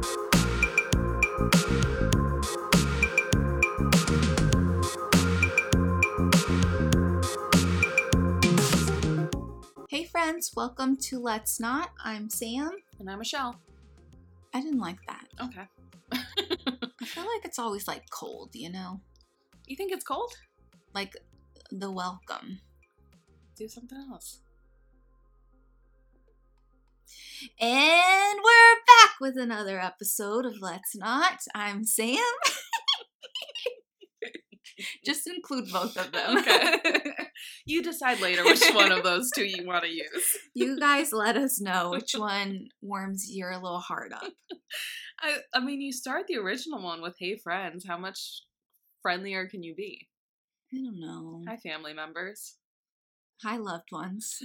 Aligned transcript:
Hey 0.00 0.06
friends, 10.04 10.52
welcome 10.56 10.96
to 11.02 11.18
Let's 11.18 11.60
Not. 11.60 11.90
I'm 12.02 12.30
Sam. 12.30 12.70
And 12.98 13.10
I'm 13.10 13.18
Michelle. 13.18 13.60
I 14.54 14.62
didn't 14.62 14.78
like 14.78 15.04
that. 15.06 15.26
Okay. 15.38 15.68
I 16.12 17.04
feel 17.04 17.24
like 17.24 17.44
it's 17.44 17.58
always 17.58 17.86
like 17.86 18.08
cold, 18.10 18.50
you 18.54 18.70
know? 18.70 19.00
You 19.66 19.76
think 19.76 19.92
it's 19.92 20.04
cold? 20.04 20.32
Like 20.94 21.16
the 21.70 21.90
welcome. 21.90 22.60
Do 23.56 23.68
something 23.68 23.98
else. 24.10 24.40
And 27.60 28.38
we're 28.44 28.74
back 28.86 28.89
with 29.20 29.36
another 29.36 29.78
episode 29.78 30.46
of 30.46 30.62
Let's 30.62 30.96
Not. 30.96 31.40
I'm 31.54 31.84
Sam. 31.84 32.16
Just 35.04 35.26
include 35.26 35.70
both 35.70 35.96
of 35.96 36.10
them. 36.10 36.38
Okay. 36.38 36.76
You 37.64 37.82
decide 37.82 38.20
later 38.20 38.44
which 38.44 38.62
one 38.74 38.92
of 38.92 39.02
those 39.02 39.30
two 39.34 39.44
you 39.44 39.66
want 39.66 39.84
to 39.84 39.90
use. 39.90 40.26
you 40.54 40.78
guys 40.78 41.10
let 41.12 41.36
us 41.36 41.60
know 41.60 41.90
which 41.90 42.12
one 42.14 42.68
warms 42.82 43.28
your 43.30 43.54
little 43.54 43.78
heart 43.78 44.12
up. 44.12 44.32
I, 45.20 45.36
I 45.54 45.60
mean, 45.60 45.80
you 45.80 45.92
start 45.92 46.26
the 46.26 46.36
original 46.36 46.82
one 46.82 47.00
with 47.00 47.14
"Hey 47.18 47.36
friends." 47.36 47.86
How 47.86 47.96
much 47.96 48.42
friendlier 49.02 49.46
can 49.46 49.62
you 49.62 49.74
be? 49.74 50.08
I 50.74 50.78
don't 50.78 51.00
know. 51.00 51.42
Hi, 51.48 51.56
family 51.56 51.94
members. 51.94 52.56
Hi, 53.42 53.56
loved 53.56 53.88
ones. 53.92 54.42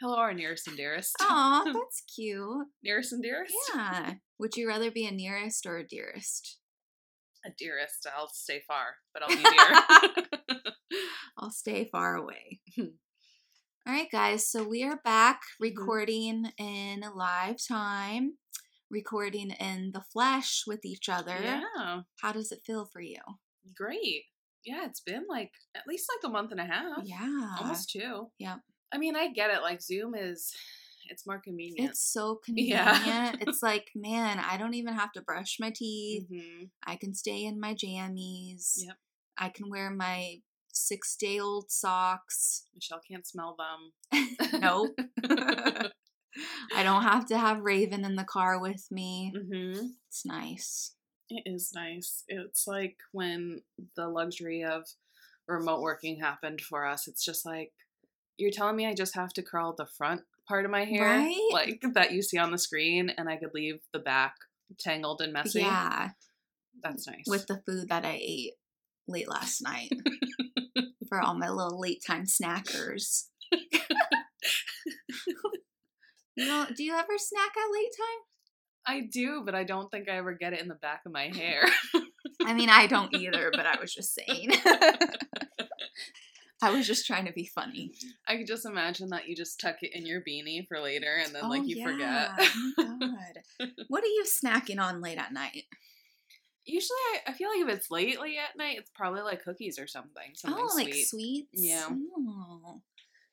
Hello, 0.00 0.16
our 0.16 0.32
nearest 0.32 0.66
and 0.66 0.78
dearest. 0.78 1.14
Aw, 1.20 1.62
that's 1.74 2.02
cute. 2.16 2.66
Nearest 2.82 3.12
and 3.12 3.22
dearest. 3.22 3.54
Yeah. 3.74 4.14
Would 4.38 4.56
you 4.56 4.66
rather 4.66 4.90
be 4.90 5.04
a 5.04 5.10
nearest 5.10 5.66
or 5.66 5.76
a 5.76 5.86
dearest? 5.86 6.56
A 7.44 7.50
dearest. 7.58 8.06
I'll 8.16 8.30
stay 8.32 8.62
far, 8.66 8.94
but 9.12 9.22
I'll 9.22 9.28
be 9.28 9.42
dear. 9.42 10.62
I'll 11.38 11.50
stay 11.50 11.86
far 11.92 12.14
away. 12.14 12.60
All 12.78 12.86
right, 13.86 14.10
guys. 14.10 14.50
So 14.50 14.66
we 14.66 14.82
are 14.84 15.00
back 15.04 15.40
mm-hmm. 15.62 15.64
recording 15.64 16.46
in 16.56 17.04
live 17.14 17.56
time, 17.68 18.38
recording 18.90 19.50
in 19.50 19.90
the 19.92 20.02
flesh 20.14 20.62
with 20.66 20.82
each 20.82 21.10
other. 21.10 21.36
yeah. 21.42 22.00
How 22.22 22.32
does 22.32 22.52
it 22.52 22.60
feel 22.64 22.88
for 22.90 23.02
you? 23.02 23.20
Great. 23.76 24.24
Yeah, 24.64 24.86
it's 24.86 25.00
been 25.00 25.24
like 25.28 25.50
at 25.74 25.82
least 25.86 26.06
like 26.08 26.26
a 26.26 26.32
month 26.32 26.52
and 26.52 26.60
a 26.60 26.64
half. 26.64 27.02
Yeah. 27.04 27.56
Almost 27.60 27.90
two. 27.90 28.28
Yep. 28.38 28.60
I 28.92 28.98
mean, 28.98 29.16
I 29.16 29.28
get 29.28 29.50
it. 29.50 29.62
Like 29.62 29.80
Zoom 29.82 30.14
is, 30.14 30.52
it's 31.08 31.26
more 31.26 31.38
convenient. 31.38 31.90
It's 31.90 32.00
so 32.00 32.36
convenient. 32.44 32.80
Yeah. 33.06 33.34
it's 33.40 33.62
like, 33.62 33.90
man, 33.94 34.38
I 34.38 34.56
don't 34.56 34.74
even 34.74 34.94
have 34.94 35.12
to 35.12 35.22
brush 35.22 35.58
my 35.60 35.70
teeth. 35.70 36.26
hmm 36.28 36.64
I 36.84 36.96
can 36.96 37.14
stay 37.14 37.44
in 37.44 37.60
my 37.60 37.74
jammies. 37.74 38.84
Yep. 38.84 38.96
I 39.38 39.48
can 39.48 39.70
wear 39.70 39.90
my 39.90 40.40
six 40.72 41.16
day 41.16 41.38
old 41.38 41.70
socks. 41.70 42.64
Michelle 42.74 43.00
can't 43.08 43.26
smell 43.26 43.56
them. 43.58 44.30
nope. 44.60 44.98
I 46.74 46.82
don't 46.82 47.02
have 47.02 47.26
to 47.26 47.38
have 47.38 47.60
Raven 47.60 48.04
in 48.04 48.16
the 48.16 48.24
car 48.24 48.60
with 48.60 48.86
me. 48.90 49.32
Mm-hmm. 49.36 49.86
It's 50.08 50.24
nice. 50.24 50.94
It 51.28 51.42
is 51.46 51.72
nice. 51.74 52.24
It's 52.28 52.66
like 52.66 52.96
when 53.12 53.62
the 53.96 54.08
luxury 54.08 54.64
of 54.64 54.86
remote 55.46 55.80
working 55.80 56.20
happened 56.20 56.60
for 56.60 56.86
us. 56.86 57.08
It's 57.08 57.24
just 57.24 57.44
like 57.44 57.72
you're 58.40 58.50
telling 58.50 58.76
me 58.76 58.86
I 58.86 58.94
just 58.94 59.14
have 59.14 59.32
to 59.34 59.42
curl 59.42 59.74
the 59.76 59.86
front 59.86 60.22
part 60.48 60.64
of 60.64 60.70
my 60.70 60.84
hair, 60.84 61.04
Right? 61.06 61.36
like 61.52 61.82
that 61.94 62.12
you 62.12 62.22
see 62.22 62.38
on 62.38 62.50
the 62.50 62.58
screen, 62.58 63.10
and 63.16 63.28
I 63.28 63.36
could 63.36 63.50
leave 63.54 63.80
the 63.92 63.98
back 64.00 64.34
tangled 64.78 65.20
and 65.20 65.32
messy. 65.32 65.60
Yeah, 65.60 66.10
that's 66.82 67.06
nice. 67.06 67.24
with 67.26 67.46
the 67.46 67.62
food 67.66 67.88
that 67.88 68.04
I 68.04 68.18
ate 68.20 68.52
late 69.06 69.28
last 69.28 69.60
night 69.62 69.90
for 71.08 71.20
all 71.20 71.34
my 71.34 71.48
little 71.50 71.78
late 71.80 72.02
time 72.06 72.24
snackers. 72.24 73.24
you 76.36 76.46
know, 76.46 76.66
do 76.76 76.82
you 76.84 76.94
ever 76.94 77.18
snack 77.18 77.50
at 77.56 77.72
late 77.72 77.90
time? 77.96 78.20
I 78.86 79.00
do, 79.12 79.42
but 79.44 79.54
I 79.54 79.64
don't 79.64 79.90
think 79.90 80.08
I 80.08 80.16
ever 80.16 80.32
get 80.32 80.52
it 80.52 80.60
in 80.60 80.68
the 80.68 80.74
back 80.76 81.02
of 81.06 81.12
my 81.12 81.28
hair. 81.34 81.64
I 82.44 82.54
mean, 82.54 82.70
I 82.70 82.86
don't 82.86 83.14
either, 83.14 83.50
but 83.54 83.66
I 83.66 83.78
was 83.80 83.92
just 83.92 84.14
saying. 84.14 84.50
I 86.62 86.70
was 86.70 86.86
just 86.86 87.06
trying 87.06 87.26
to 87.26 87.32
be 87.32 87.46
funny. 87.46 87.92
I 88.28 88.36
could 88.36 88.46
just 88.46 88.66
imagine 88.66 89.08
that 89.10 89.26
you 89.28 89.34
just 89.34 89.58
tuck 89.60 89.76
it 89.82 89.94
in 89.94 90.04
your 90.06 90.20
beanie 90.20 90.66
for 90.68 90.78
later, 90.80 91.16
and 91.24 91.34
then 91.34 91.42
Oh, 91.44 91.48
like 91.48 91.62
you 91.66 91.82
forget. 91.86 92.30
Oh 92.78 92.96
god. 93.00 93.68
What 93.88 94.04
are 94.04 94.06
you 94.08 94.24
snacking 94.26 94.80
on 94.80 95.00
late 95.00 95.18
at 95.18 95.32
night? 95.32 95.64
Usually, 96.66 96.98
I, 97.26 97.30
I 97.30 97.32
feel 97.32 97.48
like 97.48 97.66
if 97.68 97.74
it's 97.76 97.90
late, 97.90 98.20
late 98.20 98.36
at 98.38 98.56
night, 98.56 98.76
it's 98.78 98.90
probably 98.94 99.22
like 99.22 99.42
cookies 99.42 99.78
or 99.78 99.86
something. 99.86 100.32
Something 100.34 100.62
oh, 100.70 100.74
like 100.76 100.92
sweet. 100.92 101.06
sweets? 101.08 101.48
Yeah. 101.52 101.88
Oh, 101.90 102.82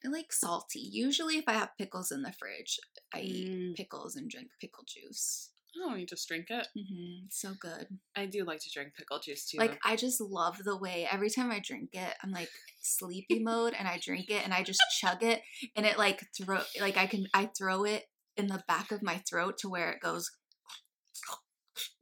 I 0.06 0.08
like 0.10 0.32
salty. 0.32 0.80
Usually, 0.80 1.38
if 1.38 1.44
I 1.48 1.54
have 1.54 1.78
pickles 1.78 2.12
in 2.12 2.22
the 2.22 2.32
fridge, 2.32 2.80
I 3.14 3.20
eat 3.22 3.48
Mm. 3.50 3.76
pickles 3.76 4.16
and 4.16 4.30
drink 4.30 4.48
pickle 4.62 4.86
juice. 4.88 5.50
Oh, 5.84 5.96
you 5.96 6.06
just 6.06 6.28
drink 6.28 6.48
it. 6.50 6.68
hmm 6.76 7.26
So 7.30 7.54
good. 7.60 7.88
I 8.16 8.26
do 8.26 8.44
like 8.44 8.60
to 8.60 8.70
drink 8.74 8.94
pickle 8.98 9.20
juice 9.20 9.46
too. 9.46 9.58
Like 9.58 9.80
I 9.84 9.96
just 9.96 10.20
love 10.20 10.58
the 10.64 10.78
way 10.78 11.08
every 11.10 11.30
time 11.30 11.52
I 11.52 11.62
drink 11.64 11.90
it, 11.94 12.14
I'm 12.24 12.32
like 12.32 12.50
sleepy 12.82 13.40
mode, 13.40 13.74
and 13.78 13.88
I 13.88 14.00
drink 14.02 14.30
it 14.30 14.44
and 14.44 14.54
I 14.54 14.64
just 14.64 14.80
chug 15.00 15.24
it, 15.24 15.42
and 15.76 15.86
it 15.86 15.98
like 15.98 16.24
throw 16.38 16.62
like 16.80 16.98
I 16.98 17.06
can 17.06 17.28
I 17.34 17.50
throw 17.58 17.84
it 17.84 18.06
in 18.36 18.48
the 18.48 18.64
back 18.68 18.92
of 18.92 19.04
my 19.04 19.22
throat 19.30 19.58
to 19.60 19.70
where 19.70 19.92
it 19.92 20.02
goes. 20.02 20.30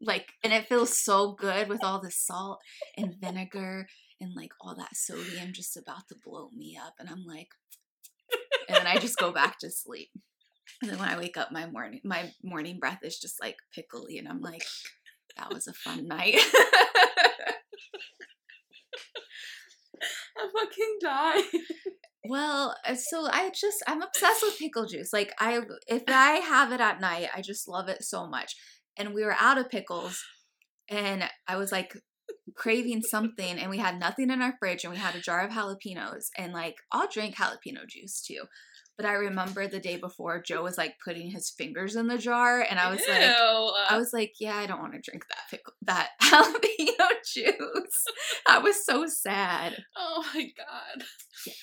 Like 0.02 0.28
and 0.44 0.54
it 0.54 0.68
feels 0.68 0.98
so 0.98 1.34
good 1.34 1.68
with 1.68 1.84
all 1.84 2.00
the 2.02 2.12
salt 2.12 2.60
and 2.98 3.16
vinegar 3.20 3.88
and 4.22 4.34
like 4.36 4.52
all 4.62 4.76
that 4.76 4.96
sodium 4.96 5.52
just 5.54 5.76
about 5.76 6.08
to 6.10 6.16
blow 6.24 6.50
me 6.56 6.78
up 6.82 6.94
and 7.00 7.10
I'm 7.10 7.26
like 7.26 7.50
and 8.68 8.78
then 8.78 8.88
I 8.88 8.98
just 8.98 9.18
go 9.18 9.32
back 9.32 9.60
to 9.60 9.70
sleep. 9.70 10.10
And 10.82 10.92
then 10.92 11.00
when 11.00 11.10
I 11.10 11.18
wake 11.18 11.38
up 11.38 11.52
my 11.52 11.70
morning 11.70 12.02
my 12.04 12.32
morning 12.44 12.80
breath 12.80 13.00
is 13.04 13.20
just 13.20 13.42
like 13.42 13.58
pickly 13.74 14.18
and 14.18 14.28
I'm 14.28 14.42
like 14.42 14.64
that 15.38 15.54
was 15.54 15.68
a 15.68 15.74
fun 15.74 16.08
night. 16.08 16.36
I 20.38 20.48
fucking 20.54 20.98
die. 21.02 21.42
well, 22.26 22.76
uh, 22.86 22.96
so 22.96 23.28
I 23.32 23.52
just 23.54 23.84
I'm 23.88 24.02
obsessed 24.02 24.44
with 24.44 24.60
pickle 24.60 24.86
juice. 24.90 25.12
Like 25.14 25.34
I 25.40 25.62
if 25.88 26.04
I 26.08 26.34
have 26.38 26.72
it 26.72 26.82
at 26.82 27.02
night, 27.02 27.30
I 27.36 27.42
just 27.42 27.68
love 27.68 27.90
it 27.90 28.04
so 28.04 28.28
much. 28.28 28.56
And 28.98 29.14
we 29.14 29.24
were 29.24 29.36
out 29.40 29.58
of 29.58 29.70
pickles 29.70 30.24
and 30.90 31.30
I 31.48 31.58
was 31.58 31.72
like 31.72 31.94
craving 32.56 33.02
something 33.02 33.60
and 33.60 33.70
we 33.70 33.78
had 33.78 34.00
nothing 34.00 34.30
in 34.30 34.42
our 34.42 34.56
fridge 34.60 34.84
and 34.84 34.94
we 34.94 35.00
had 35.00 35.16
a 35.16 35.20
jar 35.20 35.42
of 35.42 35.52
jalapenos 35.52 36.28
and 36.38 36.54
like 36.54 36.76
I'll 36.92 37.10
drink 37.10 37.36
jalapeno 37.36 37.88
juice 37.90 38.22
too. 38.22 38.44
But 38.98 39.06
I 39.06 39.14
remember 39.14 39.68
the 39.68 39.80
day 39.80 39.98
before 39.98 40.42
Joe 40.42 40.64
was 40.64 40.78
like 40.78 40.96
putting 41.04 41.30
his 41.30 41.50
fingers 41.50 41.96
in 41.96 42.08
the 42.08 42.18
jar 42.18 42.62
and 42.62 42.80
I 42.80 42.90
was 42.90 43.02
like 43.08 43.22
I 43.22 43.94
uh 43.94 43.98
was 43.98 44.12
like, 44.14 44.34
yeah, 44.40 44.56
I 44.56 44.66
don't 44.66 44.80
want 44.82 44.94
to 44.94 45.02
drink 45.02 45.26
that 45.28 45.50
pickle 45.50 45.74
that 45.82 46.12
jalapeno 46.22 47.10
juice. 47.26 48.06
I 48.48 48.60
was 48.60 48.86
so 48.86 49.06
sad. 49.08 49.84
oh 49.98 50.26
my 50.34 50.44
god. 50.44 51.06
Yeah. 51.46 51.54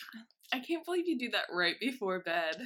I 0.52 0.60
can't 0.60 0.84
believe 0.84 1.06
you 1.06 1.18
do 1.18 1.30
that 1.30 1.46
right 1.50 1.76
before 1.80 2.20
bed. 2.20 2.56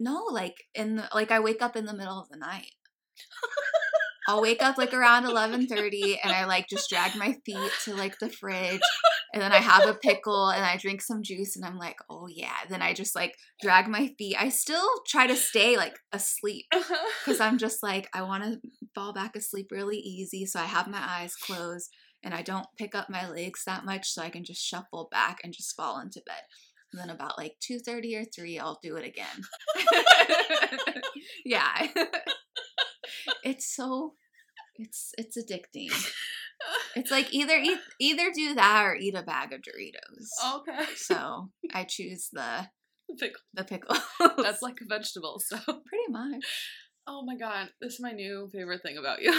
No, 0.00 0.24
like 0.30 0.64
in 0.74 0.96
the, 0.96 1.08
like 1.14 1.30
I 1.30 1.40
wake 1.40 1.62
up 1.62 1.76
in 1.76 1.86
the 1.86 1.94
middle 1.94 2.20
of 2.20 2.28
the 2.28 2.36
night. 2.36 2.72
I'll 4.28 4.42
wake 4.42 4.62
up 4.62 4.78
like 4.78 4.92
around 4.92 5.24
11:30 5.24 6.18
and 6.22 6.32
I 6.32 6.44
like 6.46 6.68
just 6.68 6.90
drag 6.90 7.16
my 7.16 7.36
feet 7.44 7.70
to 7.84 7.94
like 7.94 8.18
the 8.18 8.28
fridge 8.28 8.80
and 9.32 9.42
then 9.42 9.52
I 9.52 9.58
have 9.58 9.86
a 9.86 9.94
pickle 9.94 10.48
and 10.48 10.64
I 10.64 10.76
drink 10.76 11.02
some 11.02 11.22
juice 11.22 11.56
and 11.56 11.64
I'm 11.64 11.78
like, 11.78 11.96
"Oh 12.10 12.26
yeah." 12.28 12.56
Then 12.68 12.82
I 12.82 12.92
just 12.92 13.14
like 13.14 13.36
drag 13.60 13.88
my 13.88 14.14
feet. 14.18 14.36
I 14.40 14.48
still 14.48 14.88
try 15.06 15.26
to 15.26 15.36
stay 15.36 15.76
like 15.76 15.98
asleep 16.12 16.66
uh-huh. 16.72 17.08
cuz 17.24 17.40
I'm 17.40 17.58
just 17.58 17.82
like 17.82 18.08
I 18.12 18.22
want 18.22 18.44
to 18.44 18.60
fall 18.94 19.12
back 19.12 19.36
asleep 19.36 19.68
really 19.70 19.98
easy 19.98 20.46
so 20.46 20.60
I 20.60 20.64
have 20.64 20.88
my 20.88 21.00
eyes 21.00 21.34
closed 21.36 21.90
and 22.22 22.34
I 22.34 22.42
don't 22.42 22.66
pick 22.76 22.94
up 22.94 23.08
my 23.08 23.28
legs 23.28 23.62
that 23.66 23.84
much 23.84 24.10
so 24.10 24.22
I 24.22 24.30
can 24.30 24.44
just 24.44 24.62
shuffle 24.64 25.08
back 25.10 25.38
and 25.44 25.52
just 25.52 25.76
fall 25.76 26.00
into 26.00 26.22
bed. 26.26 26.42
And 26.92 27.00
then 27.00 27.10
about 27.10 27.38
like 27.38 27.56
2:30 27.60 28.16
or 28.16 28.24
3 28.24 28.58
I'll 28.58 28.78
do 28.82 28.96
it 28.96 29.06
again. 29.06 29.42
yeah. 31.44 31.88
it's 33.44 33.74
so 33.74 34.14
it's 34.76 35.12
it's 35.18 35.36
addicting. 35.36 35.90
It's 36.96 37.10
like 37.10 37.34
either 37.34 37.58
eat 37.58 37.78
either 38.00 38.32
do 38.34 38.54
that 38.54 38.82
or 38.86 38.94
eat 38.96 39.14
a 39.14 39.22
bag 39.22 39.52
of 39.52 39.60
Doritos. 39.60 40.56
okay. 40.56 40.86
So 40.96 41.50
I 41.74 41.84
choose 41.84 42.30
the 42.32 42.68
Pickle. 43.20 43.42
the 43.52 43.62
pickle. 43.64 43.96
That's 44.42 44.62
like 44.62 44.78
a 44.80 44.86
vegetable, 44.88 45.38
so. 45.38 45.58
pretty 45.66 46.08
much. 46.08 46.42
Oh 47.06 47.22
my 47.26 47.36
god, 47.36 47.68
this 47.80 47.92
is 47.94 48.00
my 48.00 48.12
new 48.12 48.48
favorite 48.50 48.80
thing 48.82 48.96
about 48.96 49.20
you. 49.20 49.32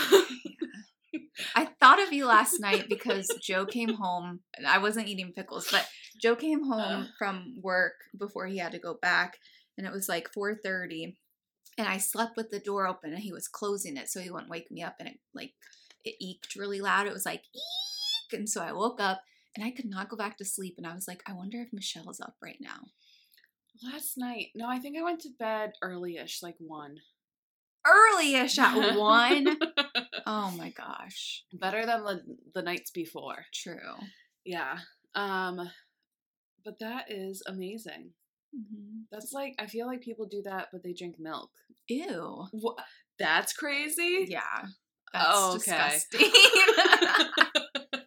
I 1.56 1.66
thought 1.80 2.02
of 2.02 2.14
you 2.14 2.28
last 2.28 2.60
night 2.60 2.86
because 2.88 3.26
Joe 3.42 3.66
came 3.66 3.96
home 3.96 4.42
and 4.56 4.68
I 4.68 4.78
wasn't 4.78 5.08
eating 5.08 5.34
pickles, 5.36 5.68
but 5.72 5.88
Joe 6.22 6.36
came 6.36 6.66
home 6.66 7.04
Uh. 7.04 7.08
from 7.18 7.56
work 7.62 7.94
before 8.18 8.46
he 8.46 8.58
had 8.60 8.74
to 8.74 8.80
go 8.80 8.94
back 9.02 9.38
and 9.78 9.88
it 9.88 9.92
was 9.94 10.08
like 10.08 10.30
4:30 10.38 11.16
and 11.78 11.88
I 11.88 11.98
slept 11.98 12.36
with 12.36 12.50
the 12.50 12.60
door 12.60 12.88
open 12.88 13.14
and 13.14 13.22
he 13.22 13.32
was 13.32 13.48
closing 13.48 13.98
it 13.98 14.10
so 14.10 14.20
he 14.20 14.32
wouldn't 14.32 14.50
wake 14.50 14.72
me 14.72 14.82
up 14.84 14.96
and 15.00 15.10
it 15.10 15.20
like 15.34 15.54
it 16.04 16.16
eked 16.20 16.56
really 16.56 16.82
loud. 16.82 17.08
It 17.08 17.14
was 17.14 17.26
like 17.26 17.44
eek 17.54 18.38
and 18.38 18.50
so 18.50 18.62
I 18.62 18.74
woke 18.74 19.00
up 19.00 19.22
and 19.56 19.66
I 19.66 19.72
could 19.72 19.86
not 19.86 20.10
go 20.10 20.18
back 20.18 20.38
to 20.38 20.46
sleep 20.46 20.76
and 20.78 20.88
I 20.88 20.94
was 20.94 21.08
like, 21.08 21.22
I 21.28 21.34
wonder 21.34 21.62
if 21.62 21.74
Michelle's 21.74 22.22
up 22.22 22.36
right 22.42 22.58
now. 22.60 22.80
Last 23.84 24.18
night. 24.18 24.48
No, 24.56 24.68
I 24.68 24.80
think 24.80 24.98
I 24.98 25.04
went 25.04 25.20
to 25.22 25.30
bed 25.38 25.74
early-ish, 25.82 26.42
like 26.42 26.56
one. 26.60 26.98
Early-ish 27.86 28.58
at 28.58 28.98
one. 28.98 29.58
oh 30.26 30.52
my 30.58 30.72
gosh. 30.72 31.44
Better 31.54 31.86
than 31.86 32.04
the, 32.04 32.22
the 32.56 32.62
nights 32.64 32.92
before. 32.92 33.46
True. 33.54 33.96
Yeah. 34.46 34.80
Um 35.14 35.70
but 36.66 36.80
that 36.80 37.06
is 37.10 37.42
amazing. 37.48 38.12
Mhm. 38.58 39.04
That's 39.12 39.34
like 39.34 39.56
I 39.60 39.68
feel 39.68 39.88
like 39.88 40.02
people 40.02 40.26
do 40.26 40.42
that 40.44 40.70
but 40.72 40.84
they 40.84 40.94
drink 40.94 41.16
milk. 41.20 41.52
Ew. 41.88 42.46
What? 42.52 42.80
That's 43.20 43.54
crazy? 43.54 44.26
Yeah. 44.30 44.42
That's 45.14 45.26
Oh, 45.30 45.56
okay. 45.56 46.00
disgusting. 46.12 46.32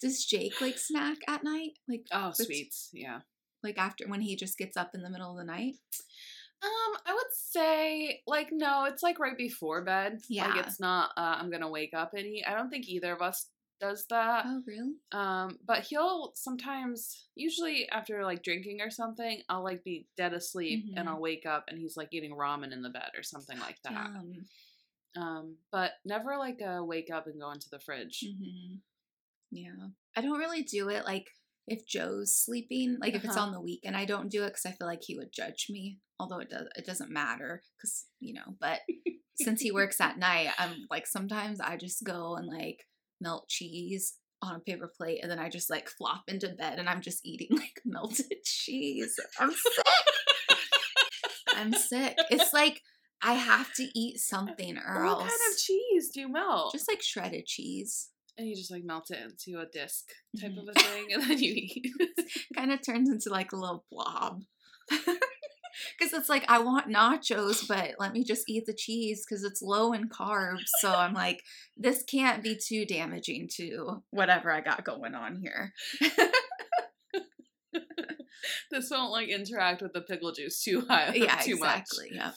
Does 0.00 0.24
Jake 0.24 0.60
like 0.60 0.78
snack 0.78 1.18
at 1.26 1.42
night? 1.42 1.72
Like 1.88 2.06
oh, 2.12 2.30
sweets. 2.32 2.90
Yeah. 2.92 3.20
like 3.62 3.78
after 3.78 4.06
when 4.08 4.20
he 4.20 4.36
just 4.36 4.58
gets 4.58 4.76
up 4.76 4.90
in 4.94 5.02
the 5.02 5.10
middle 5.10 5.30
of 5.32 5.38
the 5.38 5.44
night? 5.44 5.74
Um, 6.62 6.96
I 7.06 7.14
would 7.14 7.32
say 7.32 8.20
like 8.26 8.48
no, 8.52 8.84
it's 8.84 9.02
like 9.02 9.18
right 9.18 9.36
before 9.36 9.84
bed. 9.84 10.20
Yeah. 10.28 10.48
Like 10.48 10.66
it's 10.66 10.80
not 10.80 11.10
uh, 11.16 11.36
I'm 11.40 11.50
gonna 11.50 11.70
wake 11.70 11.94
up 11.94 12.12
and 12.14 12.26
eat. 12.26 12.44
I 12.46 12.54
don't 12.54 12.68
think 12.70 12.88
either 12.88 13.12
of 13.14 13.22
us 13.22 13.46
does 13.80 14.06
that. 14.10 14.44
Oh, 14.46 14.62
really? 14.66 14.94
Um, 15.12 15.58
but 15.66 15.80
he'll 15.82 16.32
sometimes 16.34 17.26
usually 17.34 17.88
after 17.90 18.24
like 18.24 18.42
drinking 18.42 18.80
or 18.80 18.90
something, 18.90 19.42
I'll 19.48 19.62
like 19.64 19.84
be 19.84 20.06
dead 20.16 20.32
asleep 20.32 20.86
and 20.96 21.06
Mhm. 21.06 21.10
I'll 21.12 21.20
wake 21.20 21.46
up 21.46 21.64
and 21.68 21.78
he's 21.78 21.96
like 21.96 22.08
eating 22.12 22.34
ramen 22.36 22.72
in 22.72 22.82
the 22.82 22.90
bed 22.90 23.10
or 23.16 23.22
something 23.22 23.58
like 23.60 23.80
that. 23.84 23.92
Yum. 24.14 24.46
Um, 25.16 25.56
but 25.72 25.92
never 26.04 26.36
like 26.36 26.60
a 26.60 26.84
wake 26.84 27.10
up 27.12 27.26
and 27.26 27.40
go 27.40 27.50
into 27.50 27.68
the 27.70 27.80
fridge. 27.80 28.22
Mm-hmm. 28.26 28.76
Yeah. 29.50 29.88
I 30.16 30.20
don't 30.20 30.38
really 30.38 30.62
do 30.62 30.88
it 30.88 31.04
like 31.04 31.26
if 31.68 31.84
Joe's 31.86 32.36
sleeping, 32.36 32.98
like 33.00 33.14
if 33.14 33.24
it's 33.24 33.36
Uh-huh. 33.36 33.46
on 33.46 33.52
the 33.52 33.60
weekend, 33.60 33.96
I 33.96 34.04
don't 34.04 34.30
do 34.30 34.44
it 34.44 34.48
because 34.50 34.66
I 34.66 34.72
feel 34.72 34.86
like 34.86 35.02
he 35.02 35.16
would 35.16 35.32
judge 35.32 35.66
me. 35.70 35.98
Although 36.18 36.38
it 36.38 36.48
does, 36.50 36.66
it 36.76 36.86
doesn't 36.86 37.10
matter 37.10 37.62
because 37.76 38.06
you 38.20 38.34
know. 38.34 38.56
But 38.60 38.80
since 39.36 39.60
he 39.60 39.70
works 39.72 40.00
at 40.00 40.18
night, 40.18 40.50
I'm 40.58 40.86
like 40.90 41.06
sometimes 41.06 41.60
I 41.60 41.76
just 41.76 42.04
go 42.04 42.36
and 42.36 42.46
like 42.46 42.86
melt 43.20 43.48
cheese 43.48 44.14
on 44.42 44.54
a 44.56 44.60
paper 44.60 44.90
plate, 44.96 45.20
and 45.22 45.30
then 45.30 45.38
I 45.38 45.48
just 45.48 45.70
like 45.70 45.88
flop 45.88 46.24
into 46.28 46.48
bed, 46.50 46.78
and 46.78 46.88
I'm 46.88 47.00
just 47.00 47.24
eating 47.24 47.48
like 47.56 47.80
melted 47.84 48.42
cheese. 48.44 49.16
I'm 49.38 49.50
sick. 49.52 49.86
I'm 51.56 51.72
sick. 51.72 52.16
It's 52.30 52.52
like 52.52 52.82
I 53.22 53.32
have 53.34 53.72
to 53.74 53.88
eat 53.98 54.18
something 54.18 54.76
or 54.76 55.02
what 55.02 55.08
else. 55.08 55.18
What 55.22 55.28
kind 55.30 55.52
of 55.52 55.58
cheese 55.58 56.10
do 56.12 56.20
you 56.20 56.28
melt? 56.30 56.72
Just 56.72 56.88
like 56.88 57.02
shredded 57.02 57.46
cheese. 57.46 58.10
and 58.38 58.46
you 58.46 58.54
just 58.54 58.70
like 58.70 58.84
melt 58.84 59.10
it 59.10 59.18
into 59.24 59.58
a 59.60 59.64
disc 59.66 60.04
type 60.38 60.50
Mhm. 60.52 60.58
of 60.62 60.68
a 60.68 60.78
thing, 60.80 61.06
and 61.14 61.22
then 61.22 61.38
you 61.38 61.52
eat. 61.56 61.86
kind 62.54 62.70
of 62.72 62.82
turns 62.84 63.08
into 63.08 63.30
like 63.30 63.52
a 63.52 63.56
little 63.56 63.86
blob. 63.90 64.42
Because 65.98 66.12
it's 66.12 66.28
like, 66.28 66.44
I 66.48 66.58
want 66.58 66.88
nachos, 66.88 67.66
but 67.66 67.94
let 67.98 68.12
me 68.12 68.24
just 68.24 68.48
eat 68.48 68.66
the 68.66 68.74
cheese 68.74 69.24
because 69.24 69.44
it's 69.44 69.62
low 69.62 69.92
in 69.92 70.08
carbs. 70.08 70.66
So 70.80 70.92
I'm 70.92 71.14
like, 71.14 71.42
this 71.76 72.02
can't 72.02 72.42
be 72.42 72.56
too 72.56 72.84
damaging 72.86 73.48
to 73.56 74.02
whatever 74.10 74.50
I 74.50 74.60
got 74.60 74.84
going 74.84 75.14
on 75.14 75.36
here. 75.36 75.72
this 78.70 78.90
won't 78.90 79.12
like 79.12 79.28
interact 79.28 79.82
with 79.82 79.92
the 79.92 80.00
pickle 80.00 80.32
juice 80.32 80.62
too 80.62 80.84
uh, 80.88 80.94
high. 80.94 81.12
yeah, 81.14 81.36
too 81.42 81.54
exactly. 81.54 82.10
Yeah. 82.12 82.32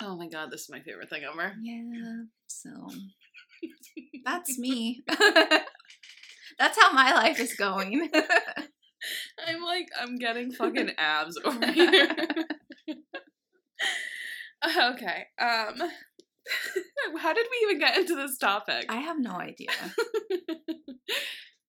Oh 0.00 0.16
my 0.16 0.28
god, 0.28 0.50
this 0.50 0.62
is 0.62 0.70
my 0.70 0.80
favorite 0.80 1.10
thing 1.10 1.22
ever. 1.24 1.54
Yeah. 1.62 2.24
So 2.46 2.70
that's 4.24 4.58
me. 4.58 5.02
that's 6.58 6.80
how 6.80 6.92
my 6.92 7.12
life 7.14 7.40
is 7.40 7.54
going. 7.54 8.10
I'm 9.46 9.62
like, 9.62 9.88
I'm 10.00 10.16
getting 10.16 10.52
fucking 10.52 10.92
abs 10.98 11.38
over 11.44 11.72
here. 11.72 12.08
okay. 14.64 15.26
Um 15.38 15.82
how 17.18 17.32
did 17.32 17.46
we 17.50 17.66
even 17.66 17.78
get 17.78 17.98
into 17.98 18.14
this 18.14 18.38
topic? 18.38 18.86
I 18.88 18.96
have 18.96 19.18
no 19.18 19.32
idea. 19.32 19.68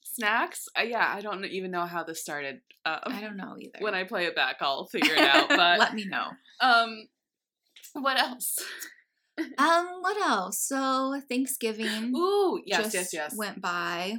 Snacks? 0.03 0.67
Uh, 0.77 0.83
yeah, 0.83 1.11
I 1.15 1.21
don't 1.21 1.43
even 1.45 1.71
know 1.71 1.85
how 1.85 2.03
this 2.03 2.21
started. 2.21 2.61
Um, 2.85 2.99
I 3.05 3.21
don't 3.21 3.37
know 3.37 3.55
either. 3.59 3.79
when 3.79 3.95
I 3.95 4.03
play 4.03 4.25
it 4.25 4.35
back, 4.35 4.57
I'll 4.61 4.85
figure 4.85 5.15
it 5.15 5.21
out. 5.21 5.49
But 5.49 5.79
let 5.79 5.95
me 5.95 6.05
know. 6.05 6.27
um, 6.59 7.07
what 7.93 8.19
else? 8.19 8.59
Um, 9.57 9.87
what 10.01 10.17
else? 10.21 10.59
So 10.59 11.19
Thanksgiving 11.27 12.13
Ooh, 12.15 12.61
yes, 12.65 12.93
yes, 12.93 13.13
yes. 13.13 13.35
went 13.35 13.61
by. 13.61 14.17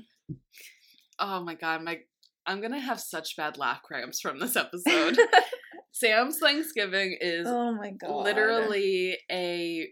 Oh 1.18 1.40
my 1.44 1.54
god, 1.54 1.82
my 1.82 2.00
I'm 2.46 2.60
gonna 2.60 2.80
have 2.80 3.00
such 3.00 3.36
bad 3.36 3.56
laugh 3.58 3.82
cramps 3.82 4.20
from 4.20 4.38
this 4.38 4.56
episode. 4.56 5.16
Sam's 5.92 6.38
Thanksgiving 6.38 7.16
is 7.20 7.46
oh 7.48 7.72
my 7.74 7.90
god! 7.92 8.24
literally 8.24 9.18
a 9.30 9.88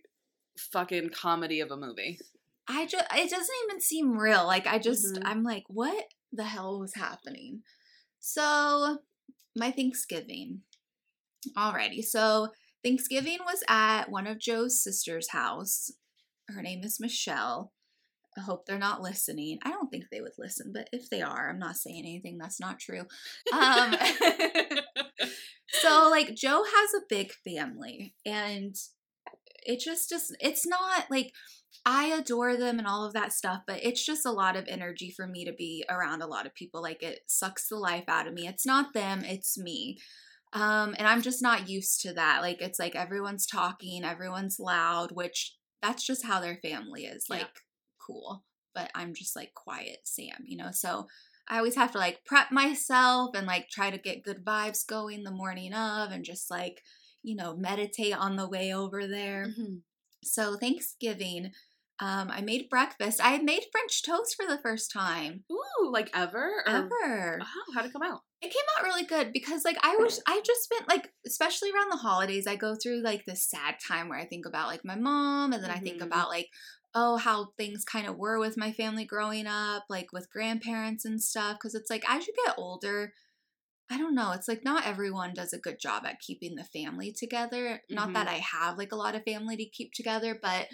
fucking 0.58 1.10
comedy 1.10 1.60
of 1.60 1.70
a 1.70 1.76
movie. 1.76 2.18
I 2.68 2.86
just 2.86 3.04
it 3.14 3.30
doesn't 3.30 3.56
even 3.68 3.80
seem 3.80 4.16
real. 4.18 4.44
Like 4.46 4.66
I 4.66 4.78
just 4.78 5.14
Mhm. 5.14 5.22
I'm 5.24 5.42
like, 5.42 5.64
what 5.68 6.04
the 6.32 6.44
hell 6.44 6.78
was 6.80 6.94
happening? 6.94 7.62
So 8.20 8.98
my 9.56 9.70
Thanksgiving. 9.70 10.62
Alrighty, 11.56 12.04
so 12.04 12.48
Thanksgiving 12.84 13.38
was 13.44 13.62
at 13.68 14.10
one 14.10 14.26
of 14.26 14.38
Joe's 14.38 14.82
sister's 14.82 15.30
house. 15.30 15.90
Her 16.48 16.62
name 16.62 16.82
is 16.84 17.00
Michelle. 17.00 17.72
I 18.36 18.40
hope 18.40 18.64
they're 18.64 18.78
not 18.78 19.02
listening. 19.02 19.58
I 19.62 19.70
don't 19.70 19.88
think 19.88 20.04
they 20.10 20.20
would 20.20 20.38
listen, 20.38 20.72
but 20.72 20.88
if 20.92 21.10
they 21.10 21.20
are, 21.20 21.50
I'm 21.50 21.58
not 21.58 21.76
saying 21.76 22.00
anything 22.04 22.38
that's 22.38 22.60
not 22.60 22.78
true. 22.78 23.04
Um, 23.52 23.94
so 25.68 26.08
like 26.10 26.34
Joe 26.34 26.64
has 26.64 26.94
a 26.94 27.06
big 27.08 27.32
family 27.32 28.14
and 28.24 28.74
it 29.64 29.80
just 29.80 30.08
just 30.08 30.34
it's 30.40 30.66
not 30.66 31.10
like 31.10 31.32
I 31.84 32.06
adore 32.06 32.56
them 32.56 32.78
and 32.78 32.86
all 32.86 33.04
of 33.04 33.12
that 33.12 33.32
stuff, 33.32 33.62
but 33.66 33.80
it's 33.82 34.04
just 34.04 34.24
a 34.24 34.32
lot 34.32 34.56
of 34.56 34.66
energy 34.68 35.10
for 35.10 35.26
me 35.26 35.44
to 35.44 35.52
be 35.52 35.84
around 35.90 36.22
a 36.22 36.26
lot 36.26 36.46
of 36.46 36.54
people. 36.54 36.80
Like 36.80 37.02
it 37.02 37.20
sucks 37.26 37.68
the 37.68 37.76
life 37.76 38.04
out 38.08 38.26
of 38.26 38.34
me. 38.34 38.46
It's 38.46 38.66
not 38.66 38.94
them, 38.94 39.24
it's 39.24 39.58
me. 39.58 39.98
Um 40.54 40.94
and 40.98 41.06
I'm 41.06 41.22
just 41.22 41.42
not 41.42 41.68
used 41.68 42.00
to 42.02 42.14
that. 42.14 42.40
Like 42.40 42.62
it's 42.62 42.78
like 42.78 42.96
everyone's 42.96 43.46
talking, 43.46 44.04
everyone's 44.04 44.58
loud, 44.58 45.12
which 45.12 45.56
that's 45.82 46.06
just 46.06 46.24
how 46.24 46.40
their 46.40 46.58
family 46.62 47.04
is. 47.04 47.26
Yeah. 47.28 47.44
Cool. 48.06 48.44
But 48.74 48.90
I'm 48.94 49.14
just 49.14 49.36
like 49.36 49.52
quiet 49.54 49.98
Sam, 50.04 50.36
you 50.44 50.56
know. 50.56 50.70
So 50.72 51.06
I 51.48 51.58
always 51.58 51.74
have 51.74 51.92
to 51.92 51.98
like 51.98 52.24
prep 52.24 52.50
myself 52.50 53.34
and 53.34 53.46
like 53.46 53.68
try 53.68 53.90
to 53.90 53.98
get 53.98 54.22
good 54.22 54.44
vibes 54.44 54.86
going 54.86 55.24
the 55.24 55.30
morning 55.30 55.74
of 55.74 56.10
and 56.10 56.24
just 56.24 56.50
like, 56.50 56.80
you 57.22 57.36
know, 57.36 57.56
meditate 57.56 58.16
on 58.16 58.36
the 58.36 58.48
way 58.48 58.72
over 58.74 59.06
there. 59.06 59.46
Mhm. 59.48 59.80
So 60.24 60.56
Thanksgiving, 60.56 61.52
um, 61.98 62.30
I 62.30 62.40
made 62.40 62.68
breakfast. 62.70 63.20
I 63.20 63.30
had 63.30 63.44
made 63.44 63.64
French 63.70 64.02
toast 64.02 64.34
for 64.36 64.46
the 64.46 64.58
first 64.62 64.90
time 64.90 65.44
Ooh, 65.52 65.90
like 65.90 66.10
ever? 66.14 66.62
Or, 66.66 66.68
ever. 66.68 67.40
Oh, 67.42 67.72
how'd 67.74 67.86
it 67.86 67.92
come 67.92 68.02
out? 68.02 68.22
It 68.40 68.50
came 68.52 68.62
out 68.76 68.84
really 68.84 69.04
good 69.04 69.32
because 69.32 69.64
like 69.64 69.76
I 69.84 69.96
was 69.96 70.20
I 70.26 70.40
just 70.44 70.62
spent 70.64 70.88
like 70.88 71.12
especially 71.26 71.70
around 71.70 71.90
the 71.90 71.96
holidays, 71.98 72.46
I 72.46 72.56
go 72.56 72.74
through 72.74 73.02
like 73.02 73.24
this 73.24 73.44
sad 73.48 73.76
time 73.86 74.08
where 74.08 74.18
I 74.18 74.24
think 74.26 74.46
about 74.46 74.68
like 74.68 74.84
my 74.84 74.96
mom 74.96 75.52
and 75.52 75.62
then 75.62 75.70
I 75.70 75.78
think 75.78 76.00
Mhm. 76.00 76.06
about 76.06 76.28
like 76.28 76.48
oh 76.94 77.16
how 77.16 77.48
things 77.56 77.84
kind 77.84 78.06
of 78.06 78.16
were 78.18 78.38
with 78.38 78.56
my 78.56 78.72
family 78.72 79.04
growing 79.04 79.46
up, 79.46 79.84
like 79.88 80.12
with 80.12 80.30
grandparents 80.30 81.04
and 81.04 81.22
stuff 81.22 81.58
cuz 81.60 81.74
it's 81.74 81.90
like 81.90 82.04
as 82.08 82.26
you 82.26 82.34
get 82.46 82.54
older, 82.58 83.12
I 83.90 83.98
don't 83.98 84.14
know, 84.14 84.32
it's 84.32 84.48
like 84.48 84.64
not 84.64 84.86
everyone 84.86 85.34
does 85.34 85.52
a 85.52 85.58
good 85.58 85.78
job 85.80 86.04
at 86.06 86.20
keeping 86.20 86.54
the 86.56 86.64
family 86.64 87.12
together. 87.12 87.82
Not 87.90 88.12
that 88.14 88.28
I 88.28 88.38
have 88.38 88.78
like 88.78 88.92
a 88.92 88.96
lot 88.96 89.14
of 89.14 89.24
family 89.24 89.56
to 89.56 89.64
keep 89.66 89.92
together, 89.92 90.38
but 90.40 90.68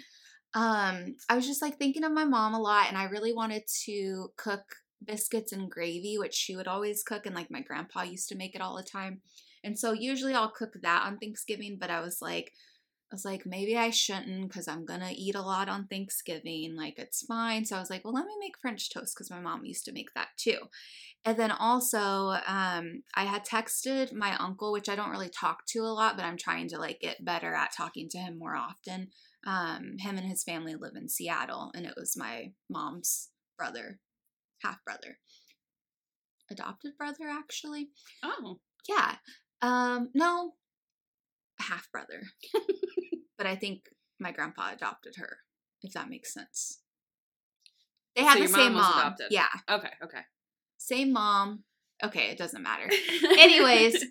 um 0.53 1.15
I 1.29 1.35
was 1.35 1.45
just 1.47 1.61
like 1.61 1.77
thinking 1.77 2.03
of 2.03 2.11
my 2.11 2.25
mom 2.25 2.53
a 2.53 2.59
lot 2.59 2.87
and 2.87 2.97
I 2.97 3.05
really 3.05 3.33
wanted 3.33 3.63
to 3.85 4.29
cook 4.37 4.63
biscuits 5.03 5.51
and 5.51 5.69
gravy, 5.71 6.17
which 6.17 6.33
she 6.33 6.55
would 6.55 6.67
always 6.67 7.03
cook, 7.03 7.25
and 7.25 7.35
like 7.35 7.51
my 7.51 7.61
grandpa 7.61 8.03
used 8.03 8.29
to 8.29 8.35
make 8.35 8.55
it 8.55 8.61
all 8.61 8.75
the 8.75 8.83
time. 8.83 9.21
And 9.63 9.77
so 9.77 9.91
usually 9.91 10.33
I'll 10.33 10.51
cook 10.51 10.73
that 10.81 11.05
on 11.05 11.17
Thanksgiving, 11.17 11.77
but 11.79 11.89
I 11.89 12.01
was 12.01 12.19
like, 12.21 12.53
I 13.11 13.15
was 13.15 13.25
like, 13.25 13.43
maybe 13.45 13.75
I 13.75 13.89
shouldn't 13.89 14.47
because 14.47 14.67
I'm 14.67 14.85
gonna 14.85 15.11
eat 15.15 15.33
a 15.33 15.41
lot 15.41 15.67
on 15.67 15.87
Thanksgiving. 15.87 16.75
Like 16.77 16.99
it's 16.99 17.25
fine. 17.25 17.65
So 17.65 17.75
I 17.75 17.79
was 17.79 17.89
like, 17.89 18.03
well, 18.03 18.13
let 18.13 18.25
me 18.25 18.33
make 18.39 18.59
French 18.61 18.91
toast 18.91 19.15
because 19.15 19.31
my 19.31 19.39
mom 19.39 19.65
used 19.65 19.85
to 19.85 19.91
make 19.91 20.13
that 20.13 20.29
too. 20.37 20.57
And 21.25 21.37
then 21.37 21.51
also, 21.51 22.37
um, 22.47 23.03
I 23.15 23.25
had 23.25 23.45
texted 23.45 24.13
my 24.13 24.37
uncle, 24.37 24.71
which 24.71 24.87
I 24.89 24.95
don't 24.95 25.09
really 25.09 25.29
talk 25.29 25.65
to 25.69 25.79
a 25.79 25.91
lot, 25.93 26.15
but 26.15 26.25
I'm 26.25 26.37
trying 26.37 26.69
to 26.69 26.77
like 26.79 26.99
get 27.01 27.25
better 27.25 27.53
at 27.53 27.73
talking 27.75 28.09
to 28.09 28.19
him 28.19 28.37
more 28.37 28.55
often. 28.55 29.09
Um, 29.45 29.95
him 29.99 30.17
and 30.17 30.27
his 30.27 30.43
family 30.43 30.75
live 30.75 30.95
in 30.95 31.09
Seattle, 31.09 31.71
and 31.73 31.85
it 31.85 31.93
was 31.97 32.15
my 32.17 32.51
mom's 32.69 33.29
brother, 33.57 33.99
half 34.61 34.83
brother, 34.85 35.17
adopted 36.51 36.97
brother, 36.97 37.29
actually. 37.29 37.89
Oh. 38.23 38.59
Yeah. 38.87 39.15
Um, 39.61 40.09
no. 40.13 40.53
half 41.59 41.91
brother. 41.91 42.21
but 43.39 43.47
I 43.47 43.55
think 43.55 43.85
my 44.19 44.31
grandpa 44.31 44.73
adopted 44.73 45.15
her, 45.17 45.37
if 45.81 45.93
that 45.93 46.09
makes 46.09 46.33
sense. 46.33 46.81
They 48.15 48.23
had 48.23 48.37
So 48.37 48.43
the 48.43 48.49
same 48.49 48.73
mom 48.73 48.93
mom. 48.95 49.15
Yeah. 49.31 49.47
Okay, 49.69 49.91
okay. 50.03 50.21
Same 50.77 51.13
mom. 51.13 51.63
Okay, 52.03 52.29
it 52.29 52.37
doesn't 52.37 52.61
matter. 52.61 52.89
Anyways, 53.39 54.05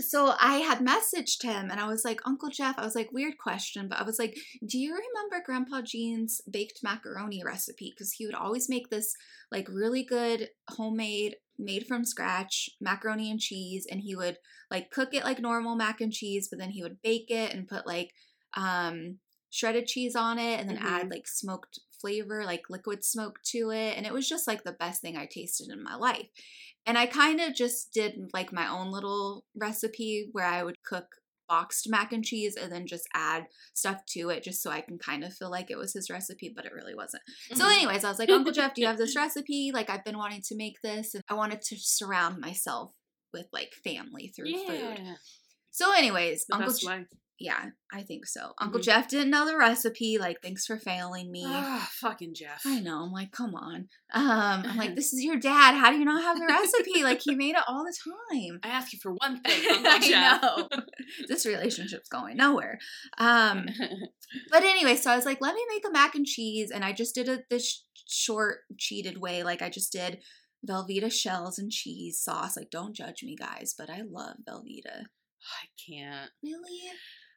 So 0.00 0.34
I 0.38 0.56
had 0.56 0.80
messaged 0.80 1.42
him 1.42 1.70
and 1.70 1.80
I 1.80 1.86
was 1.86 2.04
like, 2.04 2.20
Uncle 2.26 2.50
Jeff, 2.50 2.78
I 2.78 2.84
was 2.84 2.94
like, 2.94 3.12
weird 3.12 3.38
question, 3.38 3.88
but 3.88 3.98
I 3.98 4.02
was 4.02 4.18
like, 4.18 4.36
do 4.66 4.78
you 4.78 4.90
remember 4.90 5.44
Grandpa 5.44 5.82
Jean's 5.82 6.40
baked 6.50 6.80
macaroni 6.82 7.42
recipe? 7.44 7.92
Because 7.94 8.12
he 8.12 8.26
would 8.26 8.34
always 8.34 8.68
make 8.68 8.90
this 8.90 9.14
like 9.50 9.68
really 9.68 10.04
good 10.04 10.48
homemade, 10.68 11.36
made 11.58 11.86
from 11.86 12.04
scratch 12.04 12.70
macaroni 12.80 13.30
and 13.30 13.40
cheese. 13.40 13.86
And 13.90 14.00
he 14.00 14.14
would 14.14 14.36
like 14.70 14.90
cook 14.90 15.14
it 15.14 15.24
like 15.24 15.40
normal 15.40 15.76
mac 15.76 16.00
and 16.00 16.12
cheese, 16.12 16.48
but 16.50 16.58
then 16.58 16.70
he 16.70 16.82
would 16.82 17.02
bake 17.02 17.30
it 17.30 17.54
and 17.54 17.68
put 17.68 17.86
like 17.86 18.10
um 18.56 19.18
shredded 19.52 19.86
cheese 19.86 20.14
on 20.14 20.38
it 20.38 20.60
and 20.60 20.68
then 20.70 20.78
add 20.78 21.10
like 21.10 21.26
smoked 21.26 21.80
flavor, 22.00 22.44
like 22.44 22.62
liquid 22.70 23.04
smoke 23.04 23.40
to 23.44 23.70
it. 23.70 23.96
And 23.96 24.06
it 24.06 24.12
was 24.12 24.28
just 24.28 24.46
like 24.46 24.62
the 24.62 24.72
best 24.72 25.00
thing 25.02 25.16
I 25.16 25.26
tasted 25.26 25.68
in 25.70 25.82
my 25.82 25.96
life. 25.96 26.28
And 26.86 26.96
I 26.96 27.06
kind 27.06 27.40
of 27.40 27.54
just 27.54 27.92
did 27.92 28.30
like 28.32 28.52
my 28.52 28.68
own 28.70 28.90
little 28.92 29.44
recipe 29.56 30.28
where 30.32 30.46
I 30.46 30.62
would 30.62 30.76
cook 30.86 31.06
boxed 31.48 31.90
mac 31.90 32.12
and 32.12 32.24
cheese 32.24 32.54
and 32.54 32.70
then 32.70 32.86
just 32.86 33.08
add 33.12 33.46
stuff 33.74 34.06
to 34.06 34.30
it 34.30 34.44
just 34.44 34.62
so 34.62 34.70
I 34.70 34.82
can 34.82 34.98
kind 34.98 35.24
of 35.24 35.34
feel 35.34 35.50
like 35.50 35.68
it 35.68 35.76
was 35.76 35.92
his 35.92 36.08
recipe, 36.08 36.52
but 36.54 36.64
it 36.64 36.72
really 36.72 36.94
wasn't. 36.94 37.24
So, 37.54 37.64
Mhm. 37.64 37.72
anyways, 37.72 38.04
I 38.04 38.08
was 38.08 38.20
like, 38.20 38.28
Uncle 38.46 38.52
Jeff, 38.52 38.72
do 38.74 38.82
you 38.82 38.86
have 38.86 38.98
this 38.98 39.16
recipe? 39.16 39.72
Like, 39.74 39.90
I've 39.90 40.04
been 40.04 40.16
wanting 40.16 40.42
to 40.42 40.54
make 40.56 40.80
this. 40.80 41.12
And 41.16 41.24
I 41.28 41.34
wanted 41.34 41.60
to 41.62 41.76
surround 41.76 42.38
myself 42.40 42.92
with 43.32 43.48
like 43.52 43.74
family 43.82 44.28
through 44.28 44.52
food. 44.64 45.00
So, 45.72 45.92
anyways, 45.92 46.46
the 46.46 46.54
Uncle 46.54 46.68
best 46.70 46.82
Je- 46.82 46.86
way. 46.86 47.06
Yeah, 47.40 47.70
I 47.90 48.02
think 48.02 48.26
so. 48.26 48.52
Uncle 48.60 48.78
Mhm. 48.80 48.84
Jeff 48.84 49.08
didn't 49.08 49.30
know 49.30 49.46
the 49.46 49.56
recipe. 49.56 50.18
Like, 50.18 50.42
thanks 50.42 50.66
for 50.66 50.76
failing 50.76 51.32
me. 51.32 51.42
Ah, 51.46 51.88
fucking 51.94 52.34
Jeff. 52.34 52.60
I 52.66 52.80
know. 52.80 53.02
I'm 53.04 53.10
like, 53.12 53.32
come 53.32 53.54
on. 53.54 53.88
Um, 54.12 54.62
I'm 54.66 54.76
like, 54.76 54.94
this 54.96 55.12
is 55.14 55.24
your 55.24 55.36
dad. 55.36 55.74
How 55.74 55.90
do 55.90 55.98
you 55.98 56.04
not 56.04 56.22
have 56.22 56.38
the 56.38 56.46
recipe? 56.46 57.02
like, 57.02 57.22
he 57.22 57.34
made 57.34 57.56
it 57.56 57.62
all 57.66 57.82
the 57.84 57.96
time. 58.04 58.60
I 58.62 58.68
ask 58.68 58.92
you 58.92 58.98
for 59.02 59.12
one 59.14 59.40
thing, 59.42 59.70
Uncle 59.70 59.90
I 59.90 59.98
Jeff. 60.00 60.42
know. 60.42 60.68
this 61.28 61.46
relationship's 61.46 62.08
going 62.10 62.36
nowhere. 62.36 62.78
Um, 63.18 63.66
but 64.50 64.62
anyway, 64.62 64.96
so 64.96 65.10
I 65.10 65.16
was 65.16 65.24
like, 65.24 65.40
let 65.40 65.54
me 65.54 65.64
make 65.68 65.86
a 65.86 65.90
mac 65.90 66.14
and 66.14 66.26
cheese, 66.26 66.70
and 66.70 66.84
I 66.84 66.92
just 66.92 67.14
did 67.14 67.28
it 67.28 67.46
this 67.48 67.84
short, 68.06 68.58
cheated 68.78 69.18
way. 69.18 69.42
Like, 69.42 69.62
I 69.62 69.70
just 69.70 69.92
did 69.92 70.18
Velveeta 70.68 71.10
shells 71.10 71.58
and 71.58 71.70
cheese 71.72 72.20
sauce. 72.20 72.54
Like, 72.56 72.70
don't 72.70 72.94
judge 72.94 73.22
me, 73.22 73.34
guys, 73.34 73.74
but 73.78 73.88
I 73.88 74.02
love 74.06 74.36
Velveeta. 74.46 75.04
I 75.42 75.64
can't. 75.88 76.30
Really? 76.42 76.90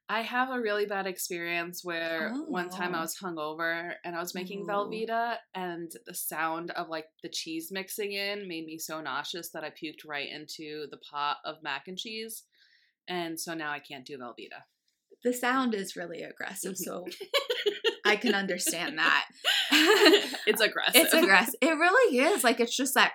I 0.10 0.22
have 0.22 0.50
a 0.50 0.60
really 0.60 0.86
bad 0.86 1.08
experience 1.08 1.84
where 1.84 2.34
one 2.46 2.70
time 2.70 2.94
I 2.94 3.00
Oh. 3.00 3.02
was 3.02 3.16
hungover 3.16 3.96
and 4.04 4.16
I 4.16 4.20
was 4.20 4.36
making 4.36 4.64
Ooh. 4.64 4.66
Velveeta, 4.68 5.38
and 5.56 5.92
the 6.06 6.14
sound 6.14 6.72
of 6.72 6.90
like 6.90 7.06
the 7.24 7.30
cheese 7.30 7.72
mixing 7.72 8.12
in 8.12 8.48
made 8.48 8.66
me 8.66 8.78
so 8.78 9.00
nauseous 9.02 9.50
that 9.52 9.64
I 9.64 9.70
puked 9.70 10.06
right 10.06 10.30
into 10.30 10.88
the 10.92 10.98
pot 10.98 11.38
of 11.46 11.64
mac 11.64 11.88
and 11.88 11.98
cheese. 11.98 12.44
And 13.08 13.40
so 13.40 13.54
now 13.54 13.72
I 13.72 13.80
can't 13.80 14.06
do 14.06 14.18
Velveeta. 14.18 14.64
The 15.24 15.34
sound 15.34 15.74
is 15.74 15.96
really 15.96 16.22
aggressive, 16.24 16.74
Mhm. 16.74 16.78
so 16.78 17.06
I 18.06 18.16
can 18.18 18.36
understand 18.36 18.98
that. 19.00 19.26
it's 20.48 20.62
aggressive. 20.62 20.96
It's 20.96 21.14
aggressive. 21.14 21.56
It 21.62 21.72
really 21.78 22.18
is. 22.20 22.44
Like 22.44 22.60
it's 22.60 22.76
just 22.76 22.94
that. 22.96 23.14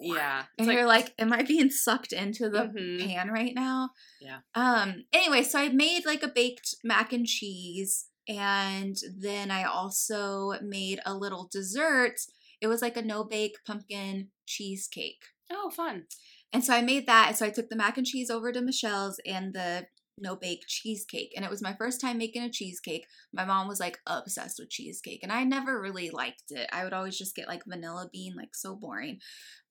Yeah. 0.00 0.42
And 0.58 0.66
It's 0.68 0.74
you're 0.74 0.86
like, 0.86 1.14
am 1.18 1.32
I 1.32 1.42
being 1.42 1.70
sucked 1.70 2.12
into 2.12 2.48
the 2.50 2.64
Mhm. 2.64 3.06
pan 3.06 3.28
right 3.28 3.54
now? 3.54 3.90
Yeah. 4.20 4.38
Um. 4.54 5.04
Anyway, 5.12 5.42
so 5.44 5.58
I 5.60 5.68
made 5.68 6.04
like 6.04 6.22
a 6.24 6.28
baked 6.28 6.74
mac 6.82 7.12
and 7.12 7.26
cheese, 7.26 8.06
and 8.28 8.96
then 9.16 9.50
I 9.52 9.62
also 9.64 10.54
made 10.62 11.00
a 11.06 11.14
little 11.14 11.48
dessert. 11.50 12.16
It 12.60 12.66
was 12.66 12.82
like 12.82 12.96
a 12.96 13.02
no 13.02 13.22
bake 13.24 13.56
pumpkin 13.66 14.28
cheesecake. 14.46 15.22
oh, 15.50 15.70
fun. 15.70 16.04
And 16.52 16.64
so 16.64 16.74
I 16.74 16.80
made 16.82 17.06
that. 17.06 17.28
And 17.28 17.36
so 17.36 17.44
I 17.46 17.50
took 17.50 17.68
the 17.68 17.76
mac 17.76 17.96
and 17.98 18.06
cheese 18.06 18.30
over 18.30 18.52
to 18.52 18.60
Michelle's 18.62 19.20
and 19.26 19.52
the 19.54 19.86
no 20.18 20.36
bake 20.36 20.64
cheesecake. 20.66 21.32
And 21.34 21.44
it 21.44 21.50
was 21.50 21.62
my 21.62 21.74
first 21.74 22.00
time 22.00 22.18
making 22.18 22.42
a 22.42 22.50
cheesecake. 22.50 23.06
My 23.32 23.44
mom 23.44 23.68
was 23.68 23.80
like 23.80 23.98
obsessed 24.06 24.58
with 24.58 24.70
cheesecake. 24.70 25.20
And 25.22 25.32
I 25.32 25.44
never 25.44 25.80
really 25.80 26.10
liked 26.10 26.44
it. 26.50 26.68
I 26.72 26.84
would 26.84 26.92
always 26.92 27.16
just 27.18 27.34
get 27.34 27.48
like 27.48 27.64
vanilla 27.66 28.08
bean, 28.12 28.34
like 28.36 28.54
so 28.54 28.74
boring. 28.76 29.18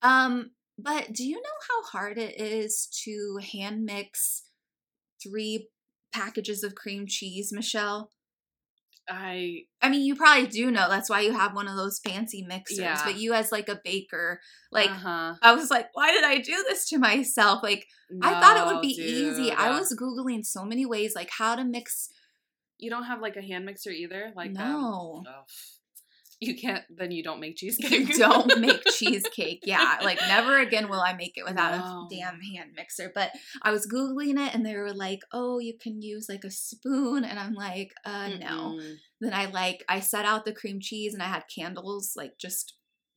Um, 0.02 0.52
but 0.78 1.14
do 1.14 1.24
you 1.24 1.36
know 1.36 1.42
how 1.70 1.84
hard 1.92 2.18
it 2.18 2.40
is 2.40 2.88
to 3.06 3.40
hand 3.54 3.86
mix 3.86 4.44
three 5.22 5.70
packages 6.14 6.64
of 6.64 6.76
cream 6.76 7.06
cheese, 7.08 7.52
Michelle? 7.54 8.10
I 9.12 9.64
I 9.82 9.90
mean, 9.90 10.06
you 10.06 10.16
probably 10.16 10.48
do 10.48 10.72
know. 10.72 10.88
That's 10.90 11.10
why 11.10 11.22
you 11.22 11.34
have 11.34 11.54
one 11.54 11.68
of 11.68 11.76
those 11.76 12.00
fancy 12.00 12.44
mixers. 12.44 12.80
Yeah. 12.80 13.02
But 13.04 13.18
you, 13.18 13.34
as 13.34 13.52
like 13.52 13.68
a 13.68 13.80
baker, 13.84 14.40
like 14.72 14.90
uh-huh. 14.90 15.36
I 15.42 15.54
was 15.54 15.70
like, 15.70 15.90
why 15.94 16.12
did 16.12 16.24
I 16.24 16.38
do 16.38 16.64
this 16.68 16.88
to 16.90 16.98
myself? 16.98 17.62
Like, 17.62 17.88
I 18.22 18.40
thought 18.40 18.58
it 18.58 18.74
would 18.74 18.82
be 18.82 18.90
easy. 18.90 19.52
I 19.52 19.78
was 19.78 19.96
Googling 19.96 20.46
so 20.46 20.64
many 20.64 20.86
ways, 20.86 21.14
like 21.16 21.30
how 21.30 21.56
to 21.56 21.64
mix. 21.64 22.10
You 22.78 22.90
don't 22.90 23.04
have 23.04 23.22
like 23.22 23.36
a 23.36 23.42
hand 23.42 23.66
mixer 23.66 23.92
either? 23.92 24.32
Like 24.36 24.50
um, 24.50 24.54
no. 24.54 25.24
oh, 25.28 25.44
you 26.42 26.56
can't 26.56 26.84
then 26.90 27.12
you 27.12 27.24
don't 27.24 27.40
make 27.40 27.56
cheesecake. 27.56 28.10
You 28.10 28.18
don't 28.18 28.60
make 28.60 28.84
cheesecake. 28.86 29.62
Yeah. 29.64 30.00
Like, 30.04 30.20
never 30.22 30.60
again 30.60 30.90
will 30.90 31.00
I 31.00 31.14
make 31.14 31.38
it 31.38 31.46
without 31.46 31.78
No. 31.78 31.84
a 31.84 32.08
damn 32.10 32.40
hand 32.42 32.72
mixer. 32.76 33.12
But 33.14 33.32
I 33.62 33.72
was 33.72 33.88
Googling 33.88 34.44
it 34.46 34.54
and 34.56 34.66
they 34.66 34.76
were 34.76 34.94
like, 34.94 35.20
oh, 35.32 35.60
you 35.60 35.76
can 35.80 36.02
use 36.02 36.28
like 36.28 36.44
a 36.44 36.52
spoon. 36.52 37.24
And 37.24 37.38
I'm 37.40 37.54
like, 37.54 37.92
uh, 38.04 38.30
no. 38.40 38.76
Mm-mm. 38.80 38.96
Then 39.22 39.34
I 39.36 39.46
like, 39.46 39.84
I 39.88 40.00
set 40.00 40.26
out 40.26 40.46
the 40.46 40.52
cream 40.52 40.80
cheese 40.82 41.14
and 41.14 41.22
I 41.22 41.28
had 41.28 41.44
candles 41.56 42.14
like 42.18 42.40
just 42.40 42.74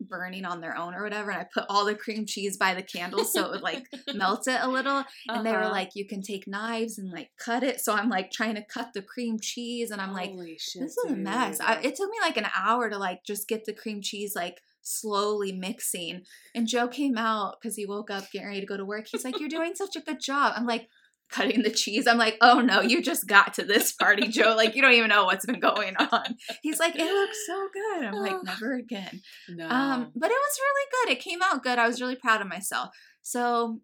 burning 0.09 0.45
on 0.45 0.61
their 0.61 0.77
own 0.77 0.95
or 0.95 1.03
whatever. 1.03 1.31
And 1.31 1.41
I 1.41 1.47
put 1.53 1.65
all 1.69 1.85
the 1.85 1.95
cream 1.95 2.27
cheese 2.27 2.57
by 2.57 2.75
the 2.75 2.83
candles 2.83 3.33
so 3.33 3.45
it 3.47 3.51
would 3.51 3.63
like 3.63 3.87
melt 4.15 4.47
it 4.49 4.59
a 4.61 4.69
little. 4.69 5.05
and 5.29 5.45
they 5.45 5.53
were 5.53 5.59
Uh-huh. 5.59 5.71
like 5.71 5.91
you 5.95 6.07
can 6.07 6.23
take 6.23 6.47
knives 6.47 6.99
and 6.99 7.11
like 7.11 7.31
cut 7.39 7.63
it 7.63 7.81
so 7.81 7.93
i'm 7.95 8.09
like 8.09 8.31
trying 8.31 8.55
to 8.55 8.63
cut 8.65 8.89
the 8.95 9.03
cream 9.03 9.39
cheese 9.41 9.91
and 9.91 10.01
i'm 10.01 10.13
like 10.13 10.31
Holy 10.31 10.57
shit, 10.59 10.83
this 10.83 10.97
is 10.97 11.13
a 11.13 11.17
mess 11.17 11.61
I, 11.61 11.81
it 11.83 11.95
took 11.97 12.11
me 12.11 12.17
like 12.21 12.37
an 12.37 12.47
hour 12.57 12.89
to 12.91 12.99
like 12.99 13.25
just 13.25 13.49
get 13.49 13.65
the 13.65 13.73
cream 13.73 14.01
cheese 14.03 14.35
like 14.37 14.61
slowly 14.83 15.53
mixing 15.53 16.23
and 16.55 16.69
joe 16.69 16.89
came 16.89 17.17
out 17.17 17.57
because 17.61 17.77
he 17.77 17.87
woke 17.87 18.11
up 18.11 18.31
getting 18.31 18.49
ready 18.49 18.61
to 18.61 18.67
go 18.67 18.77
to 18.77 18.85
work 18.85 19.07
he's 19.11 19.25
like 19.25 19.41
you're 19.41 19.49
doing 19.49 19.75
such 19.75 19.97
a 19.97 20.01
good 20.01 20.21
job 20.21 20.53
i'm 20.57 20.67
like 20.67 20.89
cutting 21.31 21.63
the 21.63 21.71
cheese 21.71 22.07
i'm 22.07 22.19
like 22.19 22.37
oh 22.41 22.61
no 22.61 22.81
you 22.81 23.03
just 23.03 23.27
got 23.27 23.55
to 23.55 23.65
this 23.65 23.93
party 23.93 24.29
joe 24.29 24.55
like 24.57 24.77
you 24.77 24.83
don't 24.83 24.93
even 24.93 25.09
know 25.09 25.25
what's 25.25 25.47
been 25.47 25.59
going 25.59 25.97
on 25.97 26.37
he's 26.63 26.79
like 26.79 26.95
it 26.95 27.05
looks 27.05 27.39
so 27.47 27.69
good 27.73 28.05
i'm 28.07 28.15
like 28.15 28.45
never 28.45 28.75
again 28.75 29.21
no. 29.49 29.69
um, 29.69 30.13
but 30.15 30.31
it 30.31 30.35
was 30.35 30.59
really 30.61 30.91
good. 30.93 31.13
It 31.13 31.23
came 31.23 31.41
out 31.43 31.63
good. 31.63 31.79
I 31.79 31.87
was 31.87 32.01
really 32.01 32.17
proud 32.17 32.41
of 32.41 32.49
myself. 32.49 32.91
So 33.23 33.81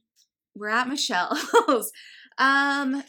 we're 0.54 0.68
at 0.68 0.88
Michelle's. 0.88 1.92
um, 2.38 3.02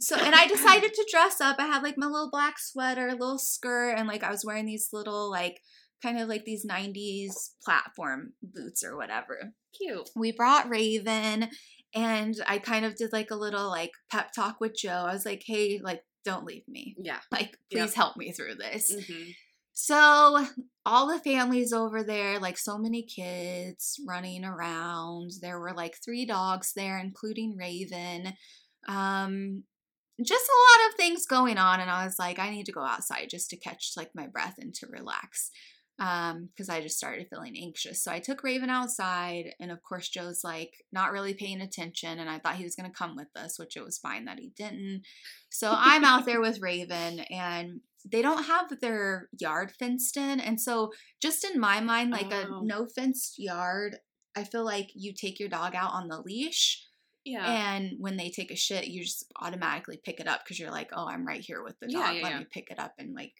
so 0.00 0.16
and 0.16 0.34
I 0.34 0.46
decided 0.46 0.94
to 0.94 1.08
dress 1.10 1.40
up. 1.40 1.56
I 1.58 1.66
had 1.66 1.82
like 1.82 1.98
my 1.98 2.06
little 2.06 2.30
black 2.30 2.58
sweater, 2.58 3.10
little 3.12 3.38
skirt, 3.38 3.94
and 3.96 4.08
like 4.08 4.22
I 4.22 4.30
was 4.30 4.44
wearing 4.44 4.66
these 4.66 4.88
little 4.92 5.30
like 5.30 5.60
kind 6.02 6.18
of 6.18 6.28
like 6.28 6.44
these 6.44 6.66
90s 6.66 7.32
platform 7.64 8.32
boots 8.42 8.84
or 8.84 8.96
whatever. 8.96 9.52
cute. 9.76 10.08
We 10.14 10.32
brought 10.32 10.68
Raven 10.68 11.48
and 11.94 12.34
I 12.46 12.58
kind 12.58 12.84
of 12.84 12.96
did 12.96 13.12
like 13.12 13.30
a 13.30 13.36
little 13.36 13.68
like 13.68 13.92
pep 14.10 14.32
talk 14.34 14.56
with 14.60 14.76
Joe. 14.76 15.04
I 15.08 15.12
was 15.12 15.24
like, 15.24 15.42
hey, 15.46 15.80
like, 15.82 16.02
don't 16.24 16.44
leave 16.44 16.66
me. 16.68 16.94
Yeah. 16.98 17.20
Like, 17.32 17.56
Yep. 17.70 17.82
please 17.88 17.94
help 17.94 18.16
me 18.16 18.32
through 18.32 18.56
this. 18.56 18.90
hmm 19.08 19.30
So 19.72 20.46
all 20.86 21.06
the 21.06 21.20
families 21.20 21.72
over 21.72 22.02
there, 22.02 22.38
like 22.38 22.58
so 22.58 22.78
many 22.78 23.02
kids 23.04 24.00
running 24.06 24.44
around. 24.44 25.32
There 25.42 25.60
were 25.60 25.74
like 25.74 25.96
three 26.04 26.24
dogs 26.26 26.72
there, 26.74 26.98
including 26.98 27.56
Raven. 27.58 28.32
Um, 28.88 29.64
just 30.24 30.48
a 30.48 30.82
lot 30.82 30.88
of 30.90 30.96
things 30.96 31.26
going 31.26 31.58
on, 31.58 31.78
and 31.80 31.90
I 31.90 32.06
was 32.06 32.16
like, 32.18 32.38
I 32.38 32.48
need 32.50 32.64
to 32.66 32.72
go 32.72 32.82
outside 32.82 33.26
just 33.30 33.50
to 33.50 33.58
catch 33.58 33.92
like 33.96 34.10
my 34.14 34.26
breath 34.26 34.54
and 34.58 34.72
to 34.76 34.86
relax. 34.88 35.50
Um, 35.98 36.50
because 36.52 36.68
I 36.68 36.82
just 36.82 36.98
started 36.98 37.26
feeling 37.30 37.56
anxious. 37.56 38.04
So 38.04 38.12
I 38.12 38.18
took 38.18 38.42
Raven 38.44 38.68
outside, 38.68 39.54
and 39.58 39.70
of 39.70 39.82
course 39.82 40.10
Joe's 40.10 40.44
like 40.44 40.84
not 40.92 41.10
really 41.10 41.32
paying 41.32 41.62
attention, 41.62 42.18
and 42.18 42.28
I 42.28 42.38
thought 42.38 42.56
he 42.56 42.64
was 42.64 42.76
gonna 42.76 42.90
come 42.90 43.16
with 43.16 43.28
us, 43.34 43.58
which 43.58 43.76
it 43.76 43.84
was 43.84 43.96
fine 43.96 44.26
that 44.26 44.38
he 44.38 44.50
didn't. 44.54 45.02
So 45.50 45.72
I'm 45.74 46.04
out 46.04 46.26
there 46.26 46.40
with 46.40 46.60
Raven, 46.60 47.20
and 47.30 47.80
they 48.04 48.20
don't 48.22 48.44
have 48.44 48.78
their 48.80 49.28
yard 49.38 49.72
fenced 49.78 50.16
in. 50.16 50.38
And 50.38 50.60
so, 50.60 50.92
just 51.20 51.44
in 51.44 51.58
my 51.58 51.80
mind, 51.80 52.10
like 52.10 52.26
Oh. 52.30 52.60
a 52.60 52.64
no 52.64 52.86
fenced 52.86 53.38
yard, 53.38 53.96
I 54.36 54.44
feel 54.44 54.64
like 54.64 54.90
you 54.94 55.14
take 55.14 55.40
your 55.40 55.48
dog 55.48 55.74
out 55.74 55.92
on 55.92 56.08
the 56.08 56.20
leash. 56.20 56.84
Yeah. 57.24 57.44
And 57.44 57.94
when 57.98 58.16
they 58.16 58.30
take 58.30 58.52
a 58.52 58.56
shit, 58.56 58.86
you 58.86 59.02
just 59.02 59.32
automatically 59.40 59.96
pick 60.04 60.20
it 60.20 60.28
up 60.28 60.44
because 60.44 60.60
you're 60.60 60.70
like, 60.70 60.90
oh, 60.92 61.08
I'm 61.08 61.26
right 61.26 61.40
here 61.40 61.64
with 61.64 61.80
the 61.80 61.88
dog. 61.88 62.00
Yeah, 62.00 62.12
yeah, 62.12 62.22
Let 62.22 62.38
me 62.38 62.46
pick 62.48 62.70
it 62.70 62.78
up 62.78 62.92
and 62.98 63.14
like 63.16 63.32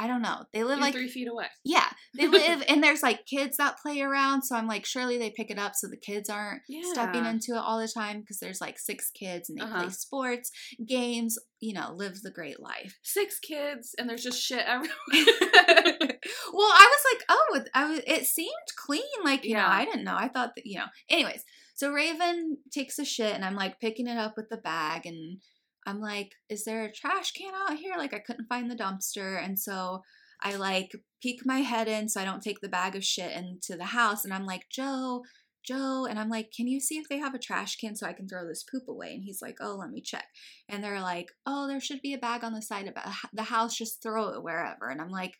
I 0.00 0.06
don't 0.06 0.22
know. 0.22 0.44
They 0.52 0.62
live 0.64 0.78
You're 0.78 0.86
like 0.86 0.94
three 0.94 1.08
feet 1.08 1.28
away. 1.28 1.46
yeah, 1.64 1.88
they 2.16 2.26
live 2.26 2.62
and 2.68 2.82
there's 2.82 3.02
like 3.02 3.26
kids 3.26 3.56
that 3.58 3.78
play 3.80 4.00
around. 4.00 4.42
So 4.42 4.56
I'm 4.56 4.66
like, 4.66 4.84
surely 4.86 5.18
they 5.18 5.30
pick 5.30 5.50
it 5.50 5.58
up 5.58 5.74
so 5.74 5.88
the 5.88 5.96
kids 5.96 6.30
aren't 6.30 6.62
stepping 6.92 7.24
into 7.26 7.52
it 7.52 7.58
all 7.58 7.78
the 7.78 7.88
time 7.88 8.20
because 8.20 8.38
there's 8.38 8.60
like 8.60 8.78
six 8.78 9.10
kids 9.10 9.48
and 9.50 9.58
they 9.58 9.64
Uh-huh. 9.64 9.82
play 9.82 9.90
sports, 9.90 10.50
games, 10.86 11.38
you 11.60 11.74
know, 11.74 11.92
live 11.94 12.20
the 12.22 12.30
great 12.30 12.60
life. 12.60 12.98
Six 13.02 13.38
kids, 13.38 13.94
and 13.98 14.08
there's 14.08 14.22
just 14.22 14.40
shit 14.42 14.64
everywhere. 14.66 14.90
well, 16.52 16.72
I 16.72 16.90
was 16.90 17.04
like, 17.12 17.24
oh, 17.28 17.60
I 17.74 17.88
was, 17.90 18.00
it 18.06 18.26
seemed 18.26 18.50
clean. 18.86 19.02
Like, 19.24 19.44
you 19.44 19.54
know, 19.54 19.66
I 19.66 19.84
didn't 19.84 20.04
know. 20.04 20.16
I 20.16 20.28
thought 20.28 20.54
that, 20.56 20.66
you 20.66 20.78
know, 20.78 20.86
anyways. 21.08 21.44
So 21.76 21.90
Raven 21.90 22.58
takes 22.72 22.98
a 23.00 23.04
shit 23.04 23.34
and 23.34 23.44
I'm 23.44 23.56
like 23.56 23.80
picking 23.80 24.06
it 24.06 24.16
up 24.16 24.34
with 24.36 24.48
the 24.48 24.58
bag 24.58 25.06
and 25.06 25.38
I'm 25.86 26.00
like, 26.00 26.32
is 26.48 26.64
there 26.64 26.84
a 26.84 26.92
trash 26.92 27.32
can 27.32 27.52
out 27.54 27.76
here? 27.76 27.94
Like, 27.98 28.14
I 28.14 28.18
couldn't 28.18 28.46
find 28.48 28.70
the 28.70 28.76
dumpster. 28.76 29.42
And 29.44 29.58
so 29.58 30.02
I 30.42 30.56
like 30.56 30.92
peek 31.22 31.40
my 31.44 31.58
head 31.58 31.88
in 31.88 32.08
so 32.08 32.20
I 32.20 32.24
don't 32.24 32.42
take 32.42 32.60
the 32.60 32.68
bag 32.68 32.96
of 32.96 33.04
shit 33.04 33.32
into 33.32 33.76
the 33.76 33.86
house. 33.86 34.24
And 34.24 34.32
I'm 34.34 34.46
like, 34.46 34.62
Joe, 34.70 35.22
Joe. 35.64 36.06
And 36.08 36.18
I'm 36.18 36.28
like, 36.28 36.50
can 36.54 36.66
you 36.66 36.80
see 36.80 36.96
if 36.98 37.08
they 37.08 37.18
have 37.18 37.34
a 37.34 37.38
trash 37.38 37.76
can 37.76 37.96
so 37.96 38.06
I 38.06 38.12
can 38.12 38.28
throw 38.28 38.46
this 38.46 38.64
poop 38.64 38.84
away? 38.88 39.12
And 39.14 39.22
he's 39.24 39.40
like, 39.42 39.56
oh, 39.60 39.76
let 39.78 39.90
me 39.90 40.00
check. 40.02 40.26
And 40.68 40.82
they're 40.82 41.00
like, 41.00 41.28
oh, 41.46 41.66
there 41.68 41.80
should 41.80 42.00
be 42.02 42.12
a 42.14 42.18
bag 42.18 42.44
on 42.44 42.52
the 42.52 42.62
side 42.62 42.88
of 42.88 42.94
the 43.32 43.42
house. 43.44 43.76
Just 43.76 44.02
throw 44.02 44.28
it 44.30 44.42
wherever. 44.42 44.88
And 44.90 45.00
I'm 45.00 45.10
like, 45.10 45.34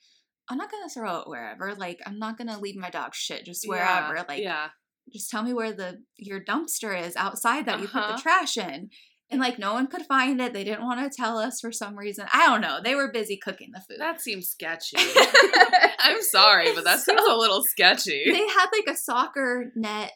I'm 0.49 0.59
not 0.59 0.71
gonna 0.71 0.91
throw 0.91 1.21
it 1.21 1.29
wherever. 1.29 1.75
Like, 1.75 2.01
I'm 2.07 2.19
not 2.19 2.37
gonna 2.37 2.61
leave 2.61 2.77
my 2.77 2.91
dog 2.91 3.15
shit 3.15 3.47
just 3.47 3.65
wherever. 3.67 4.15
Yeah, 4.15 4.25
Like, 4.29 4.43
yeah. 4.43 4.69
just 5.13 5.31
tell 5.31 5.43
me 5.43 5.55
where 5.55 5.73
the 5.73 6.03
your 6.19 6.41
dumpster 6.45 6.99
is 6.99 7.17
outside 7.17 7.65
that 7.67 7.81
you 7.81 7.89
put 7.89 8.03
Uh-huh. 8.03 8.17
the 8.17 8.23
trash 8.23 8.57
in. 8.59 8.91
And 9.31 9.41
like, 9.41 9.59
no 9.59 9.73
one 9.73 9.87
could 9.87 10.03
find 10.07 10.41
it. 10.41 10.53
They 10.53 10.65
didn't 10.65 10.85
want 10.85 11.01
to 11.11 11.17
tell 11.17 11.39
us 11.39 11.61
for 11.61 11.73
some 11.73 11.97
reason. 11.97 12.27
I 12.33 12.47
don't 12.47 12.61
know. 12.61 12.81
They 12.85 12.95
were 12.95 13.11
busy 13.11 13.37
cooking 13.43 13.71
the 13.73 13.81
food. 13.81 13.99
That 13.99 14.21
seems 14.21 14.49
sketchy. 14.51 14.97
I'm 15.99 16.23
sorry, 16.23 16.75
but 16.75 16.85
that 16.85 17.01
seems 17.01 17.21
a 17.23 17.35
little 17.37 17.63
sketchy. 17.65 18.25
they 18.27 18.47
had 18.47 18.67
like 18.73 18.87
a 18.89 18.97
soccer 18.97 19.73
net 19.75 20.13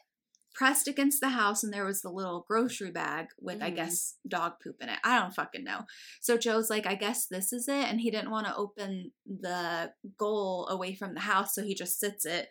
pressed 0.53 0.87
against 0.87 1.21
the 1.21 1.29
house 1.29 1.63
and 1.63 1.73
there 1.73 1.85
was 1.85 2.01
the 2.01 2.09
little 2.11 2.43
grocery 2.45 2.91
bag 2.91 3.27
with 3.39 3.61
i 3.61 3.71
Mhm. 3.71 3.75
guess 3.77 4.15
dog 4.27 4.53
poop 4.61 4.75
in 4.81 4.89
it 4.89 4.99
i 5.05 5.17
don't 5.17 5.33
fucking 5.33 5.63
know 5.63 5.83
so 6.19 6.37
joe's 6.37 6.69
like 6.69 6.85
i 6.85 6.95
guess 6.95 7.27
this 7.27 7.53
is 7.53 7.69
it 7.69 7.85
and 7.89 8.01
he 8.01 8.11
didn't 8.11 8.31
want 8.31 8.45
to 8.45 8.55
open 8.57 9.11
the 9.25 9.91
goal 10.17 10.67
away 10.69 10.95
from 10.95 11.13
the 11.13 11.21
house 11.21 11.55
so 11.55 11.63
he 11.63 11.73
just 11.75 11.97
sits 11.97 12.25
it 12.25 12.49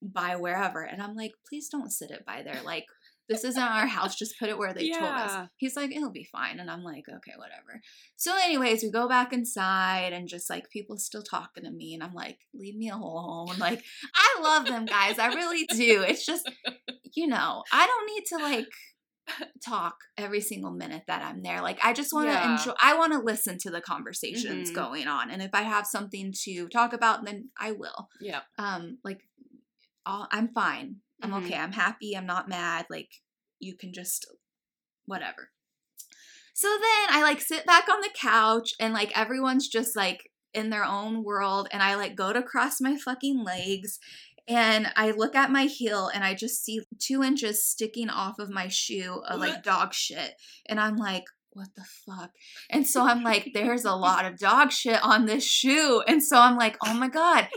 by 0.00 0.34
wherever 0.36 0.80
and 0.82 1.02
i'm 1.02 1.14
like 1.14 1.32
please 1.46 1.68
don't 1.68 1.90
sit 1.92 2.10
it 2.10 2.24
by 2.24 2.42
there 2.42 2.60
like 2.64 2.86
this 3.28 3.44
isn't 3.44 3.62
our 3.62 3.86
house 3.86 4.16
just 4.16 4.38
put 4.38 4.48
it 4.48 4.58
where 4.58 4.74
they 4.74 4.90
told 4.90 5.04
us. 5.04 5.48
He's 5.56 5.76
like 5.76 5.94
it'll 5.94 6.10
be 6.10 6.24
fine. 6.30 6.58
And 6.60 6.70
i'm 6.70 6.82
like 6.82 7.04
okay 7.08 7.32
whatever. 7.36 7.80
So 8.16 8.36
anyways 8.36 8.82
we 8.82 8.90
go 8.90 9.08
back 9.08 9.32
inside 9.32 10.12
and 10.12 10.28
just 10.28 10.50
like 10.50 10.70
people 10.70 10.98
still 10.98 11.22
talking 11.22 11.64
to 11.64 11.70
me 11.70 11.94
and 11.94 12.02
i'm 12.02 12.14
like 12.14 12.38
leave 12.54 12.76
me 12.76 12.88
alone. 12.90 13.56
Like 13.58 13.82
i 14.14 14.40
love 14.42 14.66
them 14.66 14.84
guys 14.86 15.18
i 15.18 15.28
really 15.28 15.64
do. 15.66 16.02
It's 16.06 16.26
just 16.26 16.50
you 17.14 17.26
know 17.26 17.62
i 17.72 17.86
don't 17.86 18.06
need 18.14 18.24
to 18.26 18.36
like 18.38 18.66
talk 19.64 19.94
every 20.18 20.40
single 20.40 20.72
minute 20.72 21.02
that 21.06 21.22
i'm 21.22 21.42
there. 21.42 21.62
Like 21.62 21.78
i 21.84 21.92
just 21.92 22.12
want 22.12 22.26
to 22.28 22.32
Yeah. 22.32 22.52
enjoy 22.52 22.72
i 22.82 22.96
want 22.98 23.12
to 23.12 23.20
listen 23.20 23.56
to 23.58 23.70
the 23.70 23.80
conversations 23.80 24.70
Mhm. 24.70 24.74
going 24.74 25.06
on 25.06 25.30
and 25.30 25.40
if 25.40 25.50
i 25.54 25.62
have 25.62 25.86
something 25.86 26.32
to 26.44 26.68
talk 26.68 26.92
about 26.92 27.24
then 27.24 27.50
i 27.58 27.70
will. 27.72 28.08
Yeah. 28.20 28.40
um 28.58 28.98
like 29.04 29.20
I'll, 30.04 30.26
i'm 30.32 30.48
fine 30.48 30.96
i'm 31.22 31.34
okay 31.34 31.54
mm-hmm. 31.54 31.62
i'm 31.62 31.72
happy 31.72 32.16
i'm 32.16 32.26
not 32.26 32.48
mad 32.48 32.86
like 32.90 33.08
you 33.58 33.76
can 33.76 33.92
just 33.92 34.26
whatever. 35.06 35.50
So 36.54 36.68
then 36.68 37.16
i 37.16 37.22
like 37.22 37.40
sit 37.40 37.64
back 37.66 37.88
on 37.88 38.00
the 38.00 38.10
couch 38.14 38.74
and 38.78 38.92
like 38.92 39.16
everyone's 39.16 39.68
just 39.68 39.96
like 39.96 40.30
in 40.52 40.70
their 40.70 40.84
own 40.84 41.24
world 41.24 41.66
and 41.72 41.82
i 41.82 41.94
like 41.94 42.14
go 42.14 42.32
to 42.32 42.42
cross 42.42 42.80
my 42.80 42.96
fucking 42.96 43.42
legs 43.42 43.98
and 44.46 44.88
i 44.96 45.10
look 45.10 45.34
at 45.34 45.50
my 45.50 45.64
heel 45.64 46.10
and 46.12 46.22
i 46.22 46.34
just 46.34 46.62
see 46.62 46.80
two 46.98 47.22
inches 47.22 47.64
sticking 47.64 48.10
off 48.10 48.38
of 48.38 48.50
my 48.50 48.68
shoe 48.68 49.22
of 49.26 49.40
like 49.40 49.62
dog 49.62 49.94
shit 49.94 50.34
and 50.66 50.78
i'm 50.78 50.96
like 50.96 51.24
what 51.54 51.68
the 51.76 51.84
fuck 52.06 52.30
and 52.70 52.86
so 52.86 53.02
i'm 53.02 53.22
like 53.22 53.50
there's 53.54 53.84
a 53.84 53.94
lot 53.94 54.24
of 54.24 54.38
dog 54.38 54.70
shit 54.72 55.02
on 55.02 55.26
this 55.26 55.44
shoe 55.44 56.02
and 56.06 56.22
so 56.22 56.38
i'm 56.38 56.56
like 56.56 56.76
oh 56.84 56.94
my 56.94 57.08
god 57.08 57.48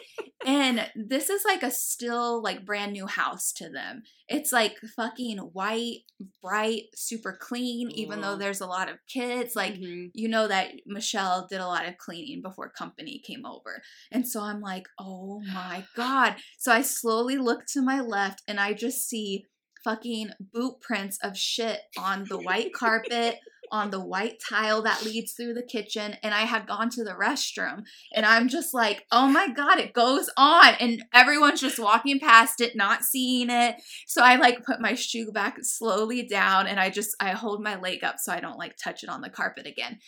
and 0.46 0.88
this 0.96 1.30
is 1.30 1.44
like 1.44 1.64
a 1.64 1.72
still 1.72 2.42
like 2.44 2.66
brand 2.66 2.94
new 2.94 3.08
house 3.08 3.52
to 3.54 3.68
them. 3.68 4.04
It's 4.28 4.52
like 4.52 4.78
fucking 4.96 5.40
white, 5.40 6.02
bright, 6.44 6.84
super 6.94 7.36
clean, 7.40 7.90
even 7.92 8.22
though 8.22 8.36
there's 8.36 8.62
a 8.62 8.68
lot 8.68 8.88
of 8.90 8.98
kids. 9.12 9.56
Like, 9.56 9.74
Mhm. 9.74 10.12
you 10.14 10.28
know 10.28 10.48
that 10.48 10.72
Michelle 10.86 11.48
did 11.50 11.62
a 11.62 11.68
lot 11.68 11.88
of 11.88 11.98
cleaning 11.98 12.44
before 12.44 12.70
company 12.70 13.24
came 13.26 13.44
over. 13.44 13.82
And 14.12 14.28
so 14.28 14.42
I'm 14.42 14.62
like, 14.62 14.88
oh 15.00 15.42
my 15.52 15.84
God. 15.96 16.36
So 16.60 16.72
I 16.72 16.84
slowly 16.84 17.38
look 17.38 17.66
to 17.74 17.82
my 17.82 18.00
left 18.00 18.44
and 18.48 18.60
I 18.60 18.74
just 18.74 19.08
see 19.10 19.46
fucking 19.84 20.32
boot 20.54 20.82
prints 20.82 21.18
of 21.24 21.38
shit 21.38 21.80
on 21.98 22.26
the 22.30 22.38
white 22.40 22.74
carpet, 22.74 23.38
on 23.72 23.90
the 23.90 24.00
white 24.00 24.36
tile 24.50 24.82
that 24.84 25.04
leads 25.04 25.34
through 25.34 25.54
the 25.54 25.64
kitchen. 25.64 26.16
And 26.24 26.34
I 26.34 26.42
had 26.42 26.68
gone 26.68 26.90
to 26.92 27.04
the 27.04 27.16
restroom 27.20 27.84
and 28.14 28.26
I'm 28.26 28.48
just 28.48 28.74
like, 28.74 29.06
oh 29.12 29.28
my 29.28 29.50
God, 29.50 29.80
it 29.80 29.94
goes 29.94 30.30
on. 30.38 30.74
And 30.80 31.04
everyone's 31.14 31.62
just 31.62 31.80
walking 31.80 32.20
past 32.20 32.62
it, 32.62 32.76
not 32.76 33.04
seeing 33.04 33.50
it. 33.50 33.76
So 34.08 34.24
I 34.24 34.36
like 34.36 34.66
put 34.66 34.82
my 34.82 34.96
shoe 34.96 35.32
back 35.32 35.58
slowly 35.62 36.28
down 36.28 36.68
and 36.68 36.80
I 36.80 36.90
just, 36.90 37.16
I 37.20 37.32
hold 37.32 37.64
my 37.64 37.80
leg 37.80 38.04
up 38.04 38.16
so 38.20 38.32
I 38.32 38.40
don't 38.40 38.60
like 38.60 38.76
touch 38.82 39.04
it 39.04 39.10
on 39.10 39.22
the 39.22 39.30
carpet 39.30 39.68
again. 39.68 40.00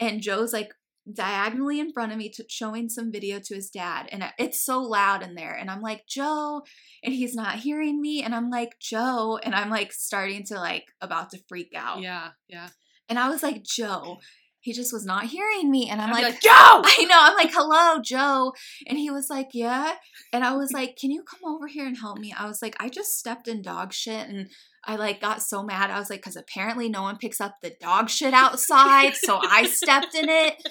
And 0.00 0.20
Joe's 0.20 0.52
like 0.52 0.70
diagonally 1.12 1.80
in 1.80 1.92
front 1.92 2.12
of 2.12 2.18
me, 2.18 2.30
to, 2.30 2.44
showing 2.48 2.88
some 2.88 3.12
video 3.12 3.38
to 3.38 3.54
his 3.54 3.70
dad. 3.70 4.08
And 4.10 4.24
it's 4.38 4.64
so 4.64 4.80
loud 4.80 5.22
in 5.22 5.34
there. 5.34 5.52
And 5.52 5.70
I'm 5.70 5.82
like, 5.82 6.06
Joe, 6.08 6.62
and 7.02 7.14
he's 7.14 7.34
not 7.34 7.56
hearing 7.56 8.00
me. 8.00 8.22
And 8.22 8.34
I'm 8.34 8.50
like, 8.50 8.76
Joe, 8.80 9.38
and 9.42 9.54
I'm 9.54 9.70
like 9.70 9.92
starting 9.92 10.44
to 10.46 10.54
like 10.54 10.86
about 11.00 11.30
to 11.30 11.38
freak 11.48 11.72
out. 11.76 12.00
Yeah. 12.00 12.30
Yeah. 12.48 12.68
And 13.08 13.18
I 13.18 13.28
was 13.28 13.42
like, 13.42 13.62
Joe. 13.62 14.18
He 14.60 14.72
just 14.72 14.94
was 14.94 15.04
not 15.04 15.26
hearing 15.26 15.70
me. 15.70 15.90
And 15.90 16.00
I'm 16.00 16.10
like, 16.10 16.22
like, 16.22 16.40
Joe! 16.40 16.48
I 16.50 17.06
know. 17.06 17.18
I'm 17.20 17.36
like, 17.36 17.52
hello, 17.52 18.00
Joe. 18.02 18.54
And 18.86 18.96
he 18.96 19.10
was 19.10 19.28
like, 19.28 19.48
yeah. 19.52 19.96
And 20.32 20.42
I 20.42 20.56
was 20.56 20.72
like, 20.72 20.96
can 20.96 21.10
you 21.10 21.22
come 21.22 21.40
over 21.44 21.66
here 21.66 21.86
and 21.86 21.98
help 21.98 22.18
me? 22.18 22.32
I 22.34 22.46
was 22.46 22.62
like, 22.62 22.74
I 22.80 22.88
just 22.88 23.18
stepped 23.18 23.46
in 23.46 23.60
dog 23.60 23.92
shit 23.92 24.26
and 24.26 24.48
I 24.86 24.96
like 24.96 25.20
got 25.20 25.42
so 25.42 25.62
mad. 25.62 25.90
I 25.90 25.98
was 25.98 26.10
like, 26.10 26.20
because 26.20 26.36
apparently 26.36 26.88
no 26.88 27.02
one 27.02 27.16
picks 27.16 27.40
up 27.40 27.60
the 27.60 27.74
dog 27.80 28.10
shit 28.10 28.34
outside. 28.34 29.14
so 29.16 29.38
I 29.42 29.66
stepped 29.66 30.14
in 30.14 30.28
it. 30.28 30.62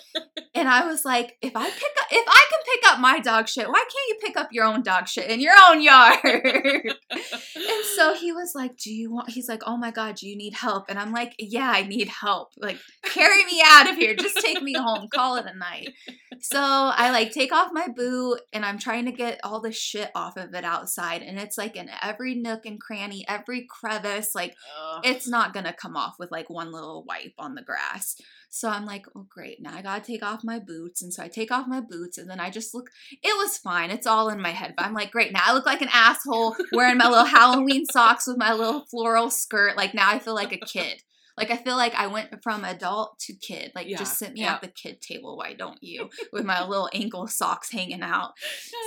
And 0.55 0.67
I 0.67 0.85
was 0.85 1.03
like, 1.03 1.37
if 1.41 1.53
I 1.55 1.69
pick 1.69 1.91
up, 1.99 2.07
if 2.11 2.25
I 2.27 2.45
can 2.49 2.59
pick 2.65 2.91
up 2.91 2.99
my 2.99 3.19
dog 3.19 3.47
shit, 3.47 3.67
why 3.67 3.79
can't 3.79 4.09
you 4.09 4.17
pick 4.21 4.37
up 4.37 4.49
your 4.51 4.65
own 4.65 4.83
dog 4.83 5.07
shit 5.07 5.29
in 5.29 5.41
your 5.41 5.55
own 5.67 5.81
yard? 5.81 6.19
and 6.23 7.85
so 7.95 8.13
he 8.13 8.31
was 8.31 8.53
like, 8.53 8.77
Do 8.77 8.93
you 8.93 9.11
want, 9.11 9.31
he's 9.31 9.49
like, 9.49 9.63
Oh 9.65 9.77
my 9.77 9.91
God, 9.91 10.15
do 10.15 10.27
you 10.27 10.37
need 10.37 10.53
help? 10.53 10.85
And 10.89 10.99
I'm 10.99 11.11
like, 11.11 11.33
Yeah, 11.39 11.71
I 11.73 11.83
need 11.83 12.07
help. 12.07 12.49
Like, 12.57 12.77
carry 13.03 13.43
me 13.45 13.63
out 13.65 13.89
of 13.89 13.95
here. 13.95 14.15
Just 14.15 14.37
take 14.37 14.61
me 14.61 14.73
home. 14.77 15.07
Call 15.13 15.37
it 15.37 15.45
a 15.45 15.57
night. 15.57 15.89
So 16.41 16.59
I 16.59 17.11
like 17.11 17.31
take 17.31 17.53
off 17.53 17.69
my 17.71 17.87
boot 17.87 18.41
and 18.51 18.65
I'm 18.65 18.77
trying 18.77 19.05
to 19.05 19.11
get 19.11 19.39
all 19.43 19.61
the 19.61 19.71
shit 19.71 20.11
off 20.13 20.37
of 20.37 20.53
it 20.53 20.65
outside. 20.65 21.21
And 21.21 21.39
it's 21.39 21.57
like 21.57 21.75
in 21.75 21.89
every 22.01 22.35
nook 22.35 22.65
and 22.65 22.79
cranny, 22.79 23.25
every 23.27 23.65
crevice. 23.65 24.02
This 24.03 24.35
like, 24.35 24.55
Ugh. 24.79 25.01
it's 25.03 25.27
not 25.27 25.53
gonna 25.53 25.73
come 25.73 25.95
off 25.95 26.15
with 26.19 26.31
like 26.31 26.49
one 26.49 26.71
little 26.71 27.03
wipe 27.07 27.33
on 27.39 27.55
the 27.55 27.61
grass. 27.61 28.15
So 28.49 28.69
I'm 28.69 28.85
like, 28.85 29.07
oh 29.15 29.25
great, 29.29 29.61
now 29.61 29.75
I 29.75 29.81
gotta 29.81 30.03
take 30.03 30.21
off 30.23 30.43
my 30.43 30.59
boots. 30.59 31.01
And 31.01 31.11
so 31.11 31.23
I 31.23 31.27
take 31.27 31.51
off 31.51 31.67
my 31.67 31.81
boots 31.81 32.17
and 32.17 32.29
then 32.29 32.39
I 32.39 32.49
just 32.51 32.73
look, 32.75 32.89
it 33.11 33.35
was 33.37 33.57
fine. 33.57 33.89
It's 33.89 34.05
all 34.05 34.29
in 34.29 34.41
my 34.41 34.51
head. 34.51 34.75
But 34.77 34.85
I'm 34.85 34.93
like, 34.93 35.11
great, 35.11 35.33
now 35.33 35.41
I 35.45 35.53
look 35.53 35.65
like 35.65 35.81
an 35.81 35.89
asshole 35.91 36.55
wearing 36.71 36.97
my 36.97 37.09
little 37.09 37.25
Halloween 37.39 37.85
socks 37.85 38.27
with 38.27 38.37
my 38.37 38.53
little 38.53 38.85
floral 38.85 39.29
skirt. 39.31 39.75
Like 39.75 39.93
now 39.93 40.09
I 40.09 40.19
feel 40.19 40.35
like 40.35 40.53
a 40.53 40.57
kid. 40.57 41.01
Like 41.37 41.51
I 41.51 41.57
feel 41.57 41.75
like 41.75 41.95
I 41.95 42.07
went 42.07 42.43
from 42.43 42.63
adult 42.63 43.17
to 43.19 43.33
kid. 43.33 43.71
Like 43.75 43.87
Yeah, 43.87 43.97
just 43.97 44.17
sit 44.17 44.33
me 44.33 44.41
yeah. 44.41 44.53
at 44.53 44.61
the 44.61 44.67
kid 44.67 45.01
table, 45.01 45.37
why 45.37 45.53
don't 45.53 45.81
you? 45.81 46.09
With 46.31 46.45
my 46.45 46.63
little 46.67 46.89
ankle 46.93 47.27
socks 47.27 47.71
hanging 47.71 48.03
out. 48.03 48.31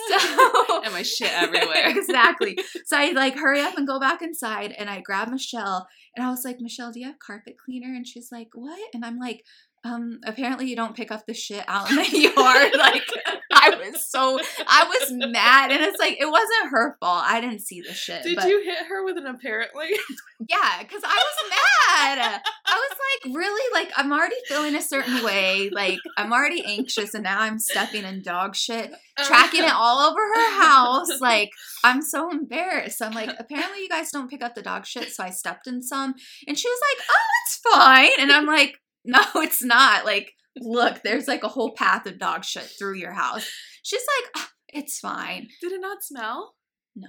So 0.09 0.83
and 0.85 0.93
my 0.93 1.03
shit 1.03 1.33
everywhere. 1.33 1.89
exactly. 1.99 2.57
So 2.85 2.97
I 2.97 3.11
like 3.11 3.37
hurry 3.37 3.61
up 3.61 3.77
and 3.77 3.87
go 3.87 3.99
back 3.99 4.23
inside 4.23 4.73
and 4.73 4.89
I 4.89 5.01
grab 5.01 5.29
Michelle 5.29 5.89
and 6.15 6.25
I 6.25 6.31
was 6.31 6.45
like, 6.45 6.61
Michelle, 6.61 6.93
do 6.93 7.01
you 7.01 7.07
have 7.07 7.19
carpet 7.19 7.57
cleaner? 7.63 7.93
And 7.93 8.07
she's 8.07 8.31
like, 8.31 8.51
What? 8.55 8.79
And 8.95 9.05
I'm 9.05 9.19
like, 9.19 9.45
um, 9.87 10.20
apparently 10.25 10.66
you 10.66 10.77
don't 10.77 10.96
pick 10.96 11.11
up 11.11 11.27
the 11.27 11.35
shit 11.35 11.64
out 11.68 11.90
in 11.90 11.96
the 11.96 12.11
yard. 12.37 12.72
like 12.77 13.05
I 13.53 13.70
was 13.70 14.07
so 14.11 14.38
I 14.66 14.85
was 14.85 15.12
mad 15.12 15.70
and 15.70 15.81
it's 15.83 15.99
like 15.99 16.16
it 16.20 16.27
wasn't 16.27 16.70
her 16.70 16.96
fault. 17.01 17.25
I 17.27 17.40
didn't 17.40 17.61
see 17.61 17.81
the 17.81 17.94
shit. 17.94 18.25
Did 18.25 18.37
but 18.37 18.49
you 18.49 18.62
hit 18.62 18.87
her 18.88 19.05
with 19.05 19.16
an 19.16 19.27
apparently? 19.27 19.90
yeah, 20.49 20.83
because 20.83 21.03
I 21.05 21.14
was 21.16 21.51
mad. 21.51 22.42
I 22.66 22.75
was 22.75 22.99
like, 23.25 23.35
really? 23.35 23.72
Like, 23.72 23.92
I'm 23.96 24.12
already 24.12 24.37
feeling 24.46 24.75
a 24.75 24.83
certain 24.83 25.25
way. 25.25 25.70
Like, 25.70 25.99
I'm 26.16 26.33
already 26.33 26.62
anxious, 26.64 27.14
and 27.14 27.25
now 27.25 27.40
I'm 27.40 27.59
stepping 27.59 28.05
in 28.05 28.22
dog 28.22 28.55
shit, 28.55 28.92
tracking 29.18 29.62
it 29.62 29.72
all 29.72 29.99
over 29.99 30.20
her 30.20 30.61
house. 30.62 31.09
Like, 31.27 31.51
I'm 31.83 32.03
so 32.03 32.31
embarrassed. 32.31 33.03
I'm 33.03 33.12
like, 33.12 33.31
apparently, 33.38 33.81
you 33.81 33.88
guys 33.88 34.11
don't 34.11 34.31
pick 34.31 34.42
up 34.42 34.55
the 34.55 34.62
dog 34.62 34.87
shit, 34.87 35.09
so 35.09 35.25
I 35.25 35.31
stepped 35.31 35.66
in 35.66 35.83
some. 35.83 36.14
And 36.46 36.59
she 36.59 36.68
was 36.68 36.81
like, 36.90 37.07
oh, 37.11 37.27
it's 37.42 37.57
fine. 37.57 38.20
And 38.20 38.31
I'm 38.31 38.46
like, 38.46 38.79
no, 39.07 39.21
it's 39.37 39.62
not. 39.62 40.05
Like, 40.05 40.33
look, 40.57 41.03
there's 41.03 41.29
like 41.29 41.45
a 41.45 41.49
whole 41.49 41.75
path 41.75 42.07
of 42.07 42.19
dog 42.19 42.45
shit 42.45 42.71
through 42.79 42.97
your 42.97 43.12
house. 43.12 43.49
She's 43.83 44.05
like, 44.21 44.31
"Ah, 44.37 44.51
it's 44.69 44.99
fine. 44.99 45.49
Did 45.61 45.73
it 45.73 45.81
not 45.81 46.03
smell? 46.03 46.55
No. 46.95 47.09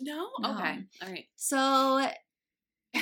No. 0.00 0.28
No. 0.40 0.54
Okay. 0.54 0.78
All 1.02 1.08
right. 1.08 1.26
So 1.36 2.06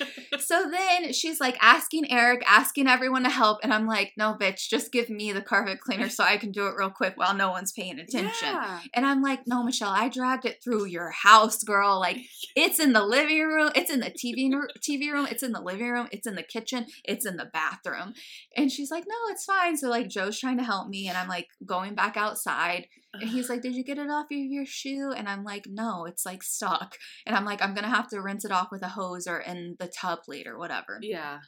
so 0.50 0.68
then 0.68 1.12
she's 1.12 1.38
like 1.38 1.56
asking 1.60 2.10
Eric, 2.10 2.42
asking 2.44 2.88
everyone 2.88 3.22
to 3.22 3.30
help, 3.30 3.60
and 3.62 3.72
I'm 3.72 3.86
like, 3.86 4.14
no, 4.16 4.34
bitch, 4.34 4.68
just 4.68 4.90
give 4.90 5.08
me 5.08 5.30
the 5.30 5.40
carpet 5.40 5.78
cleaner 5.78 6.08
so 6.08 6.24
I 6.24 6.38
can 6.38 6.50
do 6.50 6.66
it 6.66 6.74
real 6.76 6.90
quick 6.90 7.12
while 7.14 7.36
no 7.36 7.50
one's 7.50 7.70
paying 7.70 8.00
attention. 8.00 8.48
Yeah. 8.48 8.80
And 8.92 9.06
I'm 9.06 9.22
like, 9.22 9.46
no, 9.46 9.62
Michelle, 9.62 9.92
I 9.92 10.08
dragged 10.08 10.46
it 10.46 10.58
through 10.60 10.86
your 10.86 11.12
house, 11.12 11.62
girl. 11.62 12.00
Like, 12.00 12.16
it's 12.56 12.80
in 12.80 12.94
the 12.94 13.04
living 13.04 13.44
room, 13.44 13.70
it's 13.76 13.92
in 13.92 14.00
the 14.00 14.10
TV 14.10 14.50
TV 14.84 15.12
room, 15.12 15.28
it's 15.30 15.44
in 15.44 15.52
the 15.52 15.60
living 15.60 15.88
room, 15.88 16.08
it's 16.10 16.26
in 16.26 16.34
the 16.34 16.42
kitchen, 16.42 16.86
it's 17.04 17.24
in 17.24 17.36
the 17.36 17.48
bathroom. 17.52 18.14
And 18.56 18.72
she's 18.72 18.90
like, 18.90 19.04
no, 19.06 19.14
it's 19.28 19.44
fine. 19.44 19.76
So 19.76 19.88
like 19.88 20.08
Joe's 20.08 20.40
trying 20.40 20.58
to 20.58 20.64
help 20.64 20.88
me, 20.88 21.06
and 21.06 21.16
I'm 21.16 21.28
like 21.28 21.46
going 21.64 21.94
back 21.94 22.16
outside, 22.16 22.88
and 23.12 23.28
he's 23.28 23.48
like, 23.48 23.62
did 23.62 23.74
you 23.74 23.82
get 23.82 23.98
it 23.98 24.08
off 24.08 24.26
of 24.26 24.38
your 24.38 24.64
shoe? 24.64 25.12
And 25.16 25.28
I'm 25.28 25.42
like, 25.42 25.66
no, 25.68 26.04
it's 26.04 26.24
like 26.24 26.44
stuck. 26.44 26.96
And 27.26 27.34
I'm 27.34 27.44
like, 27.44 27.60
I'm 27.60 27.74
gonna 27.74 27.88
have 27.88 28.08
to 28.10 28.20
rinse 28.20 28.44
it 28.44 28.52
off 28.52 28.70
with 28.70 28.82
a 28.82 28.88
hose 28.88 29.26
or 29.26 29.38
in 29.38 29.76
the 29.80 29.88
tub 29.88 30.20
later, 30.28 30.39
whatever. 30.46 30.98
Yeah. 31.00 31.38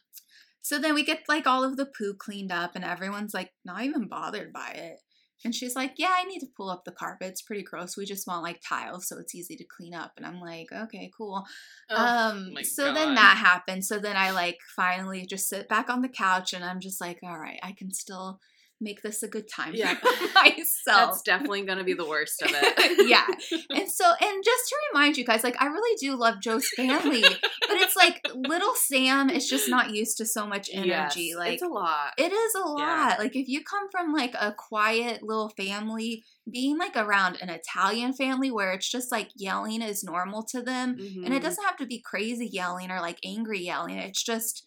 So 0.61 0.79
then 0.79 0.95
we 0.95 1.05
get 1.05 1.23
like 1.29 1.47
all 1.47 1.65
of 1.65 1.77
the 1.77 1.87
poo 1.87 2.15
cleaned 2.15 2.53
up, 2.53 2.73
and 2.77 2.85
everyone's 2.85 3.35
like 3.35 3.51
not 3.65 3.83
even 3.83 4.09
bothered 4.09 4.53
by 4.53 4.71
it. 4.75 4.99
And 5.45 5.55
she's 5.55 5.75
like, 5.75 5.95
Yeah, 5.97 6.15
I 6.17 6.25
need 6.25 6.41
to 6.41 6.47
pull 6.57 6.71
up 6.71 6.85
the 6.85 6.93
carpet. 6.93 7.29
It's 7.29 7.43
pretty 7.43 7.63
gross. 7.63 7.97
We 7.97 8.05
just 8.05 8.27
want 8.27 8.43
like 8.43 8.61
tiles 8.67 9.09
so 9.09 9.19
it's 9.19 9.35
easy 9.35 9.57
to 9.57 9.65
clean 9.77 9.95
up. 9.95 10.13
And 10.17 10.27
I'm 10.27 10.41
like, 10.41 10.67
Okay, 10.73 11.11
cool. 11.17 11.45
Oh, 11.91 11.97
um, 11.97 12.55
so 12.63 12.93
then 12.93 13.15
that 13.15 13.37
happened. 13.37 13.85
So 13.85 13.99
then 13.99 14.17
I 14.17 14.31
like 14.31 14.59
finally 14.77 15.27
just 15.27 15.49
sit 15.49 15.69
back 15.69 15.91
on 15.91 16.03
the 16.03 16.09
couch 16.09 16.53
and 16.53 16.65
I'm 16.65 16.81
just 16.81 17.01
like, 17.01 17.19
All 17.25 17.39
right, 17.39 17.59
I 17.63 17.73
can 17.73 17.93
still 17.93 18.39
make 18.83 19.03
this 19.03 19.23
a 19.23 19.29
good 19.29 19.49
time 19.49 19.73
Yeah. 19.75 19.95
for 19.95 20.07
myself. 20.35 20.65
That's 20.87 21.23
definitely 21.23 21.63
gonna 21.63 21.85
be 21.85 21.95
the 21.95 22.07
worst 22.09 22.43
of 22.43 22.51
it. 22.53 23.09
yeah. 23.09 23.27
And 23.75 23.91
so, 23.91 24.05
and 24.21 24.45
just 24.45 24.69
to 24.69 24.77
remind 24.93 25.17
you 25.17 25.25
guys, 25.25 25.43
like, 25.45 25.61
I 25.61 25.67
really 25.67 25.97
do 26.01 26.15
love 26.17 26.41
Joe's 26.43 26.69
family, 26.77 27.23
but 27.23 27.77
it's 27.79 27.97
like 27.97 28.21
little 28.35 28.75
Sam 28.75 29.31
is 29.31 29.49
just 29.49 29.69
not 29.69 29.91
used 29.95 30.17
to 30.19 30.27
so 30.27 30.47
much 30.47 30.69
energy. 30.73 31.29
Yes, 31.31 31.37
like, 31.37 31.55
it's 31.55 31.63
a 31.63 31.69
lot. 31.69 32.13
it 32.19 32.33
is 32.33 32.55
a 32.55 32.61
lot. 32.69 32.79
Yeah. 32.79 33.17
Like, 33.19 33.35
if 33.37 33.49
you 33.49 33.63
come 33.65 33.89
from 33.91 34.13
like 34.13 34.35
a 34.35 34.53
quiet 34.53 35.23
little 35.23 35.49
family, 35.51 36.25
being 36.51 36.77
like 36.79 36.97
around 36.97 37.39
an 37.41 37.49
Italian 37.49 38.13
family 38.13 38.51
where 38.51 38.73
it's 38.73 38.91
just 38.91 39.11
like 39.13 39.29
yelling 39.37 39.81
is 39.83 40.03
normal 40.05 40.43
to 40.51 40.61
them, 40.63 40.97
and 40.99 41.33
it 41.33 41.41
Mhm. 41.41 41.43
doesn't 41.43 41.65
have 41.65 41.77
to 41.79 41.87
be 41.87 42.03
crazy 42.05 42.47
yelling 42.53 42.91
or 42.91 43.01
like 43.01 43.19
angry 43.25 43.61
yelling, 43.61 43.97
it's 43.99 44.23
just 44.23 44.67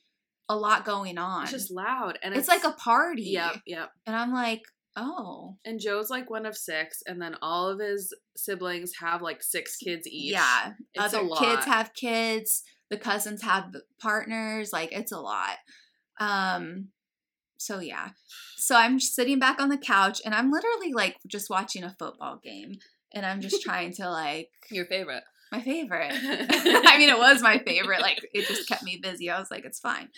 a 0.49 0.55
lot 0.55 0.86
going 0.86 1.17
on. 1.17 1.43
It's 1.43 1.51
just 1.51 1.71
loud, 1.71 2.19
and 2.23 2.36
it's 2.36 2.47
like 2.47 2.63
a 2.63 2.71
party. 2.71 3.23
Yep. 3.23 3.62
Yep. 3.65 3.89
And 4.05 4.15
I'm 4.15 4.34
like, 4.34 4.62
oh. 4.95 5.58
And 5.65 5.79
Joe's 5.79 6.10
like 6.10 6.29
one 6.29 6.45
of 6.45 6.55
six, 6.55 7.01
and 7.05 7.21
then 7.21 7.36
all 7.41 7.67
of 7.69 7.79
his 7.79 8.13
siblings 8.36 8.93
have 8.99 9.21
like 9.21 9.41
six 9.41 9.77
kids 9.77 10.08
each. 10.08 10.34
Yeah. 10.34 10.73
it's 10.93 11.13
other 11.13 11.25
a 11.25 11.27
lot. 11.27 11.39
kids 11.39 11.65
have 11.65 11.93
kids 11.93 12.63
the 12.89 12.97
cousins 12.97 13.41
have 13.41 13.73
partners 13.99 14.71
like 14.71 14.91
it's 14.91 15.12
a 15.12 15.19
lot 15.19 15.58
um 16.19 16.89
so 17.58 17.79
yeah 17.79 18.10
so 18.58 18.75
i'm 18.75 18.99
sitting 18.99 19.39
back 19.39 19.60
on 19.60 19.69
the 19.69 19.77
couch 19.77 20.21
and 20.23 20.34
i'm 20.36 20.51
literally 20.51 20.93
like 20.93 21.17
just 21.27 21.49
watching 21.49 21.84
a 21.84 21.95
football 21.97 22.39
game 22.43 22.75
and 23.13 23.25
i'm 23.25 23.41
just 23.41 23.62
trying 23.63 23.91
to 23.93 24.10
like 24.10 24.49
your 24.71 24.86
favorite. 24.86 25.23
My 25.51 25.62
favorite. 25.62 26.12
I 26.13 26.97
mean 26.97 27.10
it 27.10 27.17
was 27.17 27.41
my 27.41 27.60
favorite 27.60 28.01
like 28.01 28.27
it 28.34 28.47
just 28.47 28.67
kept 28.67 28.84
me 28.84 28.99
busy. 29.01 29.29
I 29.29 29.39
was 29.39 29.51
like 29.51 29.65
it's 29.65 29.79
fine. 29.79 30.10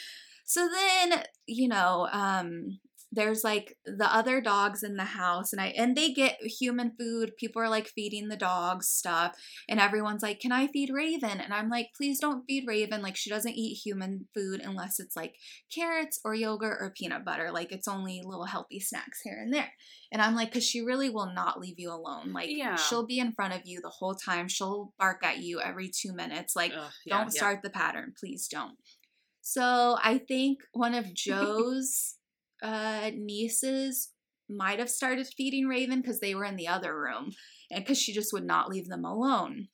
So 0.45 0.67
then 0.69 1.23
you 1.45 1.67
know 1.67 2.07
um 2.11 2.79
there's 3.11 3.41
like 3.43 3.77
the 3.85 4.13
other 4.13 4.41
dogs 4.41 4.83
in 4.83 4.97
the 4.97 5.05
house 5.05 5.53
and 5.53 5.61
i 5.61 5.67
and 5.77 5.95
they 5.95 6.11
get 6.11 6.37
human 6.41 6.91
food 6.99 7.31
people 7.39 7.61
are 7.61 7.69
like 7.69 7.87
feeding 7.87 8.27
the 8.27 8.35
dogs 8.35 8.89
stuff 8.89 9.33
and 9.69 9.79
everyone's 9.79 10.21
like 10.21 10.41
can 10.41 10.51
i 10.51 10.67
feed 10.67 10.89
raven? 10.93 11.39
And 11.39 11.53
i'm 11.53 11.69
like 11.69 11.87
please 11.95 12.19
don't 12.19 12.43
feed 12.45 12.65
raven. 12.67 13.01
Like 13.01 13.15
she 13.15 13.29
doesn't 13.29 13.55
eat 13.55 13.75
human 13.75 14.27
food 14.35 14.61
unless 14.61 14.99
it's 14.99 15.15
like 15.15 15.35
carrots 15.73 16.19
or 16.25 16.35
yogurt 16.35 16.77
or 16.81 16.93
peanut 16.97 17.23
butter 17.23 17.49
like 17.51 17.71
it's 17.71 17.87
only 17.87 18.21
little 18.25 18.45
healthy 18.45 18.81
snacks 18.81 19.21
here 19.23 19.39
and 19.41 19.53
there. 19.53 19.71
And 20.11 20.21
i'm 20.21 20.35
like 20.35 20.49
because 20.49 20.65
she 20.65 20.81
really 20.81 21.09
will 21.09 21.31
not 21.33 21.61
leave 21.61 21.79
you 21.79 21.91
alone. 21.91 22.33
Like 22.33 22.49
Yeah. 22.49 22.75
she'll 22.75 23.05
be 23.07 23.19
in 23.19 23.31
front 23.31 23.53
of 23.53 23.61
you 23.63 23.79
the 23.81 23.89
whole 23.89 24.15
time. 24.15 24.49
She'll 24.49 24.91
bark 24.99 25.23
at 25.23 25.37
you 25.39 25.61
every 25.61 25.89
two 25.89 26.13
minutes. 26.13 26.57
Like 26.57 26.73
Ugh, 26.77 26.91
yeah, 27.05 27.17
don't 27.17 27.33
yeah. 27.33 27.37
start 27.39 27.61
the 27.63 27.69
pattern. 27.69 28.13
Please 28.19 28.49
don't. 28.51 28.75
So 29.41 29.97
i 30.03 30.17
think 30.17 30.59
one 30.73 30.93
of 30.93 31.13
joe's 31.25 32.16
uh 32.63 33.11
nieces 33.15 34.09
might 34.49 34.79
have 34.79 34.89
started 34.89 35.27
feeding 35.27 35.67
raven 35.67 36.01
because 36.01 36.19
they 36.19 36.33
were 36.33 36.45
in 36.45 36.55
the 36.55 36.67
other 36.67 36.97
room 36.97 37.31
and 37.69 37.83
because 37.83 37.99
she 37.99 38.13
just 38.13 38.31
would 38.31 38.45
not 38.45 38.69
leave 38.69 38.87
them 38.87 39.05
alone. 39.05 39.67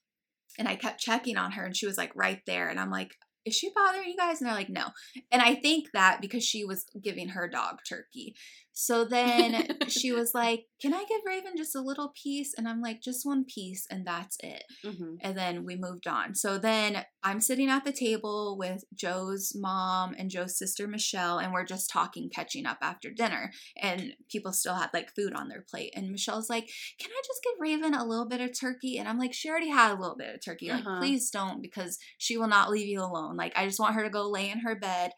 And 0.58 0.68
i 0.68 0.76
kept 0.76 1.00
checking 1.00 1.36
on 1.36 1.52
her 1.52 1.64
and 1.64 1.76
she 1.76 1.86
was 1.86 1.98
like 1.98 2.12
right 2.14 2.40
there 2.46 2.68
and 2.68 2.78
i'm 2.78 2.90
like 2.90 3.12
is 3.44 3.54
she 3.54 3.70
bothering 3.74 4.08
you 4.08 4.16
guys? 4.16 4.40
And 4.40 4.48
they're 4.48 4.56
like 4.56 4.70
no. 4.70 4.86
And 5.30 5.42
i 5.42 5.54
think 5.54 5.88
that 5.92 6.20
because 6.20 6.44
she 6.44 6.64
was 6.64 6.86
giving 7.02 7.30
her 7.30 7.48
dog 7.48 7.76
turkey 7.88 8.34
so 8.74 9.04
then 9.04 9.68
she 9.88 10.12
was 10.12 10.32
like 10.34 10.66
can 10.82 10.92
i 10.92 11.04
give 11.08 11.20
raven 11.24 11.52
just 11.56 11.74
a 11.74 11.80
little 11.80 12.12
piece 12.22 12.52
and 12.58 12.68
i'm 12.68 12.80
like 12.82 13.00
just 13.00 13.24
one 13.24 13.44
piece 13.44 13.86
and 13.90 14.06
that's 14.06 14.36
it 14.42 14.64
Mhm. 14.84 15.16
and 15.22 15.36
then 15.38 15.64
we 15.64 15.76
moved 15.76 16.06
on. 16.06 16.34
So 16.34 16.58
then 16.58 17.04
I'm 17.22 17.40
sitting 17.40 17.70
at 17.70 17.84
the 17.84 17.92
table 17.92 18.56
with 18.58 18.84
Joe's 18.94 19.52
mom 19.54 20.14
and 20.18 20.28
Joe's 20.28 20.58
sister 20.58 20.86
Michelle, 20.86 21.38
and 21.38 21.52
we're 21.54 21.64
just 21.64 21.88
talking, 21.88 22.28
catching 22.28 22.66
up 22.66 22.76
after 22.82 23.10
dinner. 23.10 23.50
And 23.80 24.12
people 24.30 24.52
still 24.52 24.74
had 24.74 24.90
like 24.92 25.14
food 25.14 25.32
on 25.34 25.48
their 25.48 25.64
plate. 25.68 25.92
And 25.96 26.10
Michelle's 26.10 26.50
like, 26.50 26.68
Can 27.00 27.10
I 27.10 27.22
just 27.26 27.42
give 27.42 27.52
Raven 27.60 27.94
a 27.94 28.04
little 28.04 28.28
bit 28.28 28.42
of 28.42 28.58
turkey? 28.58 28.98
And 28.98 29.08
I'm 29.08 29.18
like, 29.18 29.32
She 29.32 29.48
already 29.48 29.70
had 29.70 29.92
a 29.92 30.00
little 30.00 30.16
bit 30.16 30.34
of 30.34 30.44
turkey. 30.44 30.68
Like, 30.70 30.84
Uh-huh. 30.84 30.98
please 30.98 31.30
don't, 31.30 31.62
because 31.62 31.98
she 32.18 32.36
will 32.36 32.48
not 32.48 32.70
leave 32.70 32.88
you 32.88 33.00
alone. 33.00 33.36
Like, 33.36 33.54
I 33.56 33.64
just 33.66 33.80
want 33.80 33.94
her 33.94 34.02
to 34.02 34.10
go 34.10 34.28
lay 34.28 34.50
in 34.50 34.58
her 34.60 34.74
bed, 34.74 35.12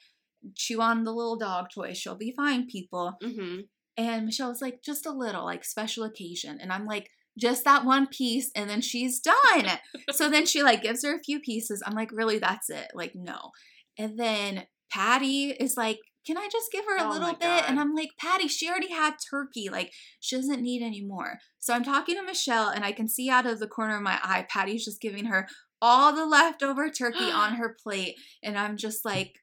chew 0.54 0.80
on 0.80 1.04
the 1.04 1.12
little 1.12 1.36
dog 1.36 1.66
toy. 1.74 1.92
She'll 1.94 2.14
be 2.16 2.32
fine, 2.36 2.66
people. 2.66 3.14
Mhm. 3.22 3.68
And 3.96 4.26
Michelle 4.26 4.50
was 4.50 4.60
like, 4.60 4.82
just 4.82 5.06
a 5.06 5.10
little, 5.10 5.44
like 5.44 5.64
special 5.64 6.04
occasion. 6.04 6.58
And 6.60 6.72
I'm 6.72 6.84
like, 6.86 7.08
just 7.38 7.64
that 7.64 7.84
one 7.84 8.06
piece, 8.06 8.50
and 8.54 8.68
then 8.68 8.80
she's 8.80 9.20
done. 9.20 9.78
so 10.12 10.30
then 10.30 10.46
she 10.46 10.62
like 10.62 10.82
gives 10.82 11.04
her 11.04 11.14
a 11.16 11.22
few 11.22 11.40
pieces. 11.40 11.82
I'm 11.84 11.94
like, 11.94 12.10
really, 12.12 12.38
that's 12.38 12.70
it? 12.70 12.88
Like, 12.94 13.12
no. 13.14 13.50
And 13.98 14.18
then 14.18 14.66
Patty 14.90 15.50
is 15.50 15.76
like, 15.76 15.98
can 16.26 16.36
I 16.38 16.48
just 16.50 16.72
give 16.72 16.84
her 16.86 16.96
a 16.96 17.04
Oh 17.08 17.10
little 17.12 17.34
bit? 17.34 17.68
And 17.68 17.78
I'm 17.78 17.94
like, 17.94 18.10
Patty, 18.18 18.48
she 18.48 18.68
already 18.68 18.90
had 18.90 19.14
turkey. 19.30 19.68
Like, 19.70 19.92
she 20.18 20.34
doesn't 20.36 20.60
need 20.62 20.82
any 20.82 21.00
more. 21.02 21.38
So 21.60 21.72
I'm 21.72 21.84
talking 21.84 22.16
to 22.16 22.22
Michelle, 22.22 22.68
and 22.68 22.84
I 22.84 22.92
can 22.92 23.08
see 23.08 23.30
out 23.30 23.46
of 23.46 23.60
the 23.60 23.68
corner 23.68 23.96
of 23.96 24.02
my 24.02 24.18
eye, 24.22 24.46
Patty's 24.48 24.84
just 24.84 25.00
giving 25.00 25.26
her 25.26 25.46
all 25.80 26.12
the 26.12 26.26
leftover 26.26 26.90
turkey 26.90 27.30
on 27.30 27.54
her 27.56 27.76
plate. 27.82 28.16
And 28.42 28.58
I'm 28.58 28.76
just 28.76 29.04
like, 29.04 29.34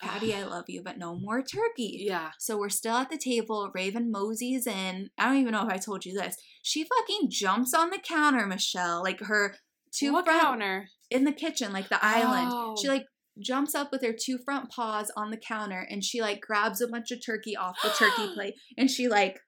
Patty, 0.00 0.34
I 0.34 0.44
love 0.44 0.64
you, 0.68 0.82
but 0.82 0.98
no 0.98 1.14
more 1.14 1.42
turkey. 1.42 1.98
Yeah. 2.06 2.30
So 2.38 2.58
we're 2.58 2.68
still 2.70 2.94
at 2.96 3.10
the 3.10 3.18
table. 3.18 3.70
Raven 3.74 4.10
moseys 4.10 4.66
in. 4.66 5.10
I 5.18 5.26
don't 5.26 5.36
even 5.40 5.52
know 5.52 5.66
if 5.66 5.72
I 5.72 5.76
told 5.76 6.04
you 6.06 6.14
this. 6.18 6.36
She 6.62 6.84
fucking 6.84 7.28
jumps 7.30 7.74
on 7.74 7.90
the 7.90 7.98
counter, 7.98 8.46
Michelle. 8.46 9.02
Like 9.02 9.20
her 9.20 9.56
two 9.92 10.12
what 10.12 10.24
front 10.24 10.40
counter? 10.42 10.88
in 11.10 11.24
the 11.24 11.32
kitchen, 11.32 11.72
like 11.72 11.88
the 11.88 11.98
island. 12.04 12.78
She 12.80 12.88
Oh. 12.88 12.92
like 12.92 13.06
jumps 13.40 13.74
up 13.74 13.90
with 13.92 14.02
her 14.02 14.12
two 14.12 14.38
front 14.44 14.70
paws 14.70 15.10
on 15.16 15.30
the 15.30 15.36
counter 15.36 15.86
and 15.90 16.04
she 16.04 16.20
like 16.20 16.40
grabs 16.40 16.80
a 16.80 16.88
bunch 16.88 17.10
of 17.10 17.24
turkey 17.24 17.56
off 17.56 17.76
the 17.82 17.88
turkey 17.90 18.30
plate 18.34 18.54
and 18.76 18.90
she 18.90 19.08
like 19.08 19.40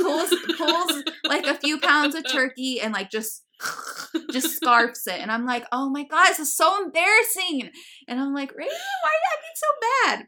pulls 0.00 0.34
pulls 0.56 1.04
like 1.24 1.46
a 1.46 1.54
few 1.54 1.78
pounds 1.78 2.14
of 2.16 2.24
turkey 2.32 2.80
and 2.80 2.92
like 2.92 3.10
just 3.10 3.44
just 4.30 4.56
scarfs 4.56 5.06
it 5.06 5.20
and 5.20 5.30
i'm 5.30 5.46
like 5.46 5.64
oh 5.72 5.88
my 5.90 6.04
god 6.04 6.28
this 6.28 6.38
is 6.38 6.56
so 6.56 6.82
embarrassing! 6.82 7.70
And 8.08 8.20
i'm 8.20 8.34
like 8.34 8.54
Raven, 8.54 8.72
why 9.02 9.10
did 9.10 9.22
that 9.24 9.42
get 9.42 9.56
so 9.56 9.66
bad? 9.80 10.26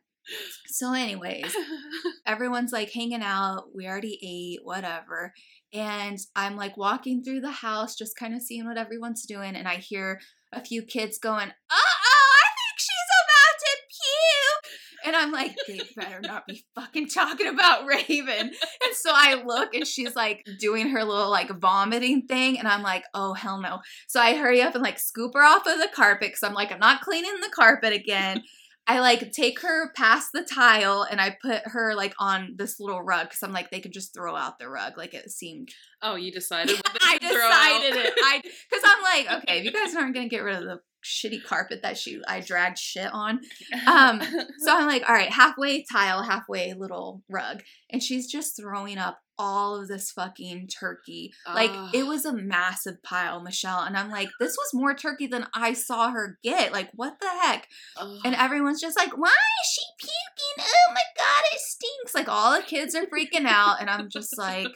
So 0.67 0.93
anyways 0.93 1.57
everyone's 2.27 2.73
like 2.73 2.93
hanging 2.93 3.23
out 3.23 3.65
we 3.75 3.87
already 3.87 4.19
ate 4.23 4.61
whatever 4.63 5.33
and 5.73 6.19
i'm 6.37 6.57
like 6.57 6.77
walking 6.77 7.23
through 7.23 7.41
the 7.41 7.51
house 7.51 7.95
just 7.95 8.17
kind 8.17 8.35
of 8.35 8.43
seeing 8.43 8.67
what 8.67 8.79
everyone's 8.79 9.25
doing 9.25 9.57
and 9.57 9.67
i 9.67 9.77
hear 9.77 10.21
a 10.53 10.65
few 10.65 10.83
kids 10.83 11.19
going 11.19 11.49
uh-oh 11.49 12.37
i 12.37 12.49
think 12.57 12.79
she's 12.79 13.11
about 13.25 13.59
to 13.59 13.77
puke 13.89 14.73
and 15.09 15.17
i'm 15.17 15.33
like 15.33 15.57
they 15.67 15.81
better 15.97 16.21
not 16.21 16.47
be 16.47 16.63
fucking 16.75 17.09
talking 17.09 17.49
about 17.49 17.87
raven. 17.87 18.51
And 18.85 18.95
so 18.95 19.11
i 19.13 19.43
look 19.45 19.75
and 19.75 19.87
she's 19.87 20.15
like 20.15 20.47
doing 20.59 20.91
her 20.91 21.03
little 21.03 21.31
like 21.31 21.51
vomiting 21.59 22.27
thing 22.27 22.59
and 22.59 22.69
i'm 22.69 22.83
like 22.83 23.05
oh 23.15 23.33
hell 23.33 23.61
no. 23.61 23.81
So 24.07 24.21
i 24.21 24.37
hurry 24.37 24.63
up 24.63 24.75
and 24.75 24.85
like 24.85 24.99
scoop 24.99 25.33
her 25.35 25.43
off 25.43 25.67
of 25.67 25.79
the 25.79 25.89
carpet 25.95 26.29
because 26.29 26.43
i'm 26.43 26.55
like 26.55 26.71
i'm 26.71 26.79
not 26.79 27.01
cleaning 27.01 27.41
the 27.41 27.51
carpet 27.55 27.93
again 27.93 28.43
I 28.89 29.01
like 29.01 29.31
take 29.33 29.61
her 29.61 29.93
past 29.93 30.31
the 30.33 30.43
tile 30.43 31.07
and 31.09 31.21
I 31.21 31.37
put 31.43 31.61
her 31.67 31.95
like 31.95 32.15
on 32.19 32.55
this 32.57 32.81
little 32.81 33.03
rug 33.03 33.29
because 33.29 33.43
I'm 33.43 33.53
like 33.53 33.71
they 33.71 33.81
could 33.81 33.93
just 33.93 34.15
throw 34.15 34.35
out 34.35 34.59
the 34.59 34.69
rug 34.69 34.97
like 34.97 35.13
it 35.13 35.31
seemed 35.31 35.69
Oh, 36.01 36.15
you 36.17 36.33
decided 36.41 36.81
I 37.03 37.19
decided 37.19 37.97
it. 38.07 38.15
I 38.17 38.41
because 38.43 38.85
I'm 38.85 39.03
like, 39.03 39.43
okay, 39.43 39.59
if 39.59 39.65
you 39.65 39.73
guys 39.73 39.95
aren't 39.95 40.15
gonna 40.15 40.29
get 40.29 40.43
rid 40.43 40.57
of 40.57 40.65
the 40.65 40.81
shitty 41.05 41.45
carpet 41.45 41.83
that 41.83 41.99
she 41.99 42.21
I 42.27 42.41
dragged 42.41 42.79
shit 42.79 43.13
on. 43.13 43.41
Um, 43.87 44.21
So 44.59 44.75
I'm 44.77 44.87
like, 44.87 45.09
all 45.09 45.15
right, 45.15 45.31
halfway 45.31 45.85
tile, 45.91 46.23
halfway 46.23 46.73
little 46.75 47.23
rug. 47.29 47.63
And 47.91 48.03
she's 48.03 48.27
just 48.27 48.57
throwing 48.57 48.99
up 48.99 49.19
all 49.39 49.81
of 49.81 49.89
this 49.89 50.11
fucking 50.11 50.69
turkey. 50.69 51.33
Like 51.47 51.71
it 51.95 52.07
was 52.07 52.25
a 52.25 52.33
massive 52.33 53.03
pile, 53.03 53.41
Michelle. 53.41 53.83
And 53.83 53.97
I'm 53.97 54.11
like, 54.11 54.29
this 54.41 54.57
was 54.57 54.71
more 54.75 54.95
turkey 54.95 55.27
than 55.27 55.47
I 55.55 55.73
saw 55.73 56.11
her 56.11 56.39
get. 56.43 56.73
Like, 56.73 56.91
what 56.95 57.21
the 57.21 57.29
heck? 57.29 57.69
Ugh. 57.97 58.19
And 58.25 58.35
everyone's 58.35 58.81
just 58.81 58.99
like, 58.99 59.17
why 59.17 59.29
is 59.29 59.71
she 59.71 59.83
puking? 60.01 60.69
Oh 60.69 60.93
my 60.93 61.03
God, 61.17 61.43
it 61.53 61.61
stinks. 61.61 62.15
Like 62.15 62.29
all 62.29 62.57
the 62.57 62.63
kids 62.63 62.95
are 62.95 63.07
freaking 63.07 63.47
out. 63.47 63.81
And 63.81 63.89
I'm 63.89 64.11
just 64.11 64.37
like, 64.37 64.69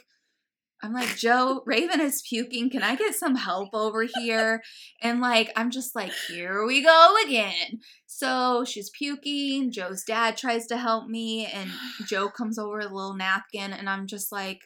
I'm 0.83 0.93
like, 0.93 1.15
Joe, 1.15 1.63
Raven 1.65 2.01
is 2.01 2.21
puking. 2.27 2.69
Can 2.69 2.83
I 2.83 2.95
get 2.95 3.15
some 3.15 3.35
help 3.35 3.69
over 3.73 4.03
here? 4.03 4.61
And 5.01 5.21
like, 5.21 5.49
I'm 5.55 5.71
just 5.71 5.95
like, 5.95 6.11
here 6.27 6.65
we 6.65 6.83
go 6.83 7.15
again. 7.25 7.79
So 8.17 8.63
she's 8.63 8.89
puking. 8.91 9.71
Joe's 9.71 10.03
dad 10.03 10.37
tries 10.37 10.67
to 10.67 10.77
help 10.77 11.07
me, 11.07 11.45
and 11.47 11.69
Joe 12.07 12.29
comes 12.29 12.59
over 12.59 12.77
with 12.77 12.91
a 12.91 12.93
little 12.93 13.15
napkin, 13.15 13.73
and 13.73 13.89
I'm 13.89 14.07
just 14.07 14.31
like, 14.31 14.59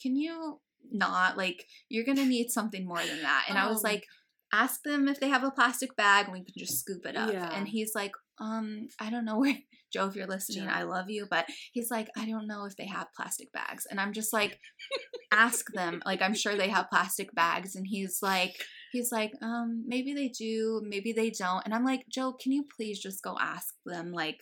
can 0.00 0.14
you 0.16 0.60
not? 0.90 1.36
Like, 1.36 1.64
you're 1.88 2.04
gonna 2.04 2.24
need 2.26 2.50
something 2.50 2.86
more 2.86 3.02
than 3.04 3.22
that. 3.22 3.46
And 3.48 3.58
I 3.58 3.66
was 3.68 3.78
Oh. 3.84 3.88
like, 3.88 4.04
ask 4.52 4.80
them 4.84 5.08
if 5.08 5.18
they 5.18 5.28
have 5.28 5.42
a 5.42 5.50
plastic 5.50 5.96
bag 5.96 6.26
and 6.26 6.32
we 6.32 6.44
can 6.44 6.54
just 6.56 6.78
scoop 6.78 7.04
it 7.04 7.16
up. 7.16 7.32
Yeah. 7.32 7.50
And 7.52 7.66
he's 7.66 7.92
like, 7.96 8.12
um, 8.38 8.86
I 9.00 9.10
don't 9.10 9.24
know 9.24 9.38
where 9.40 9.56
Joe, 9.92 10.06
if 10.06 10.14
you're 10.14 10.26
listening, 10.28 10.64
Joe. 10.68 10.72
I 10.72 10.82
love 10.84 11.06
you, 11.10 11.26
but 11.28 11.46
he's 11.72 11.90
like, 11.90 12.08
I 12.16 12.26
don't 12.26 12.46
know 12.46 12.64
if 12.66 12.76
they 12.76 12.86
have 12.86 13.08
plastic 13.16 13.50
bags. 13.52 13.86
And 13.90 14.00
I'm 14.00 14.12
just 14.12 14.32
like, 14.32 14.58
ask 15.32 15.66
them. 15.72 16.00
Like, 16.06 16.22
I'm 16.22 16.34
sure 16.34 16.54
they 16.54 16.68
have 16.68 16.88
plastic 16.90 17.34
bags. 17.34 17.74
And 17.74 17.86
he's 17.86 18.18
like, 18.22 18.54
he's 18.96 19.12
like, 19.12 19.32
um, 19.42 19.84
maybe 19.86 20.14
they 20.14 20.28
do, 20.28 20.80
maybe 20.84 21.12
they 21.12 21.30
don't. 21.30 21.62
And 21.64 21.74
I'm 21.74 21.84
like, 21.84 22.04
Joe, 22.10 22.32
can 22.32 22.52
you 22.52 22.64
please 22.76 22.98
just 22.98 23.22
go 23.22 23.36
ask 23.40 23.74
them? 23.84 24.12
Like, 24.12 24.40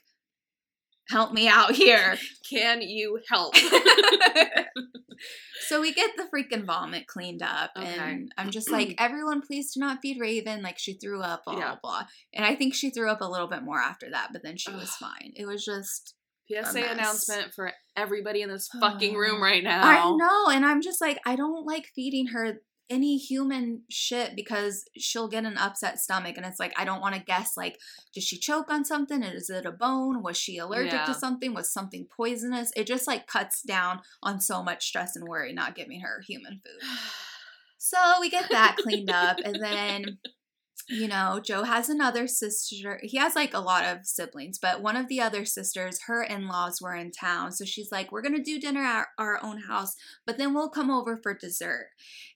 help 1.08 1.32
me 1.32 1.48
out 1.48 1.72
here. 1.74 2.16
Can 2.50 2.80
you 2.80 3.20
help? 3.28 3.54
so 5.68 5.80
we 5.80 5.92
get 5.92 6.10
the 6.16 6.24
freaking 6.34 6.64
vomit 6.64 7.06
cleaned 7.06 7.42
up, 7.42 7.70
Okay. 7.76 7.86
and 7.98 8.32
I'm 8.38 8.50
just 8.50 8.70
like, 8.70 8.94
everyone, 8.98 9.42
please 9.42 9.72
do 9.74 9.80
not 9.80 9.98
feed 10.02 10.18
Raven. 10.20 10.62
Like 10.62 10.78
she 10.78 10.94
threw 10.94 11.20
up, 11.22 11.44
blah 11.44 11.58
Yeah. 11.58 11.66
blah 11.68 11.78
blah. 11.82 12.02
And 12.32 12.44
I 12.44 12.54
think 12.54 12.74
she 12.74 12.90
threw 12.90 13.10
up 13.10 13.20
a 13.20 13.28
little 13.28 13.48
bit 13.48 13.62
more 13.62 13.78
after 13.78 14.10
that, 14.10 14.28
but 14.32 14.42
then 14.42 14.56
she 14.56 14.72
was 14.72 14.90
fine. 14.90 15.32
It 15.36 15.46
was 15.46 15.64
just 15.64 16.14
PSA 16.50 16.82
announcement 16.90 17.52
for 17.54 17.72
everybody 17.96 18.42
in 18.42 18.48
this 18.48 18.68
fucking 18.80 19.14
room 19.14 19.42
right 19.42 19.62
now. 19.64 19.82
I 19.82 20.10
know, 20.16 20.50
and 20.54 20.64
I'm 20.64 20.82
just 20.82 21.00
like, 21.00 21.18
I 21.26 21.36
don't 21.36 21.66
like 21.66 21.84
feeding 21.94 22.28
her 22.28 22.60
any 22.90 23.16
human 23.16 23.82
shit 23.90 24.36
because 24.36 24.84
she'll 24.98 25.28
get 25.28 25.44
an 25.44 25.56
upset 25.56 25.98
stomach 25.98 26.36
and 26.36 26.44
it's 26.44 26.60
like 26.60 26.72
I 26.78 26.84
don't 26.84 27.00
want 27.00 27.14
to 27.14 27.20
guess 27.22 27.56
like 27.56 27.78
did 28.12 28.22
she 28.22 28.38
choke 28.38 28.70
on 28.70 28.84
something? 28.84 29.22
Is 29.22 29.48
it 29.50 29.64
a 29.66 29.72
bone? 29.72 30.22
Was 30.22 30.36
she 30.36 30.58
allergic 30.58 30.92
Yeah. 30.92 31.04
to 31.06 31.14
something? 31.14 31.54
Was 31.54 31.72
something 31.72 32.06
poisonous? 32.14 32.70
It 32.76 32.86
just 32.86 33.06
like 33.06 33.26
cuts 33.26 33.62
down 33.62 34.00
on 34.22 34.40
so 34.40 34.62
much 34.62 34.86
stress 34.86 35.16
and 35.16 35.26
worry 35.26 35.52
not 35.52 35.74
giving 35.74 36.00
her 36.00 36.20
human 36.26 36.60
food. 36.64 36.88
So 37.76 37.98
we 38.18 38.30
get 38.30 38.48
that 38.50 38.76
cleaned 38.78 39.10
up 39.10 39.36
and 39.44 39.56
then 39.62 40.16
you 40.88 41.08
know, 41.08 41.40
Joe 41.42 41.62
has 41.64 41.88
another 41.88 42.26
sister. 42.26 43.00
He 43.02 43.16
has 43.16 43.34
like 43.34 43.54
a 43.54 43.60
lot 43.60 43.84
of 43.84 44.06
siblings, 44.06 44.58
but 44.58 44.82
one 44.82 44.96
of 44.96 45.08
the 45.08 45.20
other 45.20 45.44
sisters, 45.44 46.00
her 46.06 46.22
in 46.22 46.46
laws 46.46 46.80
were 46.80 46.94
in 46.94 47.10
town. 47.10 47.52
So 47.52 47.64
she's 47.64 47.90
like, 47.90 48.12
we're 48.12 48.22
going 48.22 48.36
to 48.36 48.42
do 48.42 48.60
dinner 48.60 48.82
at 48.82 49.06
our 49.18 49.42
own 49.42 49.62
house, 49.62 49.94
but 50.26 50.38
then 50.38 50.54
we'll 50.54 50.70
come 50.70 50.90
over 50.90 51.18
for 51.22 51.34
dessert. 51.34 51.88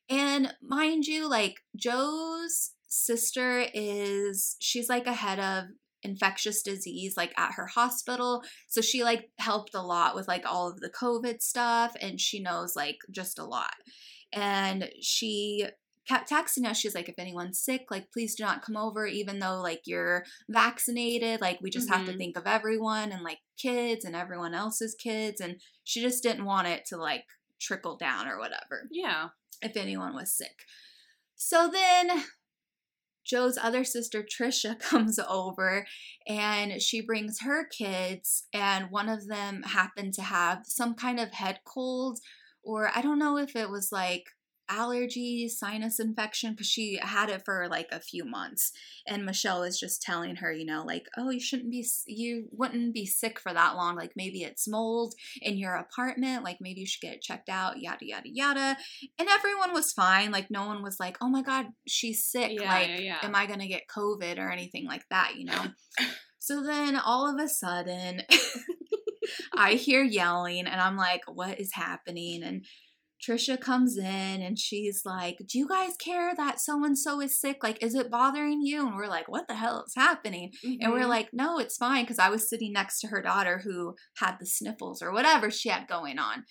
And 0.08 0.54
mind 0.62 1.06
you, 1.06 1.28
like 1.28 1.56
Joe's 1.76 2.72
sister 2.88 3.66
is, 3.74 4.56
she's 4.60 4.88
like 4.88 5.06
a 5.06 5.12
head 5.12 5.38
of 5.38 5.64
infectious 6.04 6.62
disease 6.62 7.16
like 7.16 7.32
at 7.36 7.54
her 7.54 7.66
hospital 7.66 8.44
so 8.68 8.80
she 8.80 9.02
like 9.02 9.30
helped 9.40 9.74
a 9.74 9.82
lot 9.82 10.14
with 10.14 10.28
like 10.28 10.44
all 10.46 10.68
of 10.68 10.78
the 10.78 10.88
covid 10.88 11.42
stuff 11.42 11.92
and 12.00 12.20
she 12.20 12.40
knows 12.40 12.76
like 12.76 12.98
just 13.10 13.36
a 13.36 13.44
lot 13.44 13.74
and 14.32 14.88
she 15.00 15.66
kept 16.08 16.30
texting 16.30 16.64
us 16.66 16.78
she's 16.78 16.94
like 16.94 17.08
if 17.08 17.18
anyone's 17.18 17.58
sick 17.60 17.82
like 17.90 18.10
please 18.12 18.34
do 18.34 18.42
not 18.42 18.62
come 18.62 18.76
over 18.76 19.06
even 19.06 19.38
though 19.38 19.60
like 19.60 19.82
you're 19.84 20.24
vaccinated 20.48 21.40
like 21.40 21.58
we 21.60 21.68
just 21.70 21.88
have 21.90 22.06
to 22.06 22.12
Mhm. 22.12 22.18
think 22.18 22.38
of 22.38 22.46
everyone 22.46 23.12
and 23.12 23.22
like 23.22 23.40
kids 23.58 24.04
and 24.04 24.16
everyone 24.16 24.54
else's 24.54 24.94
kids 24.94 25.40
and 25.40 25.60
she 25.84 26.00
just 26.00 26.22
didn't 26.22 26.44
want 26.46 26.66
it 26.68 26.84
to 26.86 26.96
like 26.96 27.24
trickle 27.60 27.96
down 27.96 28.26
or 28.28 28.38
whatever 28.38 28.88
Yeah. 28.90 29.28
if 29.60 29.76
anyone 29.76 30.14
was 30.14 30.32
sick 30.32 30.64
so 31.36 31.68
then 31.68 32.24
Joe's 33.24 33.58
other 33.58 33.84
sister 33.84 34.22
Trisha 34.24 34.78
comes 34.90 35.18
over 35.18 35.86
and 36.26 36.80
she 36.80 37.02
brings 37.02 37.40
her 37.42 37.66
kids 37.66 38.46
and 38.54 38.90
one 38.90 39.08
of 39.10 39.28
them 39.28 39.62
happened 39.64 40.14
to 40.14 40.22
have 40.22 40.62
some 40.64 40.94
kind 40.94 41.20
of 41.20 41.32
head 41.32 41.60
cold 41.66 42.18
or 42.64 42.90
I 42.94 43.02
don't 43.02 43.18
know 43.18 43.36
if 43.36 43.54
it 43.54 43.68
was 43.70 43.90
like 43.92 44.24
allergy 44.68 45.48
sinus 45.48 45.98
infection 45.98 46.52
because 46.52 46.66
she 46.66 46.98
had 47.00 47.30
it 47.30 47.42
for 47.44 47.68
like 47.70 47.88
a 47.90 48.00
few 48.00 48.24
months. 48.24 48.72
And 49.06 49.24
michelle 49.24 49.60
was 49.60 49.78
just 49.78 50.02
telling 50.02 50.36
her 50.36 50.52
you 50.52 50.66
know 50.66 50.84
like 50.86 51.06
oh 51.16 51.30
you 51.30 51.40
shouldn't 51.40 51.70
be 51.70 51.86
you 52.06 52.48
wouldn't 52.52 52.94
be 52.94 53.06
sick 53.06 53.38
for 53.38 53.52
that 53.52 53.76
long. 53.76 53.96
Like 53.96 54.12
maybe 54.16 54.42
it's 54.42 54.68
mold 54.68 55.14
in 55.40 55.56
your 55.56 55.74
apartment. 55.74 56.44
Like 56.44 56.58
maybe 56.60 56.80
you 56.80 56.86
should 56.86 57.02
get 57.02 57.14
it 57.14 57.22
checked 57.22 57.48
out 57.48 57.80
yada 57.80 58.06
yada 58.06 58.28
yada. 58.28 58.76
And 59.18 59.28
everyone 59.28 59.72
was 59.72 59.92
fine. 59.92 60.30
Like 60.30 60.50
no 60.50 60.66
one 60.66 60.82
was 60.82 60.98
like 61.00 61.16
oh 61.20 61.28
my 61.28 61.42
god 61.42 61.66
she's 61.86 62.24
sick. 62.24 62.52
Yeah, 62.52 62.72
like 62.72 62.88
yeah, 62.88 62.98
yeah. 62.98 63.18
am 63.22 63.34
i 63.34 63.46
gonna 63.46 63.68
get 63.68 63.88
covid 63.88 64.38
or 64.38 64.50
anything 64.50 64.86
like 64.86 65.04
that 65.10 65.34
you 65.36 65.44
know? 65.44 65.64
So 66.40 66.62
then 66.62 66.96
all 66.96 67.28
of 67.28 67.38
a 67.38 67.46
sudden 67.46 68.22
i 69.54 69.72
hear 69.72 70.02
yelling 70.02 70.66
and 70.66 70.80
i'm 70.80 70.96
like 70.96 71.22
what 71.26 71.60
is 71.60 71.74
happening? 71.74 72.42
And 72.42 72.64
Trisha 73.26 73.60
comes 73.60 73.96
in 73.98 74.04
and 74.42 74.58
she's 74.58 75.02
like, 75.04 75.38
Do 75.48 75.58
you 75.58 75.68
guys 75.68 75.96
care 75.98 76.34
that 76.36 76.60
so 76.60 76.84
and 76.84 76.96
so 76.98 77.20
is 77.20 77.40
sick? 77.40 77.58
Like, 77.62 77.82
is 77.82 77.94
it 77.94 78.10
bothering 78.10 78.62
you? 78.62 78.86
And 78.86 78.96
we're 78.96 79.06
like, 79.08 79.28
What 79.28 79.48
the 79.48 79.54
hell 79.54 79.84
is 79.86 79.94
happening? 79.96 80.52
And 80.80 80.92
we're 80.92 81.00
Mhm. 81.00 81.08
like, 81.08 81.28
no, 81.32 81.58
it's 81.58 81.76
fine 81.76 82.04
because 82.04 82.18
I 82.18 82.30
was 82.30 82.48
sitting 82.48 82.72
next 82.72 83.00
to 83.00 83.08
her 83.08 83.20
daughter 83.22 83.60
who 83.64 83.94
had 84.18 84.36
the 84.38 84.46
sniffles 84.46 85.02
or 85.02 85.12
whatever 85.12 85.50
she 85.50 85.68
had 85.68 85.88
going 85.88 86.18
on. 86.18 86.44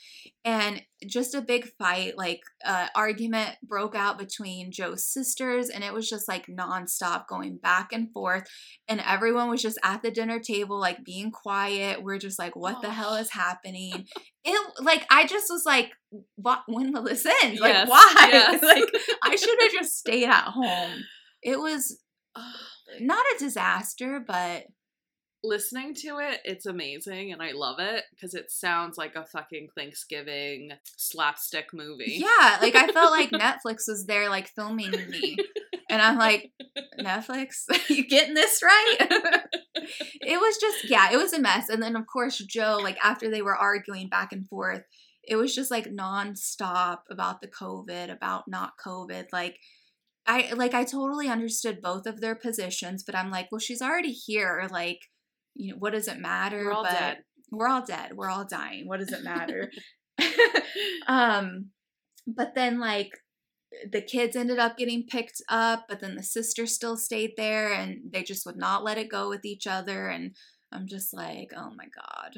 And 0.43 0.82
just 1.06 1.36
a 1.36 1.41
big 1.41 1.67
fight, 1.77 2.17
like 2.17 2.41
uh, 2.65 2.88
argument 2.95 3.56
broke 3.63 3.95
out 3.95 4.17
between 4.17 4.71
Joe's 4.71 5.06
sisters, 5.06 5.69
and 5.69 5.84
it 5.84 5.93
was 5.93 6.10
just 6.10 6.27
like 6.27 6.47
nonstop 6.47 7.27
going 7.27 7.58
back 7.58 7.91
and 7.93 8.12
forth. 8.12 8.47
And 8.88 9.01
everyone 9.06 9.49
was 9.49 9.62
just 9.62 9.77
at 9.84 10.01
the 10.01 10.10
dinner 10.12 10.39
table, 10.39 10.80
like 10.80 11.03
being 11.03 11.32
quiet. 11.32 12.01
We're 12.03 12.17
just 12.17 12.39
like, 12.39 12.56
what 12.56 12.82
the 12.82 12.89
hell 12.91 13.15
is 13.15 13.32
happening? 13.32 14.08
It 14.49 14.83
like 14.83 15.05
I 15.12 15.27
just 15.27 15.47
was 15.49 15.65
like, 15.65 15.91
what? 16.36 16.63
When 16.67 16.91
will 16.93 17.03
this 17.03 17.25
end? 17.43 17.60
Like, 17.60 17.73
Yes, 17.73 17.89
why? 17.89 18.13
yes. 18.31 18.63
like 18.63 18.86
I 19.23 19.36
should 19.36 19.62
have 19.62 19.71
just 19.73 19.97
stayed 19.97 20.25
at 20.25 20.45
home. 20.45 21.03
It 21.43 21.60
was 21.60 21.99
Ugh. 22.36 22.55
not 23.01 23.25
a 23.36 23.39
disaster, 23.39 24.23
but 24.25 24.63
listening 25.43 25.93
to 25.93 26.17
it, 26.19 26.39
it's 26.45 26.65
amazing 26.65 27.31
and 27.31 27.41
I 27.41 27.51
love 27.51 27.79
it 27.79 28.03
because 28.12 28.33
it 28.33 28.49
sounds 28.51 28.97
like 28.97 29.15
a 29.15 29.23
fucking 29.25 29.67
Thanksgiving 29.77 30.71
slapstick 30.97 31.73
movie. 31.73 32.17
yeah, 32.25 32.57
like 32.62 32.75
I 32.75 32.88
felt 32.88 33.12
like 33.12 33.29
Netflix 33.31 33.88
was 33.88 34.05
there, 34.07 34.29
like 34.29 34.47
filming 34.49 34.91
me, 35.10 35.38
and 35.89 36.02
I'm 36.02 36.17
like, 36.17 36.52
Netflix, 37.00 37.63
you 37.89 38.08
getting 38.08 38.34
this 38.34 38.62
right? 38.62 38.97
it 39.00 40.39
was 40.39 40.58
just, 40.58 40.89
yeah, 40.89 41.12
it 41.12 41.17
was 41.17 41.34
a 41.34 41.39
mess. 41.39 41.69
And 41.69 41.82
then 41.82 41.95
of 41.95 42.06
course 42.12 42.38
Joe, 42.39 42.80
like 42.82 42.97
after 43.04 43.30
they 43.30 43.41
were 43.41 43.56
arguing 43.56 44.10
back 44.10 44.32
and 44.32 44.47
forth, 44.47 44.84
it 45.23 45.36
was 45.36 45.54
just 45.54 45.71
like 45.71 45.89
nonstop 45.91 47.00
about 47.10 47.41
the 47.41 47.47
COVID, 47.47 48.12
about 48.12 48.43
not 48.47 48.73
COVID, 48.86 49.26
like. 49.32 49.58
I 50.30 50.52
like 50.54 50.73
I 50.73 50.84
totally 50.84 51.30
understood 51.30 51.82
both 51.82 52.06
of 52.06 52.19
their 52.19 52.36
positions, 52.36 53.02
but 53.02 53.15
I'm 53.15 53.32
like, 53.32 53.47
well, 53.50 53.60
she's 53.60 53.82
already 53.82 54.12
here. 54.12 54.67
Like, 54.69 55.00
you 55.56 55.71
know, 55.71 55.78
what 55.80 55.93
does 55.93 56.10
it 56.10 56.19
matter? 56.19 56.65
We're 56.65 56.73
all 56.73 56.84
but 56.84 56.91
dead. 56.91 57.17
We're 57.50 57.69
all 57.69 57.86
dead. 57.86 58.12
We're 58.13 58.30
all 58.30 58.45
dying. 58.45 58.89
What 58.89 59.00
does 59.00 59.13
it 59.13 59.23
matter? 59.23 59.71
um, 61.08 61.69
but 62.28 62.56
then 62.56 62.78
like 62.78 63.12
the 63.92 64.02
kids 64.02 64.36
ended 64.36 64.60
up 64.60 64.78
getting 64.78 65.06
picked 65.08 65.42
up, 65.50 65.86
but 65.88 66.00
then 66.00 66.16
the 66.16 66.24
sister 66.24 66.66
still 66.66 66.98
stayed 66.98 67.34
there, 67.38 67.74
and 67.74 68.12
they 68.12 68.24
just 68.24 68.46
would 68.46 68.58
not 68.58 68.84
let 68.84 68.98
it 68.98 69.10
go 69.10 69.30
with 69.30 69.46
each 69.46 69.68
other. 69.68 70.08
And 70.08 70.36
I'm 70.71 70.86
just 70.88 71.13
like, 71.13 71.51
oh 71.56 71.71
my 71.77 71.86
God. 71.86 72.36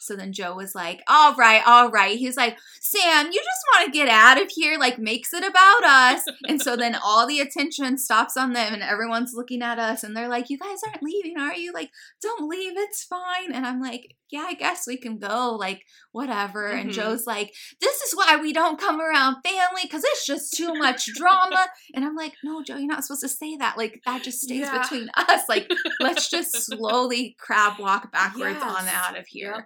So 0.00 0.16
then 0.16 0.32
Joe 0.32 0.54
was 0.54 0.74
like, 0.74 1.02
all 1.06 1.34
right, 1.34 1.62
all 1.66 1.90
right. 1.90 2.16
He's 2.16 2.36
like, 2.36 2.56
Sam, 2.80 3.26
you 3.26 3.32
just 3.38 3.64
want 3.74 3.86
to 3.86 3.92
get 3.98 4.08
out 4.08 4.40
of 4.40 4.50
here, 4.50 4.78
like 4.78 4.98
makes 4.98 5.34
it 5.34 5.44
about 5.44 5.84
us. 5.84 6.24
and 6.48 6.62
so 6.62 6.76
then 6.76 6.96
all 7.04 7.26
the 7.26 7.40
attention 7.40 7.98
stops 7.98 8.36
on 8.38 8.54
them 8.54 8.72
and 8.72 8.82
everyone's 8.82 9.32
looking 9.34 9.60
at 9.62 9.78
us 9.78 10.02
and 10.02 10.16
they're 10.16 10.28
like, 10.28 10.48
you 10.48 10.56
guys 10.58 10.78
aren't 10.86 11.02
leaving, 11.02 11.38
are 11.38 11.54
you? 11.54 11.72
Like, 11.72 11.90
don't 12.22 12.48
leave, 12.48 12.72
it's 12.76 13.04
fine. 13.04 13.52
And 13.52 13.66
I'm 13.66 13.80
like, 13.82 14.14
yeah, 14.30 14.44
I 14.46 14.54
guess 14.54 14.86
we 14.86 14.98
can 14.98 15.18
go, 15.18 15.56
like, 15.58 15.82
whatever. 16.12 16.66
And 16.68 16.90
Mhm. 16.90 16.94
Joe's 16.94 17.26
like, 17.26 17.54
this 17.80 18.00
is 18.02 18.14
why 18.14 18.36
we 18.36 18.52
don't 18.52 18.78
come 18.78 19.00
around 19.00 19.36
family 19.42 19.82
because 19.82 20.04
it's 20.04 20.26
just 20.26 20.52
too 20.54 20.74
much 20.74 21.06
drama. 21.14 21.66
And 21.94 22.04
I'm 22.04 22.14
like, 22.14 22.34
no, 22.44 22.62
Joe, 22.62 22.76
you're 22.76 22.86
not 22.86 23.04
supposed 23.04 23.22
to 23.22 23.28
say 23.28 23.56
that. 23.56 23.78
Like, 23.78 24.02
that 24.04 24.22
just 24.22 24.40
stays 24.42 24.60
Yeah. 24.60 24.82
between 24.82 25.08
us. 25.16 25.42
Like, 25.48 25.70
let's 26.00 26.28
just 26.30 26.54
slowly 26.66 27.36
crab 27.58 27.78
walk 27.78 28.12
backwards 28.12 28.62
on 28.62 28.86
out 28.88 29.18
of 29.18 29.26
here. 29.26 29.52
Yep. 29.56 29.64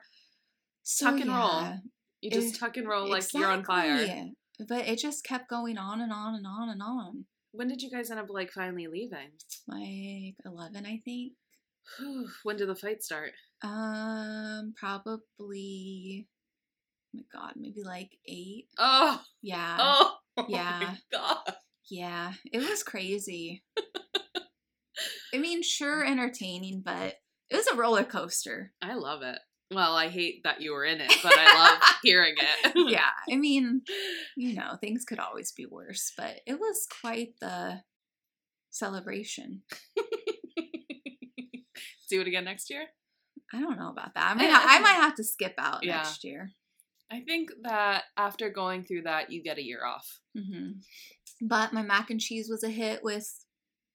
So, 0.85 1.07
Tuck 1.11 1.20
and 1.20 1.31
roll. 1.31 1.74
You 2.20 2.31
just 2.31 2.55
It- 2.55 2.59
tuck 2.59 2.76
and 2.76 2.88
roll 2.88 3.09
like 3.09 3.24
you're 3.33 3.50
on 3.50 3.64
fire. 3.64 4.00
exactly. 4.00 4.35
But 4.68 4.87
it 4.87 4.98
just 4.98 5.24
kept 5.24 5.48
going 5.48 5.78
on 5.78 6.00
and 6.00 6.12
on 6.12 6.35
and 6.35 6.46
on 6.46 6.68
and 6.68 6.83
on. 6.83 7.26
When 7.52 7.68
did 7.68 7.83
you 7.83 7.90
guys 7.90 8.11
end 8.11 8.20
up 8.20 8.26
like 8.31 8.50
finally 8.52 8.87
leaving? 8.87 9.33
Like 9.66 10.37
11, 10.44 10.87
I 10.87 11.00
think. 11.05 11.33
When 12.44 12.57
did 12.57 12.68
the 12.68 12.76
fight 12.76 13.02
start? 13.02 13.33
Um, 13.62 14.72
probably, 14.76 16.28
oh 17.14 17.18
my 17.18 17.22
God, 17.33 17.52
maybe 17.57 17.83
like 17.85 18.11
eight. 18.26 18.66
Oh, 18.78 19.20
Yeah. 19.42 19.76
oh, 19.81 20.16
oh 20.38 20.46
Yeah. 20.48 20.94
god. 21.12 21.55
Yeah. 21.90 22.33
It 22.52 22.59
was 22.59 22.83
crazy. 22.85 23.64
I 25.35 25.38
mean, 25.38 25.62
sure, 25.62 26.05
entertaining, 26.05 26.83
but 26.85 27.16
it 27.52 27.56
was 27.56 27.66
a 27.68 27.76
roller 27.76 28.04
coaster. 28.04 28.72
I 28.82 28.94
love 28.94 29.22
it. 29.22 29.38
Well, 29.74 29.96
I 29.96 30.08
hate 30.08 30.42
that 30.44 30.60
you 30.60 30.72
were 30.72 30.84
in 30.84 31.00
it, 31.00 31.12
but 31.22 31.32
I 31.36 31.54
love 31.54 31.82
hearing 32.02 32.34
it. 32.36 32.72
yeah. 32.90 33.10
I 33.30 33.36
mean, 33.36 33.82
you 34.36 34.54
know, 34.54 34.76
things 34.80 35.04
could 35.04 35.18
always 35.18 35.52
be 35.52 35.64
worse, 35.66 36.12
but 36.16 36.40
it 36.46 36.58
was 36.60 36.86
quite 37.00 37.34
the 37.40 37.80
celebration. 38.70 39.62
Do 42.10 42.20
it 42.20 42.26
again 42.26 42.44
next 42.44 42.68
year? 42.68 42.84
I 43.54 43.60
don't 43.60 43.78
know 43.78 43.88
about 43.90 44.14
that. 44.14 44.30
I 44.30 44.34
might, 44.34 44.50
I 44.52 44.78
might 44.80 45.00
have 45.02 45.14
to 45.16 45.24
skip 45.24 45.54
out 45.58 45.82
Yeah. 45.84 45.96
next 45.96 46.24
year. 46.24 46.50
I 47.10 47.20
think 47.20 47.50
that 47.62 48.04
after 48.16 48.50
going 48.50 48.84
through 48.84 49.02
that, 49.02 49.30
you 49.32 49.42
get 49.42 49.58
a 49.58 49.64
year 49.64 49.84
off. 49.84 50.20
hmm 50.36 50.72
But 51.40 51.72
my 51.72 51.82
mac 51.82 52.10
and 52.10 52.20
cheese 52.20 52.48
was 52.50 52.62
a 52.64 52.68
hit 52.70 53.02
with 53.02 53.26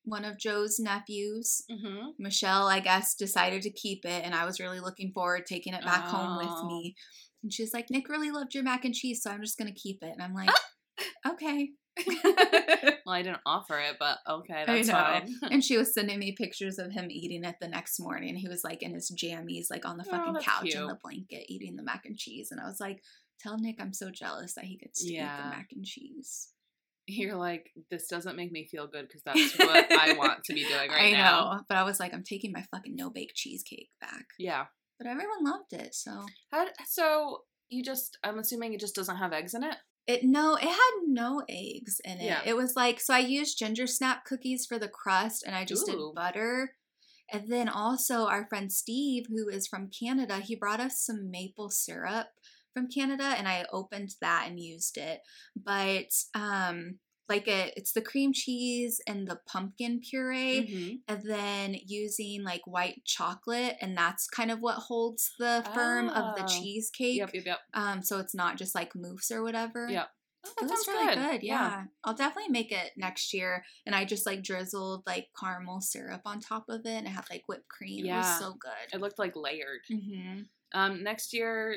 one 0.07 0.25
of 0.25 0.39
Joe's 0.39 0.79
nephews. 0.79 1.61
Mm-hmm. 1.69 2.09
Michelle, 2.17 2.67
I 2.67 2.79
guess, 2.79 3.13
decided 3.15 3.61
to 3.63 3.69
keep 3.71 4.05
it, 4.05 4.23
and 4.25 4.33
I 4.33 4.45
was 4.45 4.59
really 4.59 4.79
looking 4.79 5.11
forward 5.13 5.45
to 5.45 5.53
taking 5.53 5.73
it 5.73 5.83
back 5.83 6.05
home 6.05 6.37
with 6.37 6.47
Oh. 6.49 6.67
me. 6.67 6.95
And 7.43 7.53
she's 7.53 7.73
like, 7.73 7.89
Nick 7.89 8.09
really 8.09 8.31
loved 8.31 8.55
your 8.55 8.63
mac 8.63 8.83
and 8.85 8.93
cheese, 8.95 9.21
so 9.21 9.29
I'm 9.29 9.41
just 9.41 9.57
gonna 9.57 9.71
keep 9.73 9.99
it. 10.01 10.11
And 10.11 10.21
I'm 10.23 10.33
like, 10.33 10.49
okay. 11.27 11.69
well, 12.23 13.15
I 13.15 13.21
didn't 13.23 13.39
offer 13.45 13.79
it, 13.79 13.95
but 13.99 14.17
okay, 14.29 14.63
that's 14.67 14.89
fine. 14.89 15.33
and 15.49 15.63
she 15.63 15.77
was 15.77 15.93
sending 15.93 16.19
me 16.19 16.33
pictures 16.37 16.77
of 16.77 16.91
him 16.91 17.07
eating 17.09 17.43
it 17.43 17.55
the 17.59 17.67
next 17.67 17.99
morning. 17.99 18.35
He 18.35 18.47
was 18.47 18.63
like 18.63 18.83
in 18.83 18.93
his 18.93 19.11
jammies, 19.11 19.65
like 19.71 19.85
on 19.85 19.97
the 19.97 20.05
Oh, 20.07 20.11
fucking 20.11 20.33
that's 20.33 20.45
couch 20.45 20.75
in 20.75 20.87
the 20.87 20.97
blanket, 21.01 21.45
eating 21.51 21.75
the 21.75 21.83
mac 21.83 22.03
and 22.05 22.17
cheese. 22.17 22.49
And 22.51 22.59
I 22.61 22.65
was 22.65 22.79
like, 22.79 23.01
tell 23.39 23.57
Nick 23.57 23.77
I'm 23.79 23.93
so 23.93 24.11
jealous 24.11 24.53
that 24.53 24.65
he 24.65 24.77
gets 24.77 25.03
to 25.03 25.11
eat 25.13 25.17
the 25.17 25.49
mac 25.49 25.69
and 25.75 25.83
cheese. 25.85 26.49
You're 27.07 27.35
like, 27.35 27.71
this 27.89 28.07
doesn't 28.07 28.35
make 28.35 28.51
me 28.51 28.67
feel 28.69 28.87
good 28.87 29.07
because 29.07 29.23
that's 29.23 29.57
what 29.57 29.91
I 29.91 30.13
want 30.17 30.43
to 30.43 30.53
be 30.53 30.65
doing 30.65 30.89
right 30.89 31.07
I 31.07 31.11
now. 31.11 31.53
know, 31.53 31.59
but 31.69 31.77
I 31.77 31.83
was 31.83 31.99
like, 31.99 32.13
I'm 32.13 32.23
taking 32.23 32.51
my 32.51 32.63
fucking 32.71 32.95
no 32.95 33.09
bake 33.09 33.31
cheesecake 33.33 33.89
back. 34.01 34.25
Yeah. 34.37 34.65
But 34.99 35.07
everyone 35.07 35.43
loved 35.43 35.73
it, 35.73 35.93
so 35.93 36.25
How, 36.51 36.65
so 36.85 37.41
you 37.69 37.83
just, 37.83 38.17
I'm 38.23 38.39
assuming 38.39 38.73
it 38.73 38.79
just 38.79 38.95
doesn't 38.95 39.17
have 39.17 39.31
eggs 39.31 39.53
in 39.53 39.63
it? 39.63 39.75
It 40.07 40.23
no, 40.23 40.55
it 40.55 40.63
had 40.63 40.91
no 41.05 41.43
eggs 41.49 41.99
in 42.05 42.19
it. 42.19 42.23
Yeah. 42.23 42.41
It 42.45 42.55
was 42.55 42.77
like 42.77 43.01
so 43.01 43.13
I 43.13 43.19
used 43.19 43.59
ginger 43.59 43.85
snap 43.87 44.23
cookies 44.23 44.65
for 44.65 44.79
the 44.79 44.87
crust 44.87 45.43
and 45.45 45.53
I 45.53 45.65
just 45.65 45.87
Ooh. 45.89 45.91
did 45.91 46.15
butter. 46.15 46.75
And 47.31 47.51
then 47.51 47.67
also 47.67 48.25
our 48.25 48.47
friend 48.47 48.71
Steve, 48.71 49.25
who 49.27 49.49
is 49.49 49.67
from 49.67 49.89
Canada, 49.89 50.39
he 50.39 50.55
brought 50.55 50.79
us 50.79 51.01
some 51.01 51.29
maple 51.29 51.69
syrup 51.69 52.27
from 52.77 52.89
Canada 52.89 53.33
and 53.37 53.47
I 53.47 53.65
opened 53.71 54.11
that 54.21 54.45
and 54.47 54.59
used 54.59 54.97
it. 54.97 55.21
But 55.55 56.11
um 56.35 56.99
like 57.29 57.47
it, 57.49 57.73
it's 57.75 57.91
the 57.91 58.01
cream 58.01 58.31
cheese 58.33 59.01
and 59.05 59.27
the 59.27 59.39
pumpkin 59.51 59.99
puree 59.99 60.61
Mm-hmm. 60.69 60.95
and 61.09 61.21
then 61.29 61.75
using 61.85 62.43
like 62.43 62.61
white 62.65 63.01
chocolate 63.05 63.75
and 63.81 63.97
that's 63.97 64.27
kind 64.27 64.49
of 64.51 64.59
what 64.59 64.75
holds 64.75 65.31
the 65.37 65.65
firm 65.73 66.07
of 66.09 66.35
the 66.37 66.43
Oh. 66.43 66.47
cheesecake 66.47 67.17
Yep, 67.17 67.31
yep, 67.33 67.45
yep. 67.45 67.59
um 67.73 68.01
so 68.01 68.19
it's 68.19 68.33
not 68.35 68.57
just 68.57 68.73
like 68.75 68.91
mousse 68.95 69.29
or 69.31 69.43
whatever 69.43 69.87
Yep. 69.89 70.07
Oh, 70.45 70.49
it 70.51 70.61
that 70.61 70.69
was 70.69 70.85
sounds 70.85 70.87
really 70.87 71.15
good. 71.15 71.43
Yeah. 71.43 71.83
I'll 72.05 72.13
definitely 72.13 72.51
make 72.51 72.71
it 72.71 72.91
next 72.95 73.33
year. 73.33 73.65
And 73.85 73.93
I 73.93 74.05
just 74.05 74.25
like 74.25 74.43
drizzled 74.43 75.03
like 75.05 75.27
caramel 75.37 75.81
syrup 75.81 76.21
on 76.25 76.39
top 76.39 76.65
of 76.69 76.81
it 76.85 76.97
and 76.99 77.07
it 77.07 77.09
had 77.09 77.25
like 77.29 77.43
whipped 77.49 77.67
cream. 77.67 78.05
It 78.05 78.07
Yeah. 78.07 78.19
was 78.19 78.39
so 78.39 78.53
good. 78.53 78.93
It 78.93 79.01
looked 79.01 79.19
like 79.19 79.35
layered. 79.35 79.81
hmm 79.89 80.43
Um, 80.73 81.03
next 81.03 81.33
year, 81.33 81.75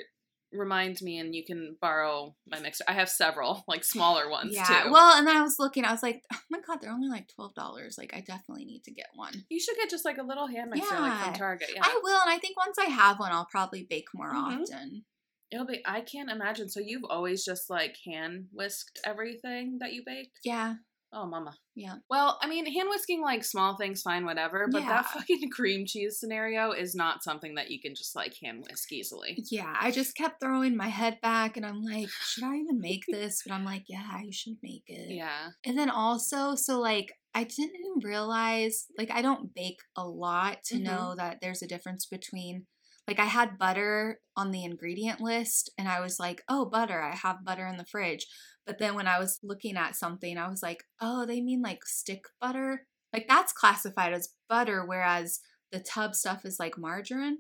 remind 0.53 1.01
me 1.03 1.19
and 1.19 1.35
you 1.35 1.45
can 1.45 1.77
borrow 1.81 2.35
my 2.47 2.59
mixer. 2.61 2.85
I 2.89 2.93
have 2.95 3.09
several, 3.09 3.65
like 3.69 3.85
smaller 3.85 4.29
ones 4.29 4.55
Yeah. 4.55 4.65
too. 4.85 4.91
Well, 4.91 5.17
and 5.17 5.27
then 5.27 5.37
I 5.37 5.43
was 5.43 5.57
looking, 5.59 5.85
I 5.85 5.93
was 5.93 6.03
like, 6.03 6.23
oh 6.33 6.39
my 6.51 6.59
God, 6.67 6.79
they're 6.81 6.91
only 6.93 7.09
like 7.09 7.29
$12. 7.39 7.55
Like, 7.99 8.13
I 8.15 8.21
definitely 8.21 8.65
need 8.65 8.83
to 8.85 8.93
get 8.93 9.07
one. 9.15 9.45
you 9.49 9.61
should 9.61 9.77
get 9.77 9.91
just 9.91 10.05
like 10.05 10.19
a 10.19 10.23
little 10.25 10.47
hand 10.47 10.71
mixer 10.71 10.95
like 10.99 11.25
from 11.25 11.35
Target. 11.35 11.71
Yeah. 11.75 11.83
I 11.85 12.01
will. 12.03 12.21
And 12.21 12.31
I 12.31 12.39
think 12.39 12.57
once 12.57 12.79
I 12.79 12.87
have 12.87 13.19
one, 13.19 13.33
I'll 13.33 13.49
probably 13.51 13.87
bake 13.89 14.07
more 14.15 14.33
Mhm. 14.33 14.63
often. 14.63 15.05
It'll 15.53 15.67
be 15.67 15.83
I 15.85 16.01
can't 16.03 16.31
imagine. 16.31 16.69
So 16.69 16.79
you've 16.81 17.05
always 17.11 17.45
just 17.45 17.69
like 17.69 17.97
hand 18.07 18.47
whisked 18.53 19.01
everything 19.05 19.79
that 19.81 19.93
you 19.93 20.03
baked? 20.07 20.39
Yeah. 20.45 20.75
Oh 21.13 21.27
mama. 21.27 21.55
Yeah. 21.75 21.97
Well, 22.09 22.39
I 22.41 22.47
mean, 22.49 22.67
hand 22.73 22.89
whisking 22.89 23.21
like 23.21 23.43
small 23.45 23.77
things, 23.77 24.03
fine, 24.03 24.25
whatever. 24.25 24.69
But 24.71 24.83
that 24.83 25.07
fucking 25.07 25.51
cream 25.55 25.85
cheese 25.87 26.19
scenario 26.21 26.71
is 26.71 26.95
not 26.95 27.25
something 27.25 27.57
that 27.57 27.71
you 27.71 27.81
can 27.81 27.95
just 27.97 28.15
like 28.15 28.35
hand 28.43 28.65
whisk 28.69 28.93
easily. 28.93 29.43
Yeah. 29.51 29.75
I 29.81 29.91
just 29.91 30.17
kept 30.17 30.41
throwing 30.41 30.77
my 30.77 30.87
head 30.89 31.19
back 31.21 31.57
and 31.57 31.67
I'm 31.67 31.83
like, 31.83 32.09
should 32.09 32.45
I 32.45 32.55
even 32.57 32.79
make 32.81 33.03
this? 33.09 33.43
But 33.45 33.53
I'm 33.55 33.65
like, 33.65 33.85
yeah, 33.89 34.21
you 34.23 34.33
should 34.33 34.57
make 34.63 34.85
it. 34.87 35.11
Yeah. 35.13 35.49
And 35.67 35.77
then 35.77 35.91
also, 35.91 36.55
so 36.55 36.79
like 36.81 37.13
I 37.35 37.43
didn't 37.45 37.75
even 37.77 38.09
realize 38.09 38.87
like 38.97 39.11
I 39.11 39.23
don't 39.23 39.55
bake 39.55 39.79
a 39.97 40.07
lot 40.07 40.59
to 40.67 40.77
Mhm. 40.77 40.83
know 40.83 41.15
that 41.17 41.39
there's 41.41 41.63
a 41.63 41.69
difference 41.69 42.07
between 42.07 42.67
like 43.09 43.19
I 43.19 43.25
had 43.25 43.59
butter 43.59 44.21
on 44.37 44.53
the 44.53 44.63
ingredient 44.65 45.21
list 45.21 45.73
and 45.77 45.89
I 45.89 46.01
was 46.01 46.21
like, 46.21 46.43
"Oh, 46.49 46.65
butter, 46.67 47.01
I 47.03 47.17
have 47.17 47.45
butter 47.45 47.67
in 47.67 47.77
the 47.77 47.85
fridge." 47.87 48.27
But 48.71 48.79
then 48.79 48.95
when 48.95 49.09
I 49.09 49.19
was 49.19 49.41
looking 49.43 49.77
at 49.77 49.97
something, 49.97 50.39
I 50.39 50.47
was 50.49 50.63
like, 50.63 50.85
"Oh, 51.01 51.27
they 51.27 51.41
mean 51.41 51.61
like 51.61 51.85
stick 51.85 52.23
butter?" 52.41 52.87
Like 53.13 53.27
that's 53.29 53.53
classified 53.53 54.13
as 54.13 54.29
butter 54.49 54.85
whereas 54.87 55.41
the 55.73 55.81
tub 55.81 56.15
stuff 56.15 56.45
is 56.45 56.61
like 56.61 56.79
margarine. 56.79 57.39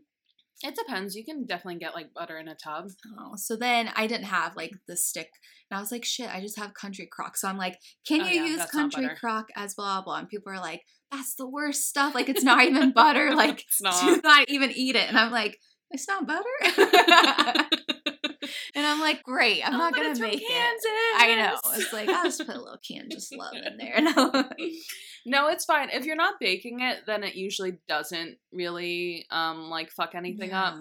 It 0.64 0.75
depends. 0.75 1.14
You 1.14 1.25
can 1.25 1.47
definitely 1.47 1.79
get 1.79 1.95
like 1.95 2.12
butter 2.12 2.37
in 2.37 2.49
a 2.49 2.57
tub. 2.57 2.88
Oh, 3.16 3.35
so 3.37 3.55
then 3.55 3.93
I 3.95 4.09
didn't 4.09 4.25
have 4.25 4.57
like 4.57 4.73
the 4.88 4.97
stick, 4.97 5.31
and 5.71 5.79
I 5.79 5.81
was 5.81 5.93
like, 5.93 6.05
"Shit, 6.05 6.35
I 6.35 6.40
just 6.40 6.59
have 6.59 6.75
Country 6.75 7.07
Crock." 7.09 7.37
So 7.37 7.47
I'm 7.47 7.57
like, 7.57 7.79
"Can 8.05 8.23
Oh, 8.23 8.27
you 8.27 8.40
yeah, 8.43 8.47
use 8.47 8.64
Country. 8.66 9.09
Crock 9.16 9.51
as 9.55 9.75
blah 9.75 10.03
blah?" 10.03 10.16
And 10.16 10.29
people 10.29 10.53
are 10.53 10.59
like, 10.59 10.83
"That's 11.12 11.37
the 11.37 11.49
worst 11.49 11.87
stuff. 11.88 12.12
Like 12.12 12.29
it's 12.29 12.43
not 12.43 12.64
even 12.64 12.90
butter. 12.90 13.31
Like 13.37 13.61
it's 13.69 13.79
do 13.79 13.85
not. 13.85 14.25
not 14.25 14.49
even 14.49 14.73
eat 14.73 14.97
it." 14.97 15.09
And 15.09 15.16
I'm 15.16 15.31
like, 15.31 15.61
"It's 15.93 16.09
not 16.09 16.27
butter." 16.27 17.69
and 18.74 18.87
I'm 18.87 19.00
like, 19.00 19.22
"Great, 19.22 19.62
I'm 19.66 19.74
Oh, 19.74 19.78
not 19.78 19.94
gonna 19.94 20.18
make 20.18 20.40
it." 20.42 20.80
I 21.18 21.35
know. 21.37 21.59
It's 21.74 21.92
like 21.92 22.09
I'll 22.09 22.24
just 22.24 22.44
put 22.46 22.54
a 22.56 22.61
little 22.61 22.78
Kansas 22.87 23.30
love 23.33 23.54
in 23.54 23.76
there. 23.76 24.00
No. 24.00 24.48
no, 25.26 25.48
it's 25.48 25.64
fine. 25.64 25.90
If 25.90 26.04
you're 26.06 26.16
not 26.16 26.40
baking 26.40 26.80
it, 26.80 27.00
then 27.06 27.22
it 27.24 27.35
usually 27.35 27.78
doesn't 27.88 28.38
really 28.52 29.26
um 29.30 29.68
like 29.70 29.90
fuck 29.90 30.14
anything 30.14 30.52
up. 30.52 30.74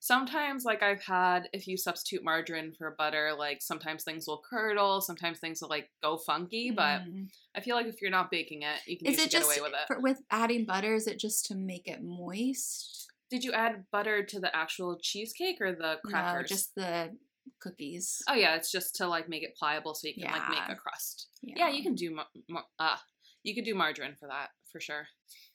Sometimes 0.00 0.64
like 0.64 0.82
I've 0.82 1.02
had 1.02 1.48
if 1.52 1.66
you 1.66 1.76
substitute 1.76 2.22
margarine 2.22 2.72
for 2.76 2.94
butter, 2.96 3.32
like 3.36 3.60
sometimes 3.62 4.04
things 4.04 4.26
will 4.28 4.40
curdle, 4.48 5.00
sometimes 5.00 5.38
things 5.40 5.60
will 5.60 5.68
like 5.70 5.90
go 6.02 6.16
funky, 6.18 6.70
but 6.70 7.00
Mhm. 7.02 7.28
I 7.56 7.60
feel 7.60 7.74
like 7.74 7.86
if 7.86 8.00
you're 8.00 8.10
not 8.10 8.30
baking 8.30 8.62
it, 8.62 8.78
you 8.86 8.96
can 8.96 9.08
is 9.08 9.18
it 9.18 9.22
get 9.22 9.30
just 9.30 9.46
away 9.46 9.60
with 9.60 9.72
it. 9.72 9.86
for, 9.88 10.00
with 10.00 10.20
adding 10.30 10.64
butter? 10.66 10.94
Is 10.94 11.06
it 11.08 11.18
just 11.18 11.46
to 11.46 11.54
make 11.56 11.88
it 11.88 12.00
moist? 12.02 13.10
Did 13.30 13.42
you 13.44 13.52
add 13.52 13.84
butter 13.90 14.22
to 14.24 14.40
the 14.40 14.54
actual 14.56 14.98
cheesecake 15.02 15.60
or 15.60 15.72
the 15.72 15.98
crackers? 16.04 16.42
No, 16.50 16.56
just 16.56 16.74
the 16.76 17.16
cookies. 17.60 18.22
Oh 18.28 18.34
yeah, 18.34 18.54
it's 18.56 18.70
just 18.70 18.96
to 18.96 19.06
like 19.06 19.28
make 19.28 19.42
it 19.42 19.56
pliable 19.58 19.94
so 19.94 20.08
you 20.08 20.14
can 20.14 20.30
like 20.30 20.48
make 20.50 20.68
a 20.68 20.74
crust. 20.76 21.28
Yeah, 21.42 21.68
you 21.68 21.82
can 21.82 21.94
do 21.94 22.14
mar- 22.14 22.26
mar- 22.48 22.64
uh, 22.78 22.96
you 23.42 23.54
could 23.54 23.64
do 23.64 23.74
margarine 23.74 24.14
for 24.18 24.28
that 24.28 24.48
for 24.72 24.80
sure. 24.80 25.06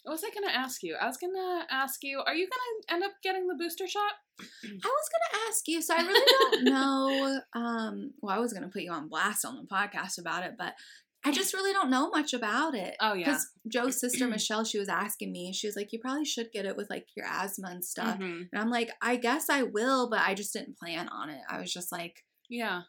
What 0.03 0.13
was 0.13 0.23
I 0.23 0.31
gonna 0.33 0.51
ask 0.53 0.83
you? 0.83 0.95
I 0.99 1.07
was 1.07 1.17
gonna 1.17 1.65
ask 1.71 2.03
you, 2.03 2.21
are 2.25 2.35
you 2.35 2.47
gonna 2.49 2.95
end 2.95 3.03
up 3.03 3.11
getting 3.23 3.47
the 3.47 3.55
booster 3.55 3.87
shot? 3.87 4.11
I 4.41 4.43
was 4.73 4.81
gonna 4.83 5.43
ask 5.47 5.67
you, 5.67 5.81
so 5.81 5.95
I 5.95 6.01
really 6.01 6.31
don't 6.39 6.63
know. 6.73 7.39
Um, 7.53 8.11
well, 8.21 8.35
I 8.35 8.39
was 8.39 8.51
gonna 8.53 8.67
put 8.69 8.81
you 8.81 8.91
on 8.91 9.07
blast 9.07 9.45
on 9.45 9.55
the 9.55 9.63
podcast 9.63 10.19
about 10.19 10.43
it, 10.43 10.53
but 10.57 10.73
I 11.25 11.31
just 11.31 11.53
really 11.53 11.71
don't 11.73 11.89
know 11.89 12.09
much 12.09 12.33
about 12.33 12.75
it. 12.75 12.95
Oh 12.99 13.13
yeah. 13.13 13.25
Because 13.25 13.47
Joe's 13.67 13.99
sister 13.99 14.27
Michelle, 14.35 14.63
she 14.65 14.77
was 14.79 14.89
asking 14.89 15.31
me, 15.31 15.53
she 15.53 15.67
was 15.67 15.75
like, 15.75 15.93
"You 15.93 15.99
probably 15.99 16.25
should 16.25 16.51
get 16.51 16.65
it 16.65 16.75
with 16.75 16.89
like 16.89 17.07
your 17.15 17.25
asthma 17.25 17.69
and 17.69 17.83
stuff." 17.83 18.19
Mhm. 18.19 18.49
And 18.51 18.61
I'm 18.61 18.69
like, 18.69 18.91
"I 19.01 19.15
guess 19.15 19.49
I 19.49 19.63
will, 19.63 20.09
but 20.09 20.19
I 20.19 20.33
just 20.33 20.53
didn't 20.53 20.77
plan 20.77 21.07
on 21.09 21.29
it. 21.29 21.41
I 21.49 21.59
was 21.59 21.71
just 21.71 21.91
like, 21.91 22.23
Yeah. 22.49 22.81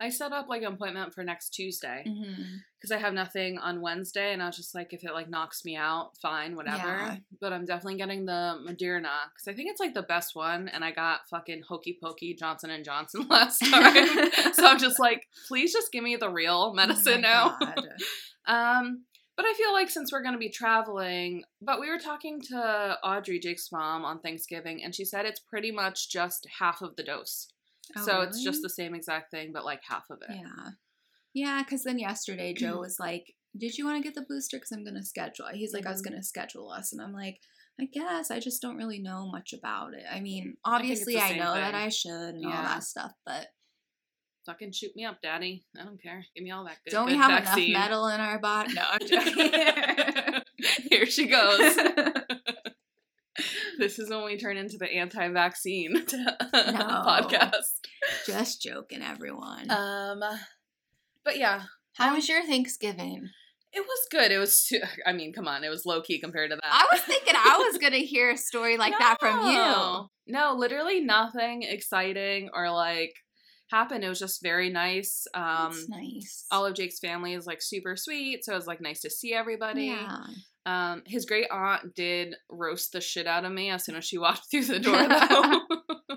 I 0.00 0.08
set 0.08 0.32
up 0.32 0.48
like 0.48 0.62
an 0.62 0.72
appointment 0.72 1.12
for 1.12 1.22
next 1.22 1.50
Tuesday 1.50 2.02
because 2.04 2.90
I 2.90 2.96
have 2.96 3.12
nothing 3.12 3.58
on 3.58 3.82
Wednesday, 3.82 4.32
and 4.32 4.42
I 4.42 4.46
was 4.46 4.56
just 4.56 4.74
like, 4.74 4.94
if 4.94 5.04
it 5.04 5.12
like 5.12 5.28
knocks 5.28 5.62
me 5.64 5.76
out, 5.76 6.12
fine, 6.22 6.56
whatever. 6.56 6.88
Yeah. 6.88 7.16
But 7.38 7.52
I'm 7.52 7.66
definitely 7.66 7.98
getting 7.98 8.24
the 8.24 8.58
Moderna 8.66 9.28
because 9.34 9.46
I 9.46 9.52
think 9.52 9.70
it's 9.70 9.80
like 9.80 9.92
the 9.92 10.02
best 10.02 10.34
one, 10.34 10.68
and 10.68 10.82
I 10.82 10.92
got 10.92 11.28
fucking 11.28 11.62
hokey 11.68 11.98
pokey 12.02 12.34
Johnson 12.34 12.70
and 12.70 12.84
Johnson 12.84 13.26
last 13.30 13.58
time, 13.58 14.30
so 14.54 14.66
I'm 14.66 14.78
just 14.78 14.98
like, 14.98 15.26
please 15.48 15.72
just 15.72 15.92
give 15.92 16.02
me 16.02 16.16
the 16.16 16.30
real 16.30 16.72
medicine 16.72 17.24
Oh 17.26 17.56
now. 17.58 17.58
Um, 18.46 19.04
but 19.36 19.46
I 19.46 19.54
feel 19.54 19.72
like 19.72 19.90
since 19.90 20.12
we're 20.12 20.22
going 20.22 20.34
to 20.34 20.38
be 20.38 20.48
traveling, 20.48 21.44
but 21.62 21.78
we 21.78 21.88
were 21.88 21.98
talking 21.98 22.40
to 22.48 22.98
Audrey, 23.04 23.38
Jake's 23.38 23.70
mom, 23.70 24.04
on 24.04 24.20
Thanksgiving, 24.20 24.82
and 24.82 24.94
she 24.94 25.04
said 25.04 25.24
it's 25.24 25.40
pretty 25.40 25.70
much 25.70 26.10
just 26.10 26.48
half 26.58 26.82
of 26.82 26.96
the 26.96 27.02
dose. 27.02 27.48
Oh, 27.96 28.02
so 28.04 28.20
it's 28.22 28.42
just 28.42 28.62
the 28.62 28.68
same 28.70 28.94
exact 28.94 29.30
thing, 29.30 29.50
but 29.52 29.64
like 29.64 29.80
half 29.88 30.04
of 30.10 30.18
it. 30.28 30.34
Yeah. 30.36 30.70
Yeah, 31.32 31.62
because 31.62 31.84
then 31.84 31.98
yesterday 31.98 32.52
Joe 32.54 32.78
was 32.80 32.96
like, 32.98 33.34
Did 33.56 33.76
you 33.76 33.84
want 33.84 33.96
to 33.98 34.02
get 34.02 34.14
the 34.14 34.26
booster? 34.28 34.56
Because 34.58 34.70
I'm 34.72 34.84
going 34.84 34.94
to 34.96 35.02
schedule. 35.04 35.46
He's 35.52 35.72
like, 35.74 35.86
I 35.86 35.90
was 35.90 36.00
Mhm. 36.02 36.10
going 36.10 36.16
to 36.18 36.22
schedule 36.26 36.70
us. 36.70 36.92
And 36.92 37.00
I'm 37.02 37.12
like, 37.12 37.40
I 37.80 37.86
guess 37.86 38.30
I 38.30 38.38
just 38.40 38.60
don't 38.62 38.76
really 38.76 38.98
know 39.00 39.28
much 39.30 39.52
about 39.52 39.94
it. 39.94 40.04
I 40.10 40.20
mean, 40.20 40.56
obviously, 40.64 41.16
I, 41.18 41.30
same 41.30 41.38
know 41.38 41.54
that. 41.54 41.74
I 41.74 41.88
should 41.88 42.10
and 42.34 42.44
all 42.44 42.52
that 42.52 42.84
stuff, 42.84 43.12
but 43.26 43.48
Fucking 44.46 44.72
shoot 44.72 44.96
me 44.96 45.04
up, 45.04 45.20
daddy. 45.22 45.66
I 45.78 45.84
don't 45.84 46.02
care. 46.02 46.24
Give 46.34 46.42
me 46.42 46.50
all 46.50 46.64
that 46.64 46.78
good. 46.84 46.90
don't 46.92 47.06
we 47.06 47.14
have 47.14 47.30
vaccine. 47.44 47.70
enough 47.70 47.82
metal 47.90 48.08
in 48.08 48.20
our 48.20 48.38
body? 48.38 48.72
No, 48.74 48.82
I'm 48.90 49.06
joking. 49.06 50.40
Here 50.90 51.06
she 51.06 51.26
goes. 51.26 51.76
this 53.80 53.98
is 53.98 54.10
when 54.10 54.24
we 54.24 54.36
turn 54.38 54.56
into 54.56 54.76
the 54.78 54.86
anti-vaccine 54.92 55.94
podcast. 56.54 57.80
just 58.26 58.62
joking, 58.62 59.02
everyone. 59.02 59.70
Um, 59.70 60.20
but 61.24 61.36
yeah, 61.38 61.62
How 61.96 62.14
was 62.14 62.28
your 62.28 62.44
Thanksgiving? 62.44 63.28
it 63.72 63.80
was 63.86 64.06
good. 64.10 64.32
It 64.32 64.38
was. 64.38 64.64
Too, 64.64 64.80
I 65.06 65.12
mean, 65.12 65.32
come 65.32 65.46
on, 65.48 65.62
it 65.64 65.68
was 65.68 65.86
low 65.86 66.02
key 66.02 66.20
compared 66.20 66.50
to 66.50 66.56
that. 66.56 66.64
I 66.64 66.86
was 66.92 67.00
thinking 67.02 67.34
I 67.36 67.58
was 67.68 67.78
going 67.80 67.92
to 67.92 68.00
hear 68.00 68.30
a 68.30 68.36
story 68.36 68.76
like 68.76 68.98
that 68.98 69.16
from 69.20 69.46
you. 69.46 69.52
No. 69.54 70.08
No, 70.26 70.54
literally 70.56 71.00
nothing 71.00 71.62
exciting 71.62 72.50
or 72.54 72.70
like 72.70 73.14
happened. 73.70 74.04
It 74.04 74.08
was 74.08 74.18
just 74.18 74.42
very 74.42 74.70
nice. 74.70 75.26
Um, 75.34 75.70
That's 75.70 75.88
nice. 75.88 76.44
all 76.50 76.66
of 76.66 76.74
Jake's 76.74 76.98
family 76.98 77.34
is 77.34 77.46
like 77.46 77.62
super 77.62 77.96
sweet, 77.96 78.44
so 78.44 78.52
it 78.52 78.56
was 78.56 78.66
like 78.66 78.80
nice 78.80 79.00
to 79.02 79.10
see 79.10 79.32
everybody. 79.34 79.86
Yeah. 79.86 80.18
Um, 80.66 81.02
his 81.06 81.24
great 81.24 81.46
aunt 81.50 81.94
did 81.94 82.34
roast 82.50 82.92
the 82.92 83.00
shit 83.00 83.26
out 83.26 83.44
of 83.44 83.52
me 83.52 83.70
as 83.70 83.84
soon 83.84 83.96
as 83.96 84.04
she 84.04 84.18
walked 84.18 84.42
through 84.50 84.66
the 84.66 84.78
door, 84.78 85.06
though. 85.08 86.16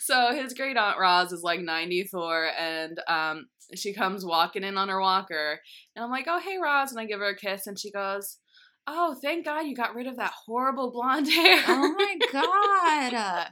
so 0.00 0.34
his 0.34 0.54
great 0.54 0.76
aunt 0.76 0.98
Roz 0.98 1.32
is 1.32 1.42
like 1.42 1.60
94, 1.60 2.50
and 2.58 3.00
um, 3.08 3.46
she 3.74 3.94
comes 3.94 4.24
walking 4.24 4.64
in 4.64 4.76
on 4.76 4.88
her 4.88 5.00
walker, 5.00 5.60
and 5.94 6.04
I'm 6.04 6.10
like, 6.10 6.26
"Oh, 6.28 6.40
hey, 6.40 6.58
Roz," 6.62 6.90
and 6.90 7.00
I 7.00 7.06
give 7.06 7.20
her 7.20 7.28
a 7.30 7.36
kiss, 7.36 7.66
and 7.66 7.78
she 7.78 7.90
goes, 7.90 8.38
"Oh, 8.86 9.16
thank 9.22 9.44
God 9.44 9.60
you 9.60 9.76
got 9.76 9.94
rid 9.94 10.06
of 10.06 10.16
that 10.16 10.32
horrible 10.46 10.90
blonde 10.90 11.28
hair." 11.28 11.62
Oh 11.68 11.94
my 11.96 12.16
god. 12.32 13.14
Uh, 13.14 13.44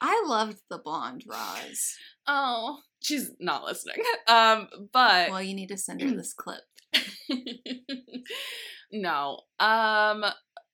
I 0.00 0.24
loved 0.26 0.58
the 0.70 0.78
blonde 0.78 1.24
Roz. 1.28 1.96
Oh, 2.26 2.78
she's 3.02 3.32
not 3.40 3.64
listening. 3.64 3.96
Um, 4.28 4.68
but 4.92 5.30
Well, 5.30 5.42
you 5.42 5.54
need 5.54 5.70
to 5.70 5.76
send 5.76 6.00
her 6.02 6.10
this 6.10 6.32
clip. 6.34 6.62
No. 8.92 9.40
Um 9.60 10.24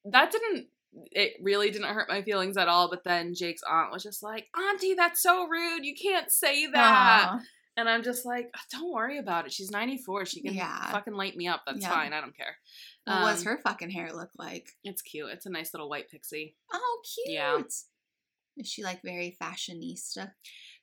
that 0.04 0.30
didn't 0.30 0.68
it 1.10 1.32
really 1.42 1.70
didn't 1.70 1.92
hurt 1.92 2.08
my 2.08 2.22
feelings 2.22 2.56
at 2.56 2.68
all, 2.68 2.88
but 2.88 3.02
then 3.04 3.34
Jake's 3.34 3.62
aunt 3.68 3.90
was 3.92 4.02
just 4.04 4.22
like, 4.22 4.46
"Auntie, 4.56 4.94
that's 4.94 5.20
so 5.20 5.46
rude. 5.48 5.84
You 5.84 5.94
can't 6.00 6.30
say 6.30 6.66
that." 6.66 7.26
Aw. 7.32 7.40
And 7.76 7.88
I'm 7.88 8.04
just 8.04 8.24
like, 8.24 8.54
"Don't 8.70 8.92
worry 8.92 9.18
about 9.18 9.46
it. 9.46 9.52
She's 9.52 9.72
94. 9.72 10.26
She 10.26 10.40
can 10.40 10.54
Yeah. 10.54 10.92
fucking 10.92 11.14
light 11.14 11.36
me 11.36 11.48
up. 11.48 11.62
That's 11.66 11.80
Yeah. 11.80 11.90
fine. 11.90 12.12
I 12.12 12.20
don't 12.20 12.36
care." 12.36 12.58
Um, 13.08 13.36
her 13.42 13.58
fucking 13.66 13.90
hair 13.90 14.12
look 14.12 14.30
like? 14.38 14.68
It's 14.84 15.02
cute. 15.02 15.30
It's 15.30 15.46
a 15.46 15.50
nice 15.50 15.74
little 15.74 15.88
white 15.88 16.08
pixie. 16.08 16.56
Oh, 16.72 17.02
cute. 17.12 17.34
Yeah. 17.34 17.60
Is 18.56 18.68
she 18.68 18.84
like 18.84 19.02
very 19.02 19.36
fashionista? 19.42 20.32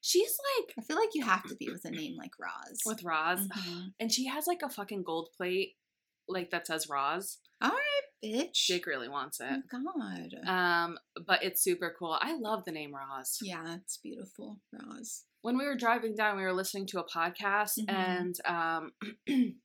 She's 0.02 0.38
like 0.58 0.74
I 0.78 0.82
feel 0.82 0.98
like 0.98 1.12
you 1.16 1.24
have 1.24 1.44
to 1.48 1.56
be 1.56 1.70
with 1.70 1.86
a 1.86 1.92
name 1.92 2.18
like 2.18 2.34
Roz. 2.38 2.82
with 2.86 3.02
Roz, 3.04 3.48
Mhm. 3.48 3.94
and 4.00 4.12
she 4.12 4.26
has 4.26 4.46
like 4.46 4.62
a 4.62 4.68
fucking 4.70 5.04
gold 5.04 5.30
plate 5.38 5.78
like 6.32 6.50
that 6.52 6.68
says 6.68 6.88
Roz. 6.90 7.38
All 7.62 7.70
right, 7.70 8.02
bitch. 8.24 8.54
Jake 8.54 8.88
really 8.88 9.08
wants 9.10 9.40
Oh 9.42 9.46
it. 9.46 9.62
God. 9.72 10.48
Um, 10.50 10.98
but 11.28 11.44
it's 11.44 11.64
super 11.64 11.96
cool. 11.98 12.18
I 12.20 12.36
love 12.38 12.64
the 12.66 12.72
name 12.72 12.94
Roz. 12.96 13.38
yeah, 13.42 13.76
it's 13.76 13.98
beautiful, 13.98 14.60
Roz. 14.74 15.24
When 15.44 15.58
we 15.58 15.66
were 15.66 15.76
driving 15.76 16.16
down, 16.16 16.38
we 16.38 16.44
were 16.44 16.54
listening 16.54 16.88
to 16.88 17.00
a 17.00 17.08
podcast, 17.08 17.80
Mhm. 17.80 17.90
and 17.90 18.36
um, 18.46 18.92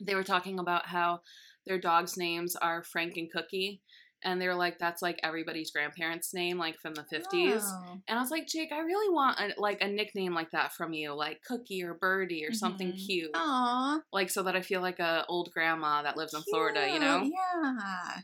they 0.00 0.14
were 0.14 0.24
talking 0.24 0.58
about 0.58 0.86
how 0.86 1.20
their 1.66 1.78
dogs' 1.78 2.16
names 2.16 2.56
are 2.56 2.82
Frank 2.82 3.16
and 3.16 3.30
Cookie, 3.30 3.82
and 4.24 4.40
they 4.40 4.46
were 4.48 4.54
like, 4.54 4.78
"That's 4.78 5.00
like 5.02 5.18
everybody's 5.22 5.70
grandparents' 5.70 6.34
name, 6.34 6.58
like 6.58 6.78
from 6.78 6.94
the 6.94 7.02
'50s." 7.04 7.62
Oh. 7.64 8.00
And 8.08 8.18
I 8.18 8.20
was 8.22 8.30
like, 8.30 8.46
Jake, 8.46 8.72
I 8.72 8.80
really 8.80 9.12
want 9.12 9.38
a, 9.38 9.60
like 9.60 9.80
a 9.80 9.88
nickname 9.88 10.34
like 10.34 10.50
that 10.52 10.72
from 10.72 10.92
you, 10.92 11.12
like 11.14 11.42
Cookie 11.46 11.82
or 11.84 11.94
Birdie 11.94 12.44
or 12.46 12.52
something 12.52 12.92
Mhm. 12.92 13.06
cute, 13.06 13.30
Aw. 13.34 14.00
like 14.12 14.30
so 14.30 14.42
that 14.44 14.56
I 14.56 14.62
feel 14.62 14.80
like 14.80 14.98
a 14.98 15.24
old 15.28 15.50
grandma 15.52 16.02
that 16.02 16.16
lives 16.16 16.34
in 16.34 16.42
Florida. 16.42 16.88
You 16.92 16.98
know, 17.00 17.22
Yeah. 17.22 18.20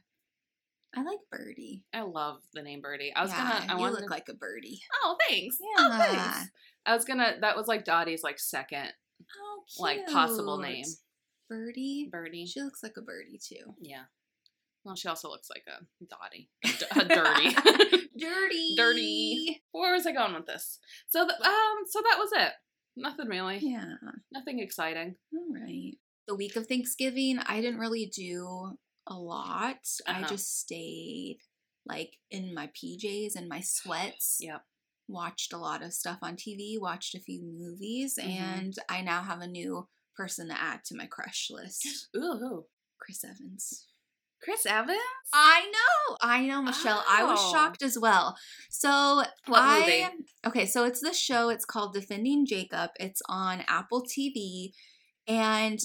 I 0.97 1.03
like 1.03 1.19
Birdie. 1.31 1.83
I 1.93 2.03
love 2.03 2.41
the 2.53 2.63
name 2.63 2.81
Birdie. 2.81 3.13
I 3.15 3.23
was 3.23 3.31
yeah, 3.33 3.61
gonna, 3.67 3.73
I 3.73 3.77
you 3.85 3.91
look 3.91 4.01
to, 4.05 4.07
like 4.07 4.29
a 4.29 4.35
birdie. 4.35 4.81
oh 5.03 5.17
thanks, 5.29 5.59
Yeah. 5.61 5.69
oh 5.79 5.99
thanks. 5.99 6.51
I 6.87 6.95
was 6.95 7.05
gonna, 7.05 7.35
that 7.41 7.57
was 7.57 7.67
like 7.67 7.85
Dottie's 7.85 8.23
like 8.23 8.39
second 8.39 8.93
Oh, 9.37 9.63
cute. 9.67 9.81
Like, 9.83 10.07
possible 10.07 10.59
name. 10.59 10.85
Birdie. 11.49 12.09
Birdie. 12.11 12.47
She 12.47 12.61
looks 12.63 12.83
like 12.83 12.93
a 12.97 13.03
birdie 13.03 13.39
too. 13.43 13.75
Yeah. 13.81 14.05
Well, 14.85 14.97
she 14.97 15.09
also 15.09 15.29
looks 15.31 15.49
like 15.49 15.65
a 15.67 15.85
Dottie, 16.07 16.51
a, 16.65 17.05
dirty, 17.09 17.55
Dirty. 18.19 18.75
dirty. 18.77 19.63
Where 19.73 19.93
was 19.95 20.07
I 20.07 20.13
going 20.13 20.35
with 20.35 20.47
this? 20.47 20.79
So, 21.09 21.21
th- 21.27 21.41
um, 21.41 21.77
so 21.89 22.01
that 22.03 22.19
was 22.19 22.31
it. 22.37 22.53
Nothing 22.97 23.29
really. 23.29 23.59
Yeah. 23.63 23.95
Nothing 24.33 24.61
exciting. 24.61 25.17
All 25.35 25.55
right. 25.55 25.93
The 26.29 26.35
week 26.37 26.57
of 26.57 26.67
Thanksgiving, 26.67 27.39
I 27.47 27.61
didn't 27.61 27.81
really 27.81 28.07
do 28.15 28.77
a 29.07 29.15
lot. 29.15 29.79
I 30.07 30.21
Uh-huh. 30.21 30.29
just 30.29 30.61
stayed 30.61 31.39
like 31.87 32.13
in 32.31 32.55
my 32.55 32.69
PJs 32.69 33.37
and 33.37 33.49
my 33.49 33.61
sweats. 33.61 34.37
Yep. 34.41 34.63
Watched 35.09 35.53
a 35.53 35.59
lot 35.59 35.83
of 35.83 35.93
stuff 35.93 36.19
on 36.23 36.37
TV, 36.37 36.79
watched 36.81 37.15
a 37.15 37.21
few 37.21 37.43
movies, 37.43 38.19
Mhm. 38.21 38.25
and 38.27 38.75
I 38.89 39.01
now 39.03 39.23
have 39.23 39.41
a 39.41 39.47
new 39.47 39.89
person 40.17 40.49
to 40.49 40.59
add 40.61 40.85
to 40.87 40.95
my 40.97 41.07
crush 41.07 41.49
list. 41.51 42.09
Ooh. 42.17 42.67
Chris 42.99 43.23
Evans. 43.25 43.87
Chris 44.45 44.67
Evans. 44.67 44.99
I 45.33 45.71
know, 45.73 46.17
I 46.21 46.47
know, 46.47 46.61
Michelle. 46.63 47.03
I 47.09 47.25
was 47.25 47.39
Oh. 47.43 47.53
shocked 47.53 47.83
as 47.83 47.99
well. 47.99 48.37
So 48.71 49.23
What 49.47 49.63
I, 49.63 49.81
movie? 49.81 50.25
Okay, 50.47 50.67
so 50.67 50.85
it's 50.85 51.01
this 51.01 51.19
show. 51.19 51.49
It's 51.49 51.65
called 51.65 51.95
Defending 51.95 52.45
Jacob. 52.47 52.91
It's 53.01 53.23
on 53.29 53.65
Apple 53.67 54.05
TV, 54.05 54.73
and 55.27 55.79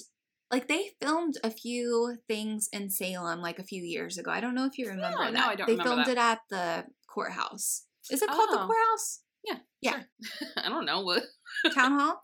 like 0.52 0.68
they 0.68 0.92
filmed 1.02 1.36
a 1.44 1.52
few 1.52 2.18
things 2.28 2.68
in 2.74 2.90
Salem 2.90 3.40
like 3.42 3.60
a 3.60 3.64
few 3.64 3.84
years 3.84 4.18
ago. 4.18 4.30
I 4.32 4.42
don't 4.42 4.56
know 4.56 4.66
if 4.66 4.78
you 4.78 4.88
remember 4.88 5.18
No, 5.18 5.24
that. 5.26 5.34
no, 5.34 5.46
I 5.46 5.56
don't 5.56 5.68
they 5.68 5.78
filmed 5.84 6.06
that. 6.06 6.10
it 6.12 6.18
at 6.18 6.40
the 6.50 6.86
courthouse. 7.08 7.86
Is 8.12 8.22
it 8.22 8.30
called 8.30 8.50
the 8.52 8.62
Oh. 8.64 8.66
courthouse? 8.68 9.22
Yeah. 9.44 9.60
Yeah. 9.82 10.04
sure. 10.22 10.48
I 10.58 10.68
don't 10.70 10.86
know 10.86 11.02
what 11.02 11.24
Town 11.74 11.98
hall? 12.00 12.22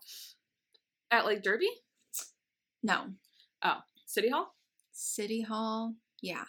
at 1.10 1.24
Lake 1.24 1.42
Derby, 1.42 1.70
No. 2.82 3.12
Oh, 3.62 3.78
City 4.06 4.28
Hall, 4.28 4.54
City 4.92 5.42
hall? 5.42 5.94
Yeah. 6.22 6.44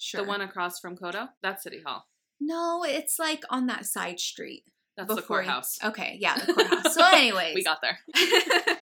Sure. 0.00 0.22
the 0.22 0.28
one 0.28 0.40
across 0.40 0.78
from 0.78 0.96
Kodo. 0.96 1.28
That's 1.42 1.62
City 1.64 1.80
Hall. 1.84 2.06
No, 2.40 2.84
it's 2.84 3.18
like 3.18 3.42
on 3.50 3.66
that 3.66 3.84
side 3.86 4.20
street. 4.20 4.64
That's 4.96 5.08
the 5.08 5.16
you- 5.16 5.22
courthouse. 5.22 5.78
Okay, 5.82 6.16
yeah, 6.20 6.38
the 6.44 6.52
courthouse. 6.54 6.94
so, 6.94 7.04
anyways, 7.06 7.54
We 7.54 7.64
got 7.64 7.78
there. 7.82 7.98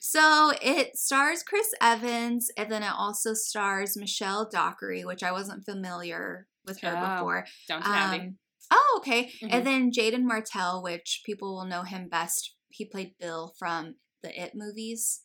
so 0.00 0.52
it 0.62 0.96
stars 0.96 1.42
Chris 1.42 1.72
Evans, 1.80 2.50
and 2.56 2.70
then 2.70 2.82
it 2.82 2.92
also 2.96 3.34
stars 3.34 3.96
Michelle 3.96 4.48
Dockery, 4.50 5.04
which 5.04 5.22
I 5.22 5.32
wasn't 5.32 5.64
familiar 5.64 6.46
with 6.66 6.80
her 6.80 6.94
Oh, 6.96 7.14
before. 7.16 7.46
Downton 7.68 7.92
Abbey. 7.92 8.18
Um, 8.20 8.36
oh, 8.70 8.94
okay. 9.00 9.32
Mhm. 9.42 9.48
And 9.50 9.66
then 9.66 9.90
Jaeden 9.90 10.24
Martell, 10.24 10.82
which 10.82 11.22
people 11.26 11.54
will 11.54 11.66
know 11.66 11.82
him 11.82 12.08
best. 12.08 12.54
He 12.68 12.84
played 12.84 13.14
Bill 13.20 13.54
from 13.58 13.96
the 14.22 14.38
It 14.40 14.52
movies, 14.54 15.23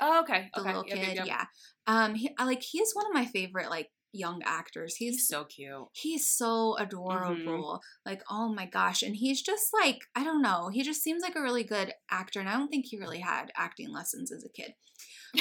Oh, 0.00 0.20
okay. 0.22 0.50
the 0.54 0.60
okay. 0.60 0.68
little 0.68 0.84
Yep, 0.86 0.98
kid. 0.98 1.16
yep. 1.16 1.26
Yeah. 1.26 1.44
Um, 1.86 2.14
he, 2.14 2.30
I 2.38 2.44
like 2.44 2.62
he 2.62 2.78
is 2.78 2.94
one 2.94 3.06
of 3.06 3.14
my 3.14 3.24
favorite 3.26 3.70
like 3.70 3.90
young 4.12 4.42
actors. 4.44 4.96
He's 4.96 5.14
He's 5.14 5.28
so 5.28 5.44
cute. 5.44 5.88
he's 5.92 6.30
so 6.30 6.76
mm-hmm. 6.78 6.84
adorable. 6.84 7.80
Like, 8.04 8.22
oh 8.30 8.52
my 8.52 8.66
gosh. 8.66 9.02
And 9.02 9.16
he's 9.16 9.42
just 9.42 9.68
like, 9.72 9.98
I 10.14 10.24
don't 10.24 10.42
know, 10.42 10.70
he 10.72 10.82
just 10.82 11.02
seems 11.02 11.22
like 11.22 11.36
a 11.36 11.42
really 11.42 11.64
good 11.64 11.92
actor. 12.10 12.40
And 12.40 12.48
I 12.48 12.52
don't 12.52 12.68
think 12.68 12.86
he 12.86 12.98
really 12.98 13.20
had 13.20 13.50
acting 13.56 13.92
lessons 13.92 14.32
as 14.32 14.44
a 14.44 14.48
kid. 14.48 14.72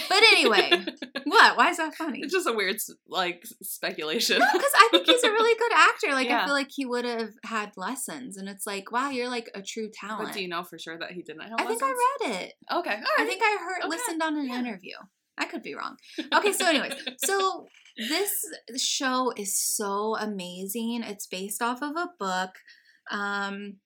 But 0.09 0.17
anyway, 0.17 0.69
what? 1.23 1.57
Why 1.57 1.69
is 1.69 1.77
that 1.77 1.95
funny? 1.95 2.19
it's 2.21 2.33
just 2.33 2.47
a 2.47 2.53
weird 2.53 2.77
like 3.07 3.43
speculation. 3.63 4.37
Because 4.37 4.71
I 4.75 4.89
think 4.91 5.05
he's 5.05 5.23
a 5.23 5.31
really 5.31 5.57
good 5.57 5.71
actor. 5.73 6.07
Like, 6.11 6.29
I 6.29 6.45
feel 6.45 6.53
like 6.53 6.69
he 6.75 6.85
would 6.85 7.05
have 7.05 7.31
had 7.43 7.71
lessons. 7.77 8.37
And 8.37 8.49
it's 8.49 8.67
like, 8.67 8.91
wow, 8.91 9.09
you're 9.09 9.29
like 9.29 9.49
a 9.55 9.61
true 9.61 9.89
talent. 9.93 10.27
but 10.27 10.33
do 10.33 10.41
you 10.41 10.49
know 10.49 10.63
for 10.63 10.77
sure 10.77 10.97
that 10.99 11.11
he 11.11 11.21
didn't 11.21 11.41
have 11.41 11.53
I 11.57 11.65
think 11.65 11.81
I 11.81 11.87
read 11.87 12.35
it. 12.41 12.53
Okay. 12.71 12.97
I 13.17 13.25
think 13.25 13.41
I 13.41 13.57
heard 13.59 13.87
Okay, 13.87 13.89
listened 13.89 14.21
on 14.21 14.37
an 14.37 14.49
yeah. 14.49 14.59
interview. 14.59 14.95
I 15.37 15.45
could 15.45 15.63
be 15.63 15.75
wrong. 15.75 15.97
Okay, 16.33 16.51
so 16.51 16.67
anyways, 16.67 16.93
so 17.17 17.67
this 17.97 18.31
show 18.77 19.31
is 19.37 19.57
so 19.57 20.15
amazing. 20.17 21.03
It's 21.03 21.27
based 21.27 21.61
off 21.61 21.81
of 21.81 21.95
a 21.95 22.09
book. 22.19 22.51
Um, 23.11 23.77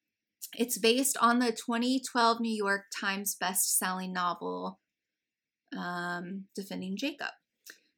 it's 0.54 0.78
based 0.78 1.18
on 1.22 1.40
the 1.40 1.52
2012 1.52 2.40
New 2.40 2.56
York 2.56 2.84
Times 3.00 3.36
best-selling 3.40 4.14
novel, 4.14 4.80
um, 5.78 6.46
Defending 6.56 6.98
Jacob. 6.98 7.32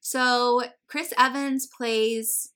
So 0.01 0.64
Chris 0.88 1.14
Evans 1.18 1.68
plays 1.78 2.51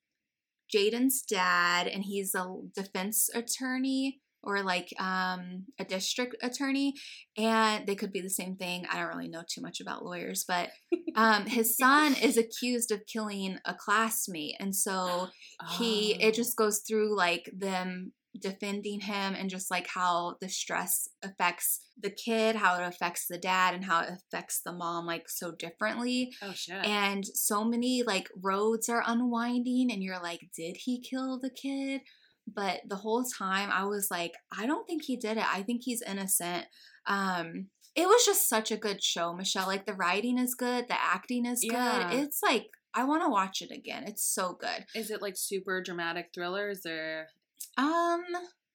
Jaeden's 0.74 1.22
dad, 1.22 1.88
and 1.88 2.04
he's 2.04 2.36
a 2.36 2.46
defense 2.76 3.30
attorney 3.34 4.20
or 4.48 4.64
like 4.64 4.88
um, 5.00 5.66
a 5.78 5.84
district 5.84 6.36
attorney, 6.42 6.94
and 7.38 7.86
they 7.86 7.96
could 7.96 8.12
be 8.14 8.22
the 8.22 8.30
same 8.30 8.56
thing. 8.56 8.86
I 8.90 8.98
don't 8.98 9.10
really 9.16 9.28
know 9.30 9.44
too 9.48 9.62
much 9.62 9.80
about 9.82 10.06
lawyers, 10.06 10.46
but 10.48 10.70
um, 11.16 11.46
his 11.46 11.76
son 11.78 12.16
is 12.16 12.38
accused 12.44 12.92
of 12.92 13.02
killing 13.12 13.58
a 13.66 13.76
classmate, 13.76 14.56
and 14.60 14.74
so 14.76 15.28
he 15.78 16.16
Oh. 16.22 16.28
it 16.28 16.34
just 16.34 16.56
goes 16.56 16.82
through 16.88 17.16
like 17.18 17.52
them 17.58 18.14
defending 18.40 19.00
him 19.00 19.34
and 19.34 19.50
just 19.50 19.72
like 19.72 19.88
how 19.88 20.36
the 20.42 20.48
stress 20.48 21.10
affects 21.24 21.82
the 22.00 22.12
kid 22.12 22.56
how 22.56 22.80
it 22.80 22.86
affects 22.86 23.26
the 23.28 23.38
dad 23.38 23.74
and 23.74 23.84
how 23.86 24.02
it 24.02 24.10
affects 24.12 24.62
the 24.64 24.72
mom 24.72 25.08
like 25.08 25.28
so 25.28 25.52
differently 25.58 26.30
Oh 26.44 26.52
shit. 26.54 26.86
and 26.86 27.26
so 27.26 27.64
many 27.64 28.04
like 28.06 28.30
roads 28.40 28.90
are 28.90 29.02
unwinding 29.08 29.88
and 29.92 30.04
you're 30.04 30.22
like 30.22 30.42
did 30.56 30.78
he 30.86 31.02
kill 31.02 31.40
the 31.40 31.50
kid 31.50 32.02
but 32.54 32.80
the 32.88 32.96
whole 32.96 33.24
time 33.24 33.70
i 33.72 33.84
was 33.84 34.10
like 34.10 34.34
i 34.58 34.66
don't 34.66 34.88
think 34.88 35.04
he 35.04 35.16
did 35.18 35.38
it 35.38 35.46
i 35.54 35.62
think 35.62 35.82
he's 35.84 36.02
innocent 36.02 36.66
um 37.06 37.68
it 37.96 38.08
was 38.08 38.26
just 38.26 38.48
such 38.48 38.72
a 38.72 38.78
good 38.78 39.04
show 39.04 39.34
michelle 39.34 39.68
like 39.68 39.86
the 39.86 39.94
writing 39.94 40.38
is 40.38 40.56
good 40.56 40.88
the 40.88 40.96
acting 41.02 41.46
is 41.46 41.62
Yeah. 41.64 42.10
good 42.10 42.20
it's 42.20 42.42
like 42.44 42.68
i 42.94 43.04
want 43.04 43.24
to 43.24 43.30
watch 43.30 43.62
it 43.62 43.72
again 43.72 44.04
it's 44.08 44.24
so 44.24 44.54
good 44.60 44.86
Is 44.96 45.12
it 45.12 45.22
like 45.22 45.36
super 45.38 45.82
dramatic 45.82 46.30
thriller? 46.34 46.70
Is 46.70 46.82
there? 46.84 47.28
um 47.78 48.24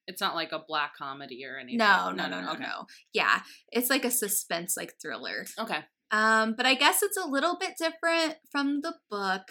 It's 0.06 0.20
not 0.20 0.34
like 0.34 0.52
a 0.52 0.62
black 0.66 0.96
comedy 0.96 1.44
or 1.46 1.56
anything. 1.58 1.78
no 1.78 2.10
no 2.12 2.28
no 2.28 2.40
no 2.40 2.52
okay. 2.52 2.62
no 2.62 2.86
yeah 3.12 3.40
it's 3.70 3.88
like 3.90 4.04
a 4.04 4.10
suspense 4.10 4.76
like 4.76 4.94
thriller 5.00 5.46
Okay. 5.58 5.78
Um, 6.12 6.54
but 6.54 6.66
I 6.66 6.74
guess 6.74 7.02
it's 7.02 7.16
a 7.16 7.26
little 7.26 7.56
bit 7.58 7.72
different 7.78 8.36
from 8.50 8.82
the 8.82 8.94
book. 9.10 9.48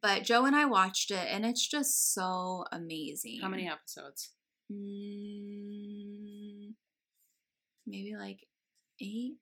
But 0.00 0.22
Joe 0.22 0.46
and 0.46 0.54
I 0.54 0.64
watched 0.64 1.10
it, 1.10 1.26
and 1.28 1.44
it's 1.44 1.66
just 1.66 2.14
so 2.14 2.64
amazing. 2.70 3.40
How 3.42 3.48
many 3.48 3.68
episodes? 3.68 4.30
Mm, 4.72 6.74
maybe 7.86 8.14
like 8.16 8.46
eight, 9.00 9.38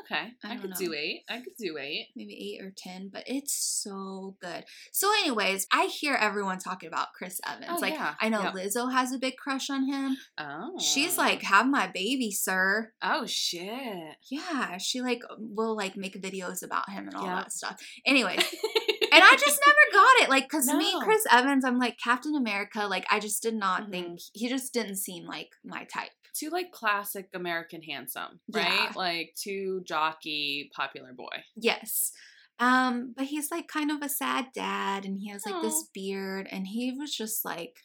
Okay. 0.00 0.32
I 0.44 0.52
I, 0.52 0.56
could 0.56 0.70
know. 0.70 0.76
do 0.76 0.94
eight. 0.94 1.22
I 1.28 1.38
could 1.40 1.54
do 1.58 1.76
eight. 1.78 2.08
maybe 2.16 2.34
eight 2.34 2.64
or 2.64 2.72
ten. 2.76 3.08
But 3.12 3.24
it's 3.26 3.54
so 3.54 4.36
good. 4.40 4.64
So, 4.92 5.10
anyways, 5.22 5.66
I 5.72 5.86
hear 5.86 6.14
everyone 6.14 6.58
talking 6.58 6.86
about 6.88 7.12
Chris 7.14 7.40
oh, 7.46 7.52
Evans. 7.52 7.70
Oh, 7.70 7.80
like 7.80 7.94
yeah. 7.94 8.14
I 8.20 8.28
know 8.28 8.42
Yep. 8.42 8.54
Lizzo 8.54 8.92
has 8.92 9.12
a 9.12 9.18
big 9.18 9.36
crush 9.36 9.70
on 9.70 9.86
him. 9.86 10.16
Oh. 10.38 10.78
She's 10.78 11.16
like, 11.18 11.42
"Have 11.42 11.66
my 11.66 11.86
baby, 11.86 12.30
sir." 12.30 12.92
Oh 13.02 13.26
shit. 13.26 14.16
Yeah, 14.30 14.78
she 14.78 15.00
like 15.00 15.22
will 15.38 15.76
like 15.76 15.96
make 15.96 16.20
videos 16.20 16.62
about 16.62 16.90
him 16.90 17.06
and 17.06 17.14
all 17.16 17.24
Yeah. 17.26 17.36
that 17.36 17.52
stuff. 17.52 17.80
Anyways, 18.06 18.42
I 19.22 19.36
just 19.36 19.60
never 19.66 19.78
got 19.92 20.22
it. 20.22 20.30
Like, 20.30 20.48
cause 20.48 20.66
me, 20.74 21.00
Chris 21.02 21.24
Evans, 21.30 21.64
I'm 21.64 21.78
like 21.78 21.98
Captain 22.02 22.34
America. 22.34 22.86
Like, 22.86 23.06
I 23.10 23.20
just 23.20 23.42
did 23.42 23.54
not 23.54 23.84
Mhm. 23.84 23.90
think 23.90 24.20
he 24.32 24.48
just 24.48 24.72
didn't 24.72 24.96
seem 24.96 25.26
like 25.26 25.50
my 25.64 25.84
type. 25.84 26.10
too 26.36 26.50
like 26.50 26.72
classic 26.72 27.28
American 27.32 27.80
handsome, 27.82 28.40
right? 28.52 28.66
Yeah. 28.72 28.92
Like 28.96 29.34
too 29.40 29.82
jockey, 29.86 30.68
popular 30.74 31.12
boy. 31.12 31.44
Yes. 31.54 32.10
Um, 32.58 33.14
but 33.16 33.26
he's 33.26 33.50
like 33.52 33.68
kind 33.68 33.90
of 33.92 34.02
a 34.02 34.08
sad 34.08 34.46
dad, 34.54 35.04
and 35.04 35.18
he 35.20 35.28
has 35.30 35.44
like 35.46 35.62
this 35.62 35.88
beard, 35.94 36.48
and 36.50 36.66
he 36.66 36.90
was 36.92 37.14
just 37.14 37.44
like 37.44 37.76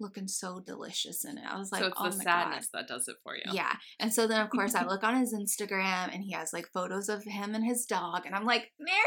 looking 0.00 0.28
so 0.28 0.60
delicious 0.60 1.24
in 1.24 1.38
it. 1.38 1.44
I 1.44 1.58
was 1.58 1.72
like, 1.72 1.82
so 1.82 1.88
it's 1.88 1.96
oh 2.00 2.08
the 2.10 2.16
my 2.18 2.22
sadness 2.24 2.68
that 2.72 2.86
does 2.86 3.08
it 3.08 3.16
for 3.24 3.34
you. 3.34 3.42
Yeah. 3.52 3.74
And 3.98 4.12
so 4.14 4.28
then 4.28 4.40
of 4.40 4.50
course 4.50 4.76
I 4.76 4.84
look 4.88 5.02
on 5.02 5.16
his 5.18 5.34
Instagram 5.34 6.14
and 6.14 6.22
he 6.22 6.32
has 6.34 6.52
like 6.52 6.68
photos 6.72 7.08
of 7.08 7.24
him 7.24 7.54
and 7.56 7.64
his 7.64 7.84
dog, 7.84 8.26
and 8.26 8.34
I'm 8.34 8.44
like, 8.44 8.70
marry 8.78 8.98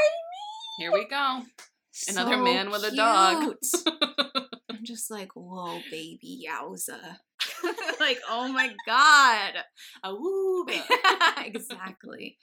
Here 0.82 0.92
we 0.92 1.06
go. 1.06 1.42
me. 1.42 1.46
Another 2.10 2.38
So 2.38 2.44
man 2.44 2.72
with 2.72 2.84
a 2.84 2.96
dog. 2.96 3.56
I'm 4.72 4.80
just 4.84 5.12
like, 5.12 5.30
whoa, 5.36 5.80
baby, 5.92 6.44
yowza. 6.50 6.98
like, 8.00 8.18
oh 8.28 8.52
my 8.52 8.74
god. 8.88 9.54
Awooga. 10.04 11.46
exactly. 11.46 12.40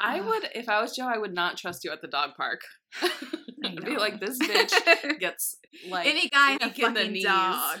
I 0.00 0.20
Ugh. 0.20 0.26
would, 0.26 0.48
if 0.54 0.70
I 0.70 0.80
was 0.80 0.96
Joe, 0.96 1.06
I 1.06 1.18
would 1.18 1.34
not 1.34 1.58
trust 1.58 1.84
you 1.84 1.92
at 1.92 2.00
the 2.00 2.08
dog 2.08 2.30
park. 2.38 2.62
I'd 3.02 3.84
be 3.84 3.98
like, 3.98 4.18
this 4.18 4.38
bitch 4.38 5.18
gets 5.20 5.58
like 5.86 6.06
Any 6.06 6.30
guy 6.30 6.52
in 6.52 6.62
a 6.62 6.72
fucking 6.72 7.22
dog. 7.22 7.80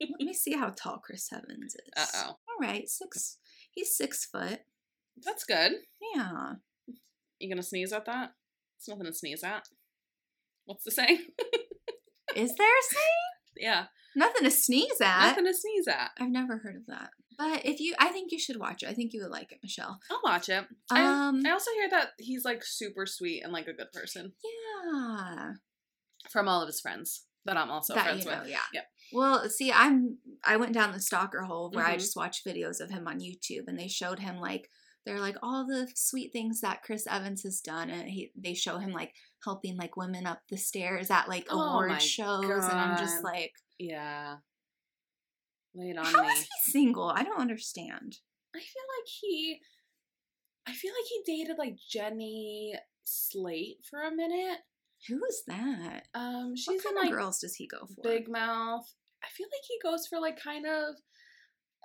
Let 0.00 0.26
me 0.26 0.34
see 0.34 0.54
how 0.54 0.70
tall 0.70 0.98
Chris 0.98 1.32
Evans 1.32 1.76
is. 1.76 1.92
Uh 1.96 2.06
oh. 2.16 2.28
All 2.30 2.36
right, 2.60 2.88
six. 2.88 3.38
He's 3.70 3.96
six 3.96 4.24
foot. 4.24 4.58
That's 5.24 5.44
good. 5.44 5.70
Yeah. 6.16 6.54
You 7.38 7.48
gonna 7.48 7.62
sneeze 7.62 7.92
at 7.92 8.06
that? 8.06 8.32
It's 8.78 8.88
nothing 8.88 9.06
to 9.06 9.12
sneeze 9.14 9.42
at. 9.44 9.64
What's 10.64 10.84
the 10.84 10.90
saying? 10.90 11.18
Is 12.36 12.54
there 12.56 12.66
a 12.66 12.82
saying? 12.94 13.56
yeah, 13.56 13.86
Nothing 14.14 14.44
to 14.44 14.50
sneeze 14.50 15.00
at. 15.00 15.28
nothing 15.28 15.44
to 15.46 15.54
sneeze 15.54 15.88
at. 15.88 16.10
I've 16.18 16.30
never 16.30 16.58
heard 16.58 16.76
of 16.76 16.86
that. 16.86 17.10
But 17.36 17.64
if 17.64 17.80
you, 17.80 17.94
I 17.98 18.08
think 18.08 18.32
you 18.32 18.38
should 18.38 18.58
watch 18.58 18.82
it. 18.82 18.88
I 18.88 18.92
think 18.94 19.12
you 19.12 19.22
would 19.22 19.30
like 19.30 19.52
it, 19.52 19.58
Michelle. 19.62 19.98
I'll 20.10 20.20
watch 20.24 20.48
it. 20.48 20.64
Um, 20.90 21.42
I, 21.44 21.48
I 21.48 21.50
also 21.52 21.70
hear 21.72 21.88
that 21.90 22.08
he's 22.18 22.44
like 22.44 22.62
super 22.64 23.06
sweet 23.06 23.42
and 23.42 23.52
like 23.52 23.66
a 23.68 23.72
good 23.72 23.92
person 23.92 24.32
yeah. 24.92 25.52
from 26.30 26.48
all 26.48 26.60
of 26.62 26.66
his 26.68 26.80
friends 26.80 27.24
that 27.44 27.56
I'm 27.56 27.70
also 27.70 27.94
that 27.94 28.04
friends 28.04 28.24
you 28.24 28.30
know, 28.30 28.40
with. 28.40 28.50
yeah. 28.50 28.58
Yep. 28.74 28.84
Well, 29.12 29.48
see, 29.48 29.72
I'm 29.72 30.18
I 30.44 30.56
went 30.56 30.74
down 30.74 30.92
the 30.92 31.00
stalker 31.00 31.42
hole 31.42 31.70
where 31.72 31.86
I 31.86 31.94
Mhm. 31.94 32.00
just 32.00 32.16
watched 32.16 32.44
videos 32.46 32.80
of 32.80 32.90
him 32.90 33.06
on 33.08 33.20
YouTube, 33.20 33.68
and 33.68 33.78
they 33.78 33.88
showed 33.88 34.18
him 34.18 34.38
like 34.40 34.68
they're 35.06 35.20
like 35.20 35.36
all 35.42 35.66
the 35.66 35.88
sweet 35.94 36.32
things 36.32 36.60
that 36.60 36.82
Chris 36.82 37.06
Evans 37.06 37.42
has 37.44 37.60
done, 37.60 37.88
and 37.90 38.08
he 38.08 38.30
they 38.36 38.54
show 38.54 38.78
him 38.78 38.92
like 38.92 39.14
helping 39.44 39.76
like 39.76 39.96
women 39.96 40.26
up 40.26 40.40
the 40.50 40.56
stairs 40.56 41.10
at 41.10 41.28
like 41.28 41.46
Oh 41.50 41.60
award 41.60 42.02
shows, 42.02 42.44
and 42.44 42.78
I'm 42.78 42.98
just 42.98 43.22
like, 43.24 43.52
Yeah. 43.78 44.36
Lay 45.74 45.90
it 45.90 45.98
on 45.98 46.04
how 46.06 46.22
me. 46.22 46.28
is 46.28 46.40
he 46.40 46.70
single? 46.72 47.08
I 47.08 47.22
don't 47.22 47.40
understand. 47.40 48.18
I 48.54 48.58
feel 48.58 48.82
like 48.98 49.08
he 49.20 49.60
I 50.66 50.72
feel 50.72 50.92
like 50.92 51.06
he 51.08 51.36
dated 51.36 51.56
like 51.58 51.76
Jenny 51.90 52.74
Slate 53.04 53.78
for 53.88 54.02
a 54.02 54.14
minute. 54.14 54.58
Who 55.08 55.20
is 55.28 55.42
that? 55.46 56.08
Um 56.14 56.50
What 56.50 56.58
she's 56.58 56.68
in 56.68 56.80
kind 56.80 56.96
like 56.96 57.10
of 57.10 57.12
girls 57.12 57.38
does 57.38 57.54
he 57.54 57.66
go 57.66 57.86
for? 57.86 58.02
Big 58.02 58.28
Mouth. 58.28 58.92
I 59.22 59.28
feel 59.36 59.46
like 59.46 59.62
he 59.68 59.78
goes 59.82 60.06
for 60.06 60.20
like 60.20 60.38
kind 60.40 60.66
of 60.66 60.96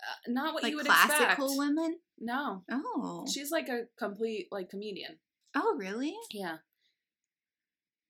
uh, 0.09 0.31
not 0.31 0.53
what 0.53 0.63
like 0.63 0.71
you 0.71 0.77
would 0.77 0.85
classical 0.85 1.25
expect. 1.47 1.57
women. 1.57 1.99
No. 2.19 2.63
Oh, 2.71 3.25
She's 3.31 3.51
like 3.51 3.69
a 3.69 3.83
complete 3.97 4.47
like 4.51 4.69
comedian. 4.69 5.17
oh, 5.55 5.75
really? 5.77 6.13
Yeah. 6.31 6.57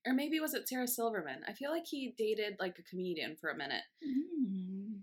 Or 0.06 0.14
maybe 0.14 0.40
was 0.40 0.54
it 0.54 0.68
Sarah 0.68 0.88
Silverman? 0.88 1.42
I 1.48 1.54
feel 1.54 1.72
like 1.72 1.86
he 1.86 2.14
dated 2.18 2.56
like 2.60 2.76
a 2.78 2.84
comedian 2.84 3.38
for 3.40 3.50
a 3.50 3.58
minute. 3.58 3.84
Mm. 4.06 5.00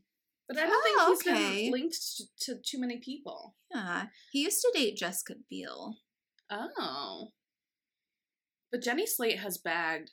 But 0.46 0.58
I 0.58 0.66
don't 0.66 0.72
Oh, 0.98 1.14
think 1.16 1.22
he's 1.24 1.34
okay. 1.34 1.62
been 1.64 1.72
linked 1.72 1.96
to, 2.16 2.54
to 2.54 2.60
too 2.60 2.78
many 2.80 2.98
people. 2.98 3.54
Yeah, 3.72 4.06
he 4.32 4.42
used 4.42 4.60
to 4.60 4.70
date 4.74 4.96
Jessica 4.96 5.34
Biel. 5.48 5.96
Oh. 6.50 7.28
But 8.70 8.82
Jenny 8.82 9.06
Slate 9.06 9.38
has 9.38 9.58
bagged 9.58 10.10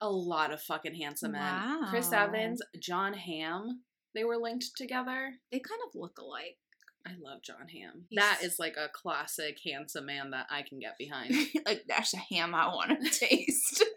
a 0.00 0.10
lot 0.10 0.52
of 0.52 0.60
fucking 0.60 0.96
handsome 0.96 1.32
men. 1.32 1.86
Chris 1.88 2.12
Evans, 2.12 2.60
Jon 2.78 3.14
Hamm, 3.14 3.82
they 4.16 4.24
were 4.24 4.36
linked 4.38 4.74
together. 4.76 5.34
They 5.52 5.60
kind 5.60 5.80
of 5.86 5.94
look 5.94 6.18
alike. 6.18 6.56
I 7.06 7.10
love 7.22 7.42
Jon. 7.42 7.68
He's- 7.68 7.92
That 8.12 8.42
is 8.42 8.58
like 8.58 8.76
a 8.76 8.88
classic 8.92 9.58
handsome 9.64 10.06
man 10.06 10.30
that 10.30 10.46
I 10.50 10.62
can 10.62 10.80
get 10.80 10.98
behind. 10.98 11.32
like 11.66 11.84
that's 11.86 12.14
a 12.14 12.16
ham 12.16 12.52
I 12.54 12.66
want 12.66 12.90
to 13.00 13.10
taste. 13.26 13.84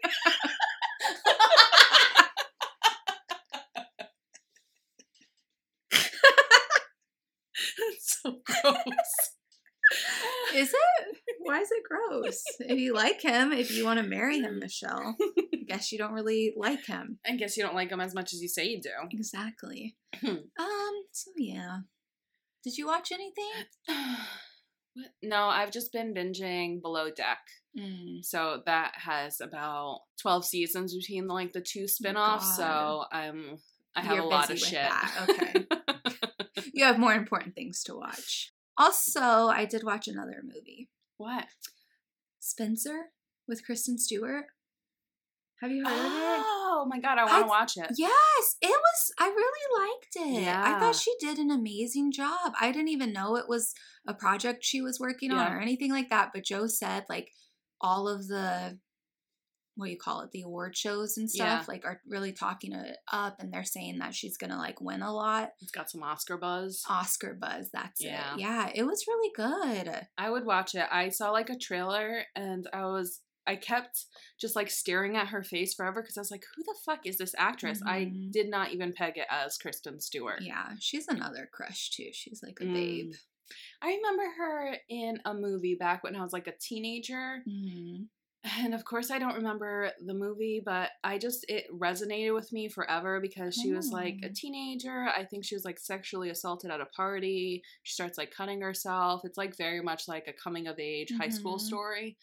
That's 7.78 8.18
so 8.22 8.40
gross. 8.44 9.34
is 10.54 10.68
it? 10.70 10.99
Why 11.42 11.60
is 11.60 11.70
it 11.70 11.82
gross? 11.88 12.42
if 12.60 12.78
you 12.78 12.94
like 12.94 13.20
him, 13.22 13.52
if 13.52 13.70
you 13.76 13.84
want 13.84 13.98
to 14.00 14.06
marry 14.06 14.38
him, 14.40 14.58
Michelle, 14.58 15.16
I 15.20 15.56
guess 15.68 15.90
you 15.92 15.98
don't 15.98 16.12
really 16.12 16.52
like 16.56 16.86
him. 16.86 17.18
I 17.26 17.36
guess 17.36 17.56
you 17.56 17.62
don't 17.62 17.74
like 17.74 17.90
him 17.90 18.00
as 18.00 18.14
much 18.14 18.32
as 18.32 18.40
you 18.42 18.48
say 18.48 18.66
you 18.68 18.80
do. 18.80 18.90
Exactly. 19.10 19.96
Um. 20.24 20.46
So 21.12 21.30
yeah. 21.36 21.78
Did 22.64 22.76
you 22.76 22.86
watch 22.86 23.10
anything? 23.12 23.50
No, 25.22 25.44
I've 25.44 25.70
just 25.70 25.92
been 25.92 26.12
binging 26.12 26.82
Below 26.82 27.10
Deck. 27.10 27.38
Mm. 27.78 28.24
So 28.24 28.62
that 28.66 28.92
has 28.96 29.40
about 29.40 30.00
12 30.20 30.44
seasons 30.44 30.94
between 30.94 31.28
like 31.28 31.52
the 31.52 31.60
two 31.60 31.86
spin-offs. 31.86 32.56
so 32.56 32.62
God. 32.64 33.06
I'm 33.12 33.58
I 33.94 34.00
have 34.02 34.16
You're 34.16 34.24
a 34.24 34.28
lot 34.28 34.50
of 34.50 34.58
shit. 34.58 34.72
that. 34.72 35.26
Okay. 35.28 35.66
You 36.74 36.84
have 36.84 36.98
more 36.98 37.14
important 37.14 37.54
things 37.54 37.82
to 37.84 37.94
watch. 37.94 38.52
Also, 38.76 39.20
I 39.20 39.64
did 39.66 39.82
watch 39.84 40.08
another 40.08 40.42
movie, 40.42 40.88
what? 41.20 41.44
Spencer 42.38 43.10
with 43.46 43.64
Kristen 43.64 43.98
Stewart. 43.98 44.46
Have 45.60 45.70
you 45.70 45.84
heard 45.84 45.92
of 45.92 46.12
it? 46.12 46.44
Oh 46.46 46.86
my 46.88 46.98
god, 46.98 47.18
I 47.18 47.24
want 47.24 47.44
to 47.44 47.48
watch 47.48 47.76
it. 47.76 47.94
Yes, 47.98 48.56
it 48.62 48.70
was. 48.70 49.12
I 49.18 49.26
really 49.26 49.90
liked 49.90 50.16
it. 50.16 50.42
Yeah. 50.42 50.62
I 50.64 50.80
thought 50.80 50.94
she 50.94 51.12
did 51.20 51.38
an 51.38 51.50
amazing 51.50 52.12
job. 52.12 52.54
I 52.58 52.72
didn't 52.72 52.88
even 52.88 53.12
know 53.12 53.36
it 53.36 53.48
was 53.48 53.74
a 54.08 54.14
project 54.14 54.64
she 54.64 54.80
was 54.80 54.98
working 54.98 55.30
on 55.30 55.52
or 55.52 55.60
anything 55.60 55.92
like 55.92 56.08
that. 56.08 56.30
But 56.32 56.44
Joe 56.44 56.66
said 56.66 57.04
like 57.10 57.28
all 57.82 58.08
of 58.08 58.26
the 58.26 58.78
what 59.80 59.86
do 59.86 59.92
you 59.92 59.98
call 59.98 60.20
it, 60.20 60.30
the 60.30 60.42
award 60.42 60.76
shows 60.76 61.16
and 61.16 61.28
stuff, 61.28 61.62
Yeah. 61.62 61.64
like 61.66 61.84
are 61.84 62.00
really 62.06 62.32
talking 62.32 62.72
it 62.72 62.98
up, 63.12 63.40
and 63.40 63.52
they're 63.52 63.64
saying 63.64 63.98
that 63.98 64.14
she's 64.14 64.36
gonna 64.36 64.58
like 64.58 64.80
win 64.80 65.02
a 65.02 65.12
lot. 65.12 65.50
It's 65.60 65.72
got 65.72 65.90
some 65.90 66.02
Oscar 66.02 66.36
buzz. 66.36 66.84
Oscar 66.88 67.34
buzz. 67.34 67.70
That's 67.72 68.00
Yeah. 68.02 68.34
it. 68.34 68.40
Yeah, 68.40 68.70
it 68.74 68.84
was 68.84 69.06
really 69.08 69.32
good. 69.34 70.06
I 70.16 70.30
would 70.30 70.44
watch 70.44 70.74
it. 70.76 70.86
I 70.92 71.08
saw 71.08 71.30
like 71.30 71.50
a 71.50 71.56
trailer 71.58 72.24
and 72.36 72.68
I 72.72 72.84
was 72.86 73.20
I 73.46 73.56
kept 73.56 74.04
just 74.38 74.54
like 74.54 74.70
staring 74.70 75.16
at 75.16 75.28
her 75.28 75.42
face 75.42 75.74
forever 75.74 76.02
because 76.02 76.16
I 76.16 76.20
was 76.20 76.30
like, 76.30 76.44
who 76.54 76.62
the 76.62 76.76
fuck 76.84 77.04
is 77.06 77.16
this 77.16 77.34
actress? 77.38 77.80
I 77.84 78.04
Mhm. 78.04 78.30
did 78.30 78.48
not 78.48 78.70
even 78.72 78.92
peg 78.92 79.16
it 79.16 79.26
as 79.30 79.56
Kristen 79.58 79.98
Stewart. 79.98 80.42
Yeah, 80.42 80.74
she's 80.78 81.08
another 81.08 81.48
crush 81.50 81.90
too. 81.90 82.10
She's 82.12 82.42
like 82.44 82.60
a 82.60 82.64
Mm. 82.64 82.74
babe. 82.74 83.12
I 83.82 83.94
remember 83.94 84.30
her 84.36 84.76
in 84.88 85.20
a 85.24 85.34
movie 85.34 85.74
back 85.74 86.04
when 86.04 86.14
I 86.14 86.22
was 86.22 86.32
like 86.34 86.46
a 86.46 86.56
teenager. 86.60 87.42
Mhm. 87.48 88.08
And 88.42 88.72
of 88.74 88.84
course, 88.86 89.10
I 89.10 89.18
don't 89.18 89.34
remember 89.34 89.90
the 90.04 90.14
movie, 90.14 90.62
but 90.64 90.90
I 91.04 91.18
just, 91.18 91.44
it 91.48 91.66
resonated 91.70 92.32
with 92.34 92.52
me 92.52 92.68
forever 92.70 93.20
because 93.20 93.54
she 93.54 93.72
was 93.72 93.90
like 93.90 94.16
a 94.22 94.28
Oh. 94.28 94.32
teenager. 94.34 95.08
I 95.14 95.24
think 95.24 95.44
she 95.44 95.54
was 95.54 95.64
like 95.66 95.78
sexually 95.78 96.30
assaulted 96.30 96.70
at 96.70 96.80
a 96.80 96.86
party. 96.86 97.62
She 97.82 97.92
starts 97.92 98.16
like 98.16 98.30
cutting 98.30 98.62
herself. 98.62 99.22
It's 99.24 99.36
like 99.36 99.56
very 99.58 99.82
much 99.82 100.08
like 100.08 100.26
a 100.26 100.32
coming 100.32 100.68
of 100.68 100.78
age 100.78 101.12
high 101.18 101.28
school 101.28 101.56
Mhm. 101.58 101.60
story. 101.60 102.16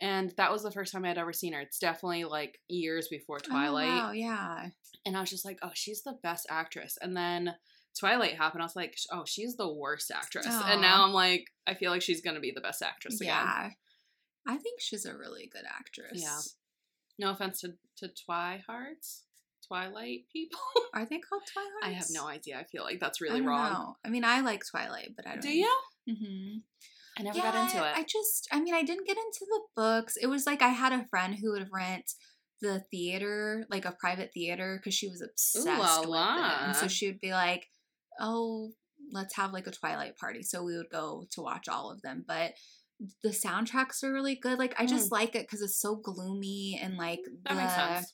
And 0.00 0.30
that 0.36 0.52
was 0.52 0.62
the 0.62 0.70
first 0.70 0.92
time 0.92 1.04
I'd 1.04 1.18
ever 1.18 1.32
seen 1.32 1.52
her. 1.54 1.60
It's 1.60 1.78
definitely 1.80 2.24
like 2.24 2.60
years 2.68 3.08
before 3.08 3.40
Twilight. 3.40 3.88
Oh, 3.88 4.06
wow, 4.08 4.12
yeah. 4.12 4.68
And 5.04 5.16
I 5.16 5.20
was 5.20 5.30
just 5.30 5.44
like, 5.44 5.58
oh, 5.62 5.70
she's 5.74 6.02
the 6.02 6.16
best 6.22 6.46
actress. 6.48 6.96
And 7.00 7.16
then 7.16 7.54
Twilight 7.98 8.34
happened. 8.36 8.62
I 8.62 8.66
was 8.66 8.76
like, 8.76 8.96
oh, 9.10 9.24
she's 9.26 9.56
the 9.56 9.72
worst 9.72 10.10
actress. 10.14 10.46
Aw. 10.48 10.72
And 10.72 10.80
now 10.82 11.02
I'm 11.04 11.12
like, 11.14 11.46
I 11.66 11.74
feel 11.74 11.90
like 11.90 12.02
she's 12.02 12.20
going 12.20 12.34
to 12.34 12.40
be 12.40 12.52
the 12.54 12.60
best 12.60 12.82
actress 12.82 13.20
again. 13.20 13.34
Yeah. 13.34 13.70
I 14.46 14.56
think 14.56 14.80
she's 14.80 15.04
a 15.04 15.16
really 15.16 15.50
good 15.52 15.64
actress. 15.68 16.22
Yeah. 16.22 16.38
No 17.18 17.30
offense 17.30 17.60
to, 17.62 17.74
to 17.98 18.08
Twihards, 18.08 19.22
Twilight 19.66 20.24
people. 20.32 20.60
Are 20.94 21.06
they 21.06 21.18
called 21.18 21.42
Twilight? 21.52 21.82
I 21.82 21.90
have 21.90 22.08
no 22.10 22.26
idea. 22.26 22.58
I 22.58 22.64
feel 22.64 22.84
like 22.84 23.00
that's 23.00 23.20
I 23.20 23.24
really 23.24 23.40
don't 23.40 23.48
wrong. 23.48 23.72
know. 23.72 23.96
I 24.04 24.10
mean, 24.10 24.24
I 24.24 24.40
like 24.40 24.62
Twilight, 24.70 25.14
but 25.16 25.26
I 25.26 25.32
don't. 25.32 25.42
Do 25.42 25.50
you? 25.50 25.76
hmm 26.08 26.58
I 27.18 27.22
never 27.22 27.38
yeah, 27.38 27.50
got 27.50 27.54
into 27.54 27.78
it. 27.78 27.96
I 27.96 28.02
just, 28.02 28.46
I 28.52 28.60
mean, 28.60 28.74
I 28.74 28.82
didn't 28.82 29.06
get 29.06 29.16
into 29.16 29.46
the 29.48 29.60
books. 29.74 30.18
It 30.20 30.26
was 30.26 30.46
like 30.46 30.60
I 30.60 30.68
had 30.68 30.92
a 30.92 31.06
friend 31.06 31.34
who 31.34 31.52
would 31.52 31.70
rent 31.72 32.12
the 32.60 32.80
theater, 32.90 33.66
like 33.70 33.86
a 33.86 33.96
private 33.98 34.32
theater, 34.34 34.78
because 34.78 34.94
she 34.94 35.08
was 35.08 35.22
obsessed 35.22 35.66
la 35.66 36.00
with. 36.00 36.66
And 36.66 36.76
so 36.76 36.88
she 36.88 37.06
would 37.06 37.20
be 37.20 37.32
like, 37.32 37.68
"Oh, 38.20 38.72
let's 39.10 39.34
have 39.36 39.54
like 39.54 39.66
a 39.66 39.70
Twilight 39.70 40.18
party." 40.18 40.42
So 40.42 40.62
we 40.62 40.76
would 40.76 40.90
go 40.90 41.26
to 41.30 41.40
watch 41.40 41.68
all 41.68 41.90
of 41.90 42.02
them, 42.02 42.24
but. 42.26 42.52
The 43.22 43.28
soundtracks 43.30 44.02
are 44.02 44.12
really 44.12 44.36
good. 44.36 44.58
Like 44.58 44.74
I 44.78 44.86
just 44.86 45.12
like 45.12 45.34
it 45.34 45.42
because 45.46 45.60
it's 45.62 45.78
so 45.80 45.96
gloomy 45.96 46.78
and 46.82 46.96
like 46.96 47.20
Mm. 47.20 47.42
that 47.56 48.00
the 48.02 48.06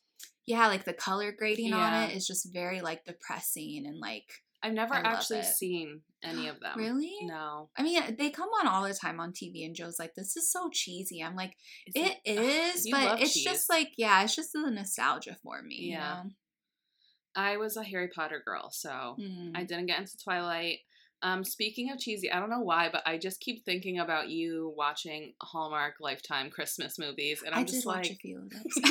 yeah, 0.46 0.66
like 0.66 0.84
the 0.84 0.92
color 0.92 1.32
grading 1.32 1.72
on 1.72 1.94
it 2.10 2.16
is 2.16 2.26
just 2.26 2.52
very 2.52 2.80
like 2.80 3.04
depressing 3.04 3.84
and 3.86 3.98
like 4.00 4.24
I've 4.64 4.72
never 4.74 4.94
actually 4.94 5.42
seen 5.42 6.02
any 6.22 6.46
of 6.48 6.58
them. 6.60 6.76
really. 6.78 7.16
No. 7.22 7.70
I 7.76 7.82
mean, 7.82 8.16
they 8.16 8.30
come 8.30 8.48
on 8.60 8.66
all 8.68 8.82
the 8.84 8.94
time 8.94 9.18
on 9.20 9.32
TV, 9.32 9.64
and 9.64 9.74
Joe's 9.74 9.98
like, 9.98 10.14
"This 10.14 10.36
is 10.36 10.50
so 10.52 10.68
cheesy." 10.72 11.20
I'm 11.22 11.34
like, 11.36 11.56
"It 11.94 12.16
Ugh, 12.26 12.74
is, 12.74 12.86
you 12.86 12.92
love 12.94 13.10
but 13.18 13.22
it's 13.22 13.34
cheese. 13.34 13.44
just 13.44 13.68
like, 13.70 13.90
yeah, 13.96 14.22
it's 14.22 14.36
just 14.36 14.52
the 14.52 14.68
nostalgia 14.70 15.36
for 15.42 15.62
me." 15.62 15.76
you 15.76 15.90
Yeah. 15.92 16.22
know? 16.24 16.30
I 17.34 17.56
was 17.56 17.76
a 17.76 17.82
Harry 17.84 18.08
Potter 18.08 18.42
girl, 18.44 18.70
so 18.72 19.16
Hmm. 19.18 19.52
I 19.54 19.64
didn't 19.64 19.86
get 19.86 19.98
into 20.00 20.16
Twilight. 20.22 20.80
Um, 21.22 21.44
speaking 21.44 21.90
of 21.92 21.98
cheesy, 21.98 22.30
I 22.30 22.40
don't 22.40 22.50
know 22.50 22.60
why, 22.60 22.88
but 22.90 23.02
I 23.06 23.16
just 23.16 23.40
keep 23.40 23.64
thinking 23.64 24.00
about 24.00 24.28
you 24.28 24.74
watching 24.76 25.34
Hallmark 25.40 25.94
Lifetime 26.00 26.50
Christmas 26.50 26.98
movies, 26.98 27.42
and 27.46 27.54
I'm 27.54 27.62
I 27.62 27.64
just 27.64 27.86
watch 27.86 28.08
a 28.08 28.10
like, 28.10 28.20
few 28.20 28.38
of 28.38 28.50
those. 28.50 28.62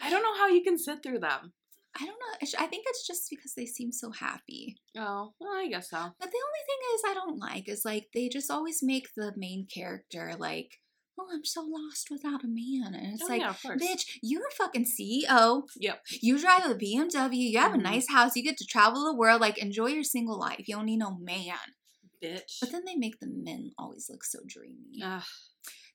I 0.00 0.10
don't 0.10 0.22
know 0.22 0.36
how 0.36 0.48
you 0.48 0.62
can 0.62 0.78
sit 0.78 1.02
through 1.02 1.18
them. 1.18 1.52
I 2.00 2.06
don't 2.06 2.18
know. 2.18 2.48
I 2.60 2.66
think 2.66 2.84
it's 2.86 3.04
just 3.04 3.28
because 3.28 3.54
they 3.54 3.66
seem 3.66 3.90
so 3.90 4.12
happy. 4.12 4.76
Oh, 4.96 5.32
well, 5.40 5.52
I 5.52 5.66
guess 5.68 5.90
so. 5.90 5.98
But 5.98 6.30
the 6.30 6.38
only 6.46 6.64
thing 6.66 6.78
is, 6.94 7.02
I 7.08 7.14
don't 7.14 7.38
like 7.38 7.68
is 7.68 7.84
like 7.84 8.06
they 8.14 8.28
just 8.28 8.50
always 8.50 8.80
make 8.80 9.08
the 9.16 9.32
main 9.36 9.66
character 9.66 10.34
like, 10.38 10.78
"Oh, 11.20 11.28
I'm 11.32 11.44
so 11.44 11.62
lost 11.62 12.08
without 12.10 12.42
a 12.42 12.48
man," 12.48 12.94
and 12.94 13.12
it's 13.14 13.22
oh, 13.22 13.26
like, 13.26 13.42
yeah. 13.42 13.52
Bitch, 13.64 14.18
you're 14.22 14.46
a 14.46 14.54
fucking 14.54 14.86
CEO. 14.86 15.64
Yep. 15.76 16.02
You 16.22 16.38
drive 16.38 16.64
a 16.70 16.74
BMW. 16.74 17.50
You 17.50 17.58
have 17.58 17.72
Mhm. 17.72 17.80
a 17.80 17.82
nice 17.82 18.08
house. 18.08 18.34
You 18.36 18.42
get 18.42 18.56
to 18.58 18.66
travel 18.66 19.04
the 19.04 19.14
world. 19.14 19.40
Like, 19.40 19.58
enjoy 19.58 19.88
your 19.88 20.04
single 20.04 20.38
life. 20.38 20.64
You 20.66 20.76
don't 20.76 20.86
need 20.86 20.98
no 20.98 21.16
man. 21.18 21.74
Bitch. 22.22 22.60
But 22.60 22.72
then 22.72 22.84
they 22.86 22.96
make 22.96 23.18
the 23.20 23.28
men 23.28 23.72
always 23.78 24.08
look 24.10 24.24
so 24.24 24.40
dreamy. 24.46 25.00
Ugh. 25.02 25.22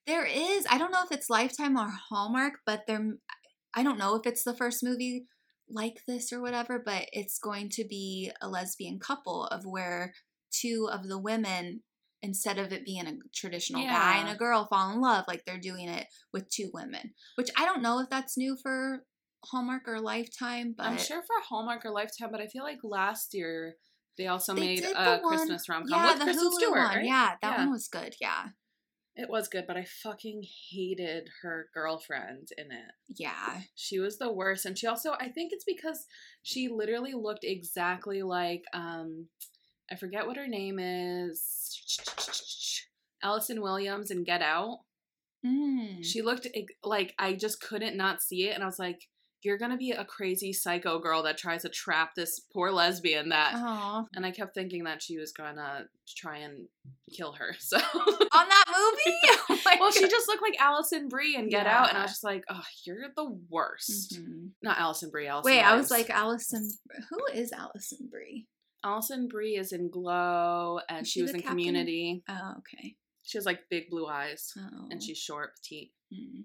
There 0.05 0.25
is, 0.25 0.65
I 0.69 0.77
don't 0.77 0.91
know 0.91 1.03
if 1.03 1.11
it's 1.11 1.29
Lifetime 1.31 1.77
or 1.77 1.89
Hallmark, 2.09 2.59
but 2.65 2.85
there, 2.85 3.17
I 3.73 3.81
don't 3.81 3.97
know 3.97 4.15
if 4.15 4.27
it's 4.27 4.43
the 4.43 4.55
first 4.55 4.83
movie 4.83 5.25
like 5.67 6.03
this 6.07 6.31
or 6.31 6.41
whatever, 6.41 6.79
but 6.83 7.07
it's 7.11 7.39
going 7.39 7.69
to 7.69 7.83
be 7.83 8.31
a 8.39 8.47
lesbian 8.47 8.99
couple 8.99 9.45
of 9.47 9.65
where 9.65 10.13
two 10.51 10.87
of 10.91 11.07
the 11.07 11.17
women, 11.17 11.81
instead 12.25 12.57
of 12.57 12.71
it 12.73 12.83
being 12.85 13.07
a 13.07 13.13
traditional 13.33 13.83
guy 13.83 14.17
and 14.17 14.29
a 14.29 14.35
girl 14.35 14.65
fall 14.69 14.91
in 14.91 14.99
love, 15.01 15.25
like 15.27 15.43
they're 15.45 15.59
doing 15.59 15.87
it 15.87 16.07
with 16.33 16.49
two 16.49 16.69
women, 16.73 17.13
which 17.35 17.49
I 17.57 17.65
don't 17.65 17.81
know 17.81 17.99
if 17.99 18.09
that's 18.09 18.37
new 18.37 18.57
for 18.61 19.03
Hallmark 19.45 19.83
or 19.87 19.99
Lifetime, 20.01 20.73
but 20.77 20.87
I'm 20.87 20.97
sure 20.97 21.21
for 21.21 21.35
Hallmark 21.47 21.85
or 21.85 21.91
Lifetime, 21.91 22.29
but 22.31 22.41
I 22.41 22.47
feel 22.47 22.63
like 22.63 22.79
last 22.83 23.33
year 23.33 23.75
they 24.17 24.27
also 24.27 24.53
they 24.55 24.61
made 24.61 24.83
a 24.85 25.17
one- 25.19 25.21
Christmas 25.29 25.69
rom 25.69 25.83
com 25.87 25.91
yeah, 25.91 26.09
with 26.11 26.19
the 26.19 26.25
Kristen 26.25 26.47
Hulu 26.49 26.53
Stewart. 26.53 26.77
one. 26.79 26.95
right? 26.97 27.05
Yeah, 27.05 27.35
that 27.41 27.51
Yeah. 27.51 27.57
one 27.57 27.71
was 27.71 27.87
good. 27.87 28.15
Yeah, 28.19 28.47
It 29.17 29.29
was 29.29 29.47
good, 29.47 29.65
but 29.67 29.77
I 29.77 29.85
fucking 30.03 30.43
hated 30.71 31.29
her 31.41 31.69
girlfriend 31.73 32.49
in 32.57 32.71
it. 32.71 32.91
yeah. 33.07 33.61
She 33.75 33.99
was 33.99 34.17
the 34.17 34.31
worst. 34.31 34.65
And 34.65 34.77
she 34.77 34.87
also, 34.87 35.13
I 35.13 35.29
think 35.29 35.51
it's 35.53 35.63
because 35.65 36.05
she 36.43 36.67
literally 36.69 37.13
looked 37.13 37.43
exactly 37.43 38.23
like, 38.23 38.63
um, 38.73 39.27
I 39.91 39.95
forget 39.95 40.27
what 40.27 40.37
her 40.37 40.47
name 40.47 40.79
is. 40.79 41.41
Allison 43.23 43.61
Williams 43.61 44.11
in 44.11 44.23
Get 44.23 44.41
Out. 44.41 44.79
Mm. 45.45 46.03
She 46.03 46.21
looked 46.21 46.47
like 46.83 47.13
I 47.19 47.33
just 47.33 47.61
couldn't 47.61 47.97
not 47.97 48.21
see 48.21 48.47
it. 48.49 48.55
And 48.55 48.63
I 48.63 48.65
was 48.65 48.79
like, 48.79 49.07
you're 49.43 49.59
going 49.59 49.71
to 49.71 49.77
be 49.77 49.91
a 49.91 50.03
crazy 50.03 50.51
psycho 50.51 50.97
girl 50.97 51.21
that 51.23 51.37
tries 51.37 51.61
to 51.61 51.69
trap 51.69 52.15
this 52.15 52.39
poor 52.51 52.71
lesbian 52.71 53.29
that. 53.29 53.53
Aw. 53.55 54.05
And 54.15 54.25
I 54.25 54.31
kept 54.31 54.55
thinking 54.55 54.85
that 54.85 55.03
she 55.03 55.19
was 55.19 55.31
going 55.31 55.57
to 55.57 55.85
try 56.17 56.37
and 56.39 56.67
kill 57.15 57.33
her. 57.33 57.55
So. 57.59 57.77
on 57.77 58.49
that 58.49 58.65
movie. 58.67 59.17
Oh 59.67 59.77
well, 59.79 59.91
she 59.91 60.07
just 60.07 60.27
looked 60.27 60.41
like 60.41 60.59
Alison 60.59 61.09
Brie 61.09 61.35
in 61.35 61.49
Get 61.49 61.65
Out, 61.65 61.89
and 61.89 61.97
I 61.97 62.03
was 62.03 62.11
just 62.11 62.23
like, 62.23 62.43
"Oh, 62.49 62.61
you're 62.85 63.07
the 63.15 63.37
worst." 63.49 64.19
Mhm. 64.19 64.51
Not 64.61 64.77
Alison 64.77 65.09
Brie. 65.09 65.27
Allison. 65.27 65.51
Wait, 65.51 65.61
I 65.61 65.75
was 65.75 65.91
like 65.91 66.09
Allison. 66.09 66.69
Who 67.09 67.19
is 67.33 67.51
Alison 67.51 68.07
Brie? 68.09 68.47
Alison 68.85 69.27
Brie 69.27 69.55
is 69.57 69.71
in 69.73 69.89
Glow, 69.89 70.79
and 70.87 71.01
Is 71.01 71.07
she 71.11 71.19
she 71.19 71.21
was 71.23 71.31
in 71.31 71.41
captain? 71.41 71.57
Community. 71.57 72.23
Oh, 72.29 72.53
okay. 72.59 72.95
She 73.23 73.37
has 73.37 73.45
like 73.45 73.61
big 73.69 73.89
blue 73.89 74.05
eyes, 74.07 74.53
Oh, 74.57 74.87
and 74.91 75.01
she's 75.01 75.17
short, 75.17 75.51
petite. 75.55 75.91
Hmm. 76.13 76.41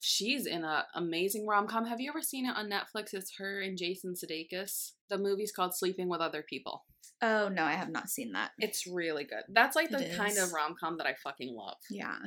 She's 0.00 0.44
in 0.46 0.64
a 0.64 0.84
amazing 0.94 1.46
rom 1.46 1.66
com. 1.66 1.86
Have 1.86 2.00
you 2.00 2.10
ever 2.10 2.20
seen 2.20 2.44
it 2.46 2.54
on 2.56 2.68
Netflix? 2.68 3.14
It's 3.14 3.36
her 3.38 3.60
and 3.62 3.78
Jason 3.78 4.14
Sudeikis. 4.14 4.92
The 5.08 5.16
movie's 5.16 5.52
called 5.52 5.74
Sleeping 5.74 6.08
with 6.10 6.20
Other 6.20 6.42
People. 6.42 6.84
Oh 7.22 7.48
no, 7.48 7.62
I 7.62 7.72
have 7.72 7.90
not 7.90 8.10
seen 8.10 8.32
that. 8.32 8.50
It's 8.58 8.86
really 8.86 9.24
good. 9.24 9.44
That's 9.48 9.76
like 9.76 9.88
the 9.90 10.12
kind 10.16 10.36
of 10.36 10.52
rom 10.52 10.74
com 10.78 10.98
that 10.98 11.06
I 11.06 11.14
fucking 11.22 11.54
love. 11.56 11.76
Yeah, 11.90 12.18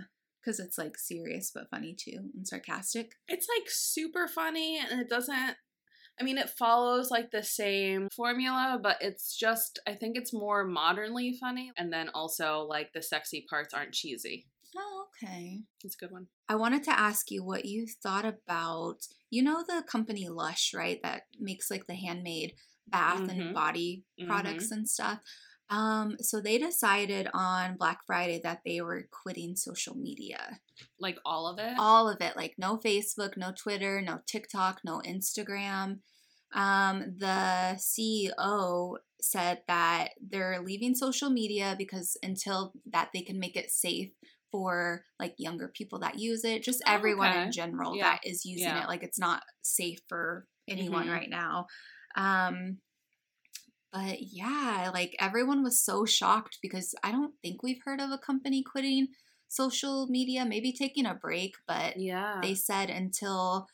because 0.41 0.59
it's 0.59 0.77
like 0.79 0.97
serious 0.97 1.51
but 1.53 1.69
funny 1.69 1.93
too 1.93 2.17
and 2.35 2.47
sarcastic. 2.47 3.11
it's 3.27 3.47
like 3.53 3.67
super 3.67 4.27
funny 4.27 4.79
and 4.79 4.99
it 4.99 5.09
doesn't 5.09 5.55
I 6.19 6.23
mean 6.23 6.37
it 6.37 6.49
follows 6.49 7.11
like 7.11 7.31
the 7.31 7.43
same 7.43 8.07
formula 8.15 8.79
but 8.81 8.97
it's 9.01 9.35
just 9.37 9.79
I 9.87 9.93
think 9.93 10.17
it's 10.17 10.33
more 10.33 10.63
modernly 10.65 11.37
funny 11.39 11.71
and 11.77 11.91
then 11.93 12.09
also 12.13 12.61
like 12.61 12.91
the 12.93 13.01
sexy 13.01 13.45
parts 13.49 13.73
aren't 13.73 13.93
cheesy. 13.93 14.47
Oh, 14.75 15.05
Okay. 15.23 15.63
It's 15.83 15.95
a 15.95 15.97
good 15.97 16.11
one. 16.11 16.27
I 16.47 16.55
wanted 16.55 16.83
to 16.83 16.99
ask 16.99 17.31
you 17.31 17.43
what 17.43 17.65
you 17.65 17.87
thought 18.03 18.25
about, 18.25 18.97
you 19.31 19.41
know, 19.41 19.63
the 19.67 19.83
company 19.89 20.27
Lush, 20.29 20.73
right? 20.75 20.99
That 21.01 21.23
makes 21.39 21.71
like 21.71 21.87
the 21.87 21.95
handmade 21.95 22.53
bath 22.87 23.21
Mhm. 23.21 23.29
and 23.31 23.53
body 23.53 24.03
products 24.27 24.69
and 24.71 24.87
stuff. 24.87 25.19
Um, 25.69 26.15
so 26.21 26.39
they 26.39 26.57
decided 26.57 27.27
on 27.33 27.75
Black 27.77 27.99
Friday 28.07 28.39
that 28.43 28.61
they 28.65 28.79
were 28.81 29.07
quitting 29.11 29.55
social 29.55 29.95
media. 29.95 30.59
Like 30.99 31.17
all 31.25 31.47
of 31.47 31.59
it. 31.59 31.73
All 31.77 32.09
of 32.09 32.21
it, 32.21 32.35
like 32.37 32.55
no 32.57 32.77
Facebook, 32.77 33.35
no 33.35 33.51
Twitter, 33.51 34.01
no 34.01 34.19
TikTok, 34.27 34.79
no 34.85 35.01
Instagram. 35.05 35.99
Um, 36.53 37.15
the 37.17 37.77
CEO 37.77 38.95
said 39.21 39.61
that 39.67 40.09
they're 40.21 40.61
leaving 40.63 40.95
social 40.95 41.29
media 41.29 41.75
because 41.77 42.15
until 42.23 42.71
that 42.91 43.09
they 43.13 43.21
can 43.21 43.39
make 43.39 43.57
it 43.57 43.69
safe 43.71 44.11
for 44.51 45.03
like 45.19 45.33
younger 45.37 45.67
people 45.67 45.99
that 45.99 46.17
use 46.19 46.45
it, 46.45 46.63
just 46.63 46.81
Oh, 46.87 46.93
everyone 46.93 47.35
in 47.35 47.51
general 47.51 47.97
Yeah. 47.97 48.11
that 48.11 48.21
is 48.23 48.45
using 48.45 48.67
Yeah. 48.69 48.83
it. 48.83 48.87
Like 48.87 49.03
it's 49.03 49.19
not 49.19 49.43
safe 49.61 49.99
for 50.07 50.47
anyone 50.69 51.07
Mhm. 51.07 51.11
right 51.11 51.29
now. 51.29 51.67
Um, 52.15 52.77
but 53.91 54.17
yeah, 54.21 54.91
like 54.93 55.15
everyone 55.19 55.63
was 55.63 55.79
so 55.83 56.05
shocked 56.05 56.59
because 56.61 56.93
I 57.03 57.11
don't 57.11 57.33
think 57.41 57.63
we've 57.63 57.81
heard 57.85 58.01
of 58.01 58.11
a 58.11 58.17
company 58.17 58.63
quitting 58.63 59.09
social 59.49 60.07
media, 60.07 60.45
maybe 60.45 60.73
taking 60.73 61.05
a 61.05 61.15
break, 61.15 61.55
but 61.67 61.95
yeah. 61.95 62.41
they 62.41 62.55
said 62.55 62.89
until 62.89 63.67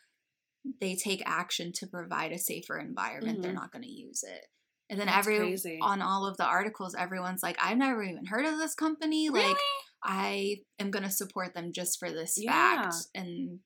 they 0.80 0.96
take 0.96 1.22
action 1.26 1.72
to 1.74 1.88
provide 1.88 2.32
a 2.32 2.38
safer 2.38 2.78
environment, 2.80 3.42
they're 3.42 3.52
Mhm. 3.52 3.54
not 3.54 3.72
going 3.72 3.84
to 3.84 3.90
use 3.90 4.24
it. 4.24 4.46
And 4.90 5.00
then 5.00 5.10
That's 5.10 5.28
every 5.28 5.38
crazy. 5.38 5.80
on 5.82 6.02
all 6.02 6.26
of 6.26 6.38
the 6.38 6.46
articles, 6.46 6.96
everyone's 6.96 7.44
like, 7.44 7.58
"I've 7.62 7.78
never 7.78 8.04
even 8.04 8.26
heard 8.26 8.46
of 8.46 8.58
this 8.58 8.76
company. 8.76 9.30
Like, 9.30 9.66
I 10.04 10.58
am 10.80 10.92
going 10.92 11.04
to 11.04 11.10
support 11.12 11.54
them 11.54 11.74
just 11.74 12.00
for 12.00 12.12
this 12.12 12.38
Yeah. 12.38 12.46
fact." 12.46 13.08
And 13.16 13.60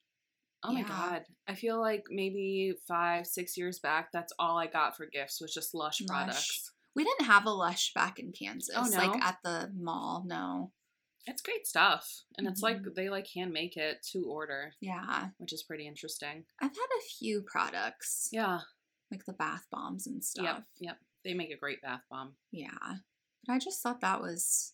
Oh 0.63 0.71
my 0.73 0.79
Yeah. 0.81 0.87
god. 0.87 1.25
I 1.47 1.55
feel 1.55 1.79
like 1.79 2.05
maybe 2.09 2.73
five, 2.87 3.27
six 3.27 3.55
years 3.57 3.79
back, 3.79 4.11
that's 4.11 4.33
all 4.39 4.57
I 4.57 4.67
got 4.67 4.97
for 4.97 5.05
gifts 5.05 5.39
was 5.39 5.53
just 5.53 5.73
Lush, 5.73 6.01
Lush. 6.01 6.07
products. 6.07 6.71
we 6.95 7.03
didn't 7.03 7.25
have 7.27 7.45
a 7.45 7.51
Lush 7.51 7.93
back 7.93 8.17
in 8.17 8.31
Kansas, 8.31 8.73
Oh, 8.75 8.89
like 8.97 9.13
no? 9.13 9.19
at 9.23 9.37
the 9.43 9.71
mall. 9.77 10.23
No, 10.25 10.71
It's 11.29 11.41
great 11.41 11.67
stuff. 11.67 12.23
And 12.37 12.47
it's 12.47 12.61
like 12.61 12.77
Mhm. 12.77 12.95
they 12.95 13.09
like 13.09 13.27
hand 13.35 13.51
make 13.51 13.75
it 13.77 14.01
to 14.13 14.23
order, 14.25 14.73
yeah, 14.79 15.29
which 15.37 15.51
is 15.53 15.61
pretty 15.61 15.85
interesting. 15.85 16.45
I've 16.59 16.71
had 16.75 16.87
a 16.97 17.01
few 17.19 17.41
products, 17.43 18.29
Yeah. 18.31 18.61
like 19.11 19.25
the 19.25 19.33
bath 19.33 19.67
bombs 19.69 20.07
and 20.07 20.23
stuff. 20.23 20.45
Yep. 20.45 20.63
Yep. 20.79 20.99
They 21.23 21.33
make 21.33 21.51
a 21.51 21.57
great 21.57 21.81
bath 21.81 22.01
bomb. 22.09 22.37
Yeah, 22.51 22.95
but 23.45 23.53
I 23.53 23.59
just 23.59 23.81
thought 23.83 23.99
that 24.01 24.21
was 24.21 24.73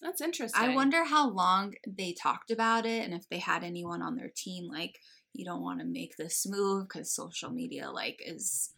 That's 0.00 0.20
interesting. 0.20 0.62
I 0.62 0.74
wonder 0.74 1.04
how 1.04 1.30
long 1.30 1.74
they 1.86 2.12
talked 2.12 2.50
about 2.50 2.86
it 2.86 3.04
and 3.04 3.14
if 3.14 3.28
they 3.28 3.38
had 3.38 3.64
anyone 3.64 4.02
on 4.02 4.16
their 4.16 4.30
team 4.34 4.68
like 4.70 4.98
you 5.32 5.44
don't 5.44 5.62
want 5.62 5.80
to 5.80 5.86
make 5.86 6.16
this 6.16 6.46
move 6.48 6.88
because 6.88 7.14
social 7.14 7.50
media 7.50 7.90
like 7.90 8.18
is 8.24 8.72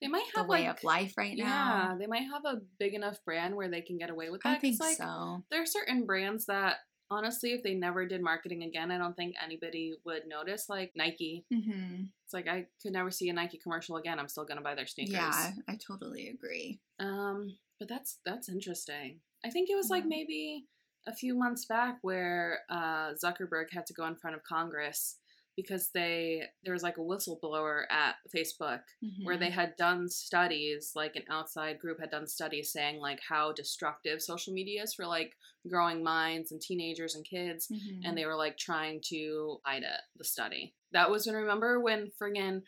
they 0.00 0.08
might 0.08 0.24
have 0.34 0.46
the 0.46 0.52
way 0.52 0.66
like 0.66 0.78
of 0.78 0.84
life 0.84 1.12
right 1.16 1.36
Yeah, 1.36 1.44
now. 1.44 1.90
Yeah, 1.92 1.98
they 1.98 2.06
might 2.06 2.22
have 2.22 2.44
a 2.46 2.60
big 2.78 2.94
enough 2.94 3.18
brand 3.24 3.54
where 3.54 3.68
they 3.68 3.82
can 3.82 3.98
get 3.98 4.10
away 4.10 4.30
with 4.30 4.42
that. 4.42 4.56
I 4.56 4.60
think 4.60 4.80
like, 4.80 4.96
so. 4.96 5.42
There 5.50 5.62
are 5.62 5.66
certain 5.66 6.06
brands 6.06 6.46
that 6.46 6.76
honestly, 7.10 7.52
if 7.52 7.62
they 7.62 7.74
never 7.74 8.06
did 8.06 8.22
marketing 8.22 8.62
again, 8.62 8.90
I 8.90 8.98
don't 8.98 9.16
think 9.16 9.34
anybody 9.42 9.94
would 10.04 10.22
notice. 10.26 10.68
Like 10.68 10.92
Nike, 10.96 11.44
hmm 11.52 12.04
it's 12.24 12.32
like 12.32 12.48
I 12.48 12.66
could 12.80 12.92
never 12.92 13.10
see 13.10 13.28
a 13.28 13.32
Nike 13.32 13.58
commercial 13.58 13.96
again. 13.96 14.18
I'm 14.18 14.28
still 14.28 14.44
gonna 14.44 14.62
buy 14.62 14.74
their 14.74 14.86
sneakers. 14.86 15.14
Yeah, 15.14 15.50
I 15.68 15.76
totally 15.86 16.28
agree. 16.28 16.80
Um, 16.98 17.56
but 17.78 17.88
that's 17.88 18.20
that's 18.24 18.48
interesting. 18.48 19.20
I 19.44 19.50
think 19.50 19.70
it 19.70 19.76
was 19.76 19.88
like 19.90 20.04
maybe 20.06 20.66
a 21.06 21.14
few 21.14 21.34
months 21.34 21.64
back 21.64 21.98
where 22.02 22.60
uh, 22.68 23.12
Zuckerberg 23.24 23.66
had 23.72 23.86
to 23.86 23.94
go 23.94 24.06
in 24.06 24.16
front 24.16 24.36
of 24.36 24.42
Congress 24.44 25.16
because 25.56 25.90
they 25.92 26.42
there 26.64 26.72
was 26.72 26.82
like 26.82 26.96
a 26.96 27.00
whistleblower 27.00 27.82
at 27.90 28.14
Facebook 28.34 28.80
where 29.24 29.36
Mhm. 29.36 29.40
they 29.40 29.50
had 29.50 29.74
done 29.76 30.08
studies, 30.08 30.92
like 30.94 31.16
an 31.16 31.24
outside 31.30 31.78
group 31.78 32.00
had 32.00 32.10
done 32.10 32.26
studies 32.26 32.70
saying 32.72 32.98
like 32.98 33.20
how 33.28 33.52
destructive 33.52 34.22
social 34.22 34.52
media 34.54 34.82
is 34.82 34.94
for 34.94 35.06
like 35.06 35.32
growing 35.68 36.02
minds 36.02 36.52
and 36.52 36.60
teenagers 36.60 37.14
and 37.14 37.24
kids, 37.24 37.68
Mhm. 37.70 38.00
and 38.04 38.16
they 38.16 38.26
were 38.26 38.36
like 38.36 38.56
trying 38.58 39.00
to 39.08 39.60
hide 39.64 39.82
it, 39.82 40.00
the 40.16 40.24
study. 40.24 40.74
That 40.92 41.10
was 41.10 41.26
when 41.26 41.34
remember 41.36 41.80
when 41.80 42.10
friggin' 42.20 42.62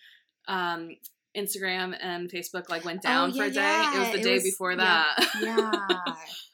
um, 0.48 0.96
Instagram 1.36 1.96
and 2.00 2.30
Facebook 2.30 2.68
like 2.68 2.84
went 2.84 3.00
Oh, 3.04 3.08
down 3.08 3.32
for 3.32 3.44
a 3.44 3.50
day. 3.50 3.82
It 3.94 3.98
was 4.00 4.08
the 4.12 4.20
it 4.20 4.24
day 4.24 4.34
was- 4.34 4.42
before 4.44 4.72
yeah, 4.72 4.76
that. 5.16 5.30
yeah. 5.40 6.14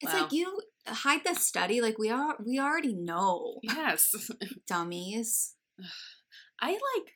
It's 0.00 0.12
Wow. 0.12 0.22
like 0.22 0.32
you 0.32 0.60
hide 0.86 1.24
the 1.24 1.34
study 1.34 1.80
like 1.80 1.98
we 1.98 2.10
are 2.10 2.36
we 2.44 2.58
already 2.58 2.94
know 2.94 3.58
yes. 3.62 4.12
dummies. 4.66 5.54
I 6.60 6.72
like 6.72 7.12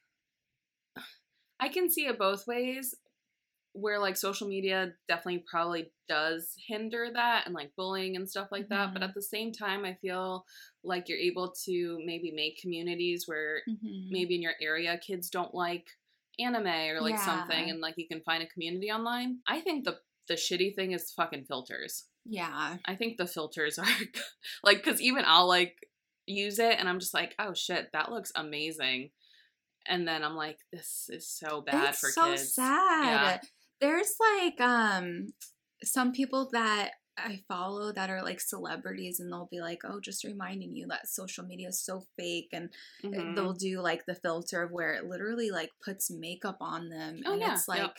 I 1.61 1.69
can 1.69 1.91
see 1.91 2.07
it 2.07 2.19
both 2.19 2.47
ways 2.47 2.95
where 3.73 4.01
like 4.01 4.17
social 4.17 4.49
media 4.49 4.93
definitely 5.09 5.45
probably 5.51 5.93
does 6.09 6.55
hinder 6.67 7.09
that 7.15 7.47
and 7.47 7.55
like 7.55 7.71
bullying 7.77 8.17
and 8.17 8.29
stuff 8.29 8.49
like 8.51 8.69
that 8.69 8.93
but 8.93 9.03
Mhm. 9.03 9.09
at 9.09 9.15
the 9.15 9.23
same 9.23 9.53
time 9.53 9.85
I 9.85 9.95
feel 9.95 10.45
like 10.83 11.09
you're 11.09 11.19
able 11.19 11.53
to 11.67 12.01
maybe 12.05 12.33
make 12.33 12.59
communities 12.61 13.29
where 13.29 13.63
Mhm. 13.69 14.11
maybe 14.11 14.35
in 14.37 14.43
your 14.43 14.57
area 14.61 14.99
kids 14.99 15.31
don't 15.31 15.55
like 15.55 15.89
anime 16.41 16.67
or 16.67 17.01
like 17.01 17.19
something 17.19 17.71
and 17.71 17.81
like 17.81 17.95
you 17.99 18.09
can 18.09 18.23
find 18.23 18.43
a 18.43 18.47
community 18.49 18.91
online. 18.91 19.41
I 19.47 19.61
think 19.61 19.85
the 19.85 20.01
the 20.29 20.35
shitty 20.35 20.75
thing 20.75 20.93
is 20.93 21.13
fucking 21.13 21.45
filters. 21.47 22.10
Yeah. 22.31 22.77
I 22.87 22.95
think 22.95 23.19
the 23.19 23.27
filters 23.27 23.79
are 23.79 23.85
like 24.63 24.83
cuz 24.83 25.01
even 25.01 25.25
I'll 25.27 25.49
like 25.49 25.77
use 26.27 26.59
it 26.61 26.79
and 26.79 26.89
I'm 26.89 27.01
just 27.01 27.13
like, 27.13 27.35
"Oh 27.39 27.53
shit, 27.55 27.91
that 27.93 28.11
looks 28.11 28.31
amazing." 28.35 29.11
And 29.87 30.07
then 30.07 30.23
I'm 30.23 30.37
like, 30.37 30.59
"This 30.73 31.11
is 31.13 31.29
so 31.29 31.61
bad 31.61 31.91
it's 31.91 31.99
for 31.99 32.09
so 32.11 32.37
kids." 32.37 32.55
sad. 32.55 33.41
There's 33.81 34.15
like 34.21 34.61
um 34.61 35.33
some 35.83 36.13
people 36.13 36.49
that 36.53 36.93
I 37.19 37.43
follow 37.49 37.93
that 37.93 38.11
are 38.11 38.23
like 38.23 38.41
celebrities 38.41 39.19
and 39.19 39.33
they'll 39.33 39.49
be 39.51 39.61
like, 39.61 39.81
"Oh, 39.85 39.99
just 40.01 40.23
reminding 40.23 40.77
you 40.77 40.87
that 40.89 41.09
social 41.09 41.45
media 41.45 41.69
is 41.69 41.81
so 41.81 42.05
fake." 42.17 42.51
And 42.53 42.71
Mhm. 43.03 43.35
they'll 43.35 43.55
do 43.55 43.81
like 43.81 44.07
the 44.07 44.15
filter 44.15 44.63
of 44.63 44.71
where 44.71 44.95
it 44.95 45.07
literally 45.07 45.51
like 45.51 45.71
puts 45.85 46.11
makeup 46.11 46.59
on 46.61 46.89
them 46.91 47.23
Oh, 47.27 47.33
and 47.33 47.43
yeah, 47.43 47.55
it's 47.55 47.67
like 47.67 47.83
yep. 47.83 47.97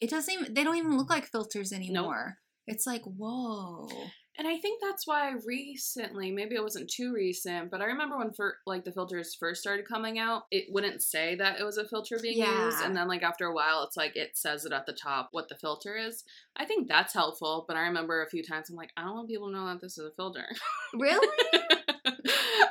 it 0.00 0.08
doesn't 0.10 0.32
even 0.32 0.54
they 0.54 0.64
don't 0.64 0.76
even 0.76 0.96
look 0.96 1.10
like 1.10 1.26
filters 1.26 1.72
anymore. 1.72 2.38
It's 2.66 2.86
like, 2.86 3.02
"Whoa." 3.04 3.88
And 4.36 4.48
I 4.48 4.58
think 4.58 4.80
that's 4.82 5.06
why 5.06 5.32
recently, 5.46 6.32
maybe 6.32 6.56
it 6.56 6.62
wasn't 6.62 6.90
too 6.90 7.12
recent, 7.14 7.70
but 7.70 7.80
I 7.80 7.84
remember 7.84 8.18
when 8.18 8.32
for 8.32 8.56
like 8.66 8.82
the 8.84 8.90
filters 8.90 9.36
first 9.38 9.60
started 9.60 9.86
coming 9.86 10.18
out, 10.18 10.46
it 10.50 10.64
wouldn't 10.70 11.02
say 11.02 11.36
that 11.36 11.60
it 11.60 11.62
was 11.64 11.76
a 11.78 11.86
filter 11.86 12.18
being 12.20 12.38
used, 12.38 12.82
and 12.82 12.96
then 12.96 13.06
like 13.06 13.22
after 13.22 13.44
a 13.46 13.54
while, 13.54 13.84
it's 13.84 13.96
like 13.96 14.16
it 14.16 14.36
says 14.36 14.64
it 14.64 14.72
at 14.72 14.86
the 14.86 14.92
top 14.92 15.28
what 15.30 15.48
the 15.48 15.54
filter 15.54 15.96
is. 15.96 16.24
I 16.56 16.64
think 16.64 16.88
that's 16.88 17.14
helpful, 17.14 17.64
but 17.68 17.76
I 17.76 17.82
remember 17.82 18.22
a 18.22 18.28
few 18.28 18.42
times 18.42 18.68
I'm 18.68 18.74
like, 18.76 18.90
I 18.96 19.02
don't 19.04 19.14
want 19.14 19.28
people 19.28 19.48
to 19.50 19.54
know 19.54 19.66
that 19.66 19.80
this 19.80 19.98
is 19.98 20.04
a 20.06 20.10
filter. 20.16 20.46
Really? 20.94 21.28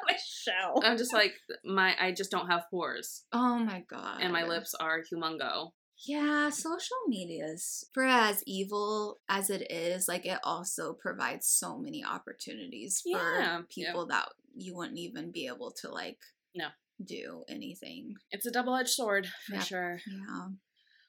Michelle. 0.08 0.82
I'm 0.84 0.98
just 0.98 1.14
like 1.14 1.34
my 1.64 1.96
I 2.00 2.12
just 2.12 2.32
don't 2.32 2.48
have 2.48 2.64
pores, 2.70 3.24
Oh 3.32 3.58
my 3.60 3.84
god. 3.90 4.20
and 4.22 4.34
my 4.34 4.44
lips 4.44 4.74
are 4.80 5.02
humongo. 5.02 5.72
Yeah, 6.06 6.50
social 6.50 6.98
media 7.08 7.46
is 7.46 7.86
for 7.94 8.04
as 8.06 8.44
evil 8.46 9.20
as 9.30 9.50
it 9.50 9.72
is, 9.72 10.08
like 10.08 10.26
it 10.26 10.40
also 10.44 10.94
provides 10.94 11.48
so 11.48 11.78
many 11.78 12.04
opportunities 12.04 13.02
for 13.02 13.10
Yeah, 13.40 13.62
people 13.70 14.06
that 14.08 14.28
you 14.56 14.76
wouldn't 14.76 14.98
even 15.00 15.32
be 15.32 15.48
able 15.48 15.72
to 15.82 15.90
like 15.90 16.20
No. 16.56 16.68
do 17.04 17.44
anything. 17.48 18.16
It's 18.32 18.46
a 18.46 18.52
double 18.52 18.76
edged 18.76 18.90
sword 18.90 19.28
for 19.48 19.56
Yep. 19.56 19.64
sure. 19.64 20.00
Yeah. 20.06 20.48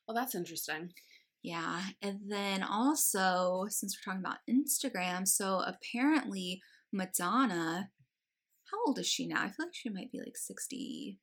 Well, 0.07 0.15
that's 0.15 0.35
interesting. 0.35 0.93
Yeah. 1.43 1.83
And 2.01 2.21
then 2.31 2.63
also, 2.63 3.67
since 3.69 3.97
we're 3.97 4.13
talking 4.13 4.25
about 4.25 4.39
Instagram, 4.49 5.27
so 5.27 5.59
apparently 5.61 6.63
Madonna, 6.93 7.91
how 8.71 8.79
old 8.87 8.99
is 8.99 9.07
she 9.09 9.27
now? 9.27 9.43
I 9.43 9.49
feel 9.51 9.67
like 9.67 9.75
she 9.75 9.89
might 9.91 10.13
be 10.13 10.21
like 10.21 10.37
62, 10.37 11.19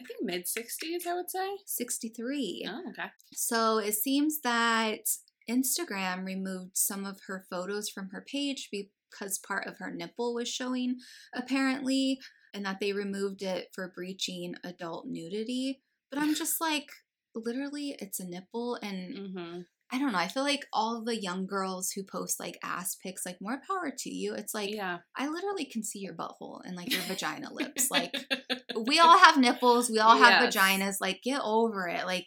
I 0.00 0.04
think 0.04 0.20
mid 0.22 0.46
60s, 0.46 1.06
I 1.06 1.14
would 1.14 1.30
say. 1.30 1.48
63. 1.66 2.66
Oh, 2.68 2.90
okay. 2.90 3.08
So 3.32 3.78
it 3.78 3.94
seems 3.94 4.40
that 4.42 5.00
Instagram 5.48 6.24
removed 6.24 6.76
some 6.76 7.04
of 7.04 7.20
her 7.26 7.44
photos 7.50 7.88
from 7.88 8.10
her 8.10 8.24
page 8.26 8.68
because 8.70 9.38
part 9.38 9.66
of 9.66 9.78
her 9.78 9.90
nipple 9.90 10.34
was 10.34 10.48
showing, 10.48 10.96
apparently, 11.34 12.20
and 12.54 12.64
that 12.64 12.78
they 12.80 12.92
removed 12.92 13.42
it 13.42 13.68
for 13.74 13.92
breaching 13.94 14.54
adult 14.64 15.06
nudity. 15.06 15.82
But 16.10 16.20
I'm 16.20 16.34
just 16.42 16.60
like, 16.60 16.88
literally, 17.34 17.96
it's 17.98 18.20
a 18.20 18.26
nipple. 18.26 18.78
And 18.82 19.14
Mm-hmm. 19.16 19.60
I 19.92 19.98
don't 19.98 20.12
know. 20.12 20.18
I 20.18 20.28
feel 20.28 20.44
like 20.44 20.66
all 20.72 21.02
the 21.04 21.20
young 21.20 21.46
girls 21.46 21.90
who 21.90 22.04
post 22.04 22.38
like 22.38 22.58
ass 22.62 22.94
pics, 22.94 23.26
like, 23.26 23.38
more 23.40 23.60
power 23.66 23.92
to 23.98 24.10
you. 24.10 24.34
It's 24.34 24.54
like, 24.54 24.72
yeah. 24.72 24.98
I 25.16 25.28
literally 25.28 25.64
can 25.64 25.82
see 25.82 25.98
your 25.98 26.14
butthole 26.14 26.60
and 26.64 26.76
like 26.76 26.92
your 26.92 27.02
vagina 27.02 27.52
lips. 27.52 27.90
Like, 27.90 28.14
we 28.86 29.00
all 29.00 29.18
have 29.18 29.36
nipples, 29.36 29.90
we 29.90 29.98
all 29.98 30.16
have 30.16 30.42
vaginas. 30.42 30.96
Like, 31.00 31.22
get 31.22 31.40
over 31.42 31.88
it. 31.88 32.06
Like, 32.06 32.26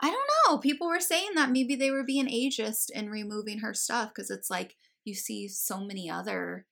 I 0.00 0.10
don't 0.10 0.30
know. 0.48 0.58
People 0.58 0.88
were 0.88 1.00
saying 1.00 1.30
that 1.36 1.50
maybe 1.50 1.76
they 1.76 1.90
were 1.90 2.04
being 2.04 2.26
ageist 2.26 2.86
and 2.94 3.10
removing 3.10 3.58
her 3.60 3.74
stuff 3.74 4.08
because 4.08 4.30
it's 4.30 4.50
like 4.50 4.76
you 5.04 5.14
see 5.14 5.48
so 5.48 5.80
many 5.80 6.10
other 6.10 6.66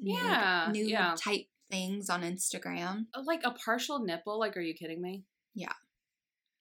Yeah, 0.00 0.68
new 0.70 0.86
yeah. 0.86 1.14
type 1.18 1.46
things 1.70 2.08
on 2.08 2.22
Instagram. 2.22 3.06
Uh, 3.14 3.22
like 3.26 3.40
a 3.44 3.50
partial 3.50 3.98
nipple. 3.98 4.38
Like, 4.38 4.56
are 4.56 4.60
you 4.60 4.74
kidding 4.74 5.02
me? 5.02 5.24
Yeah. 5.54 5.72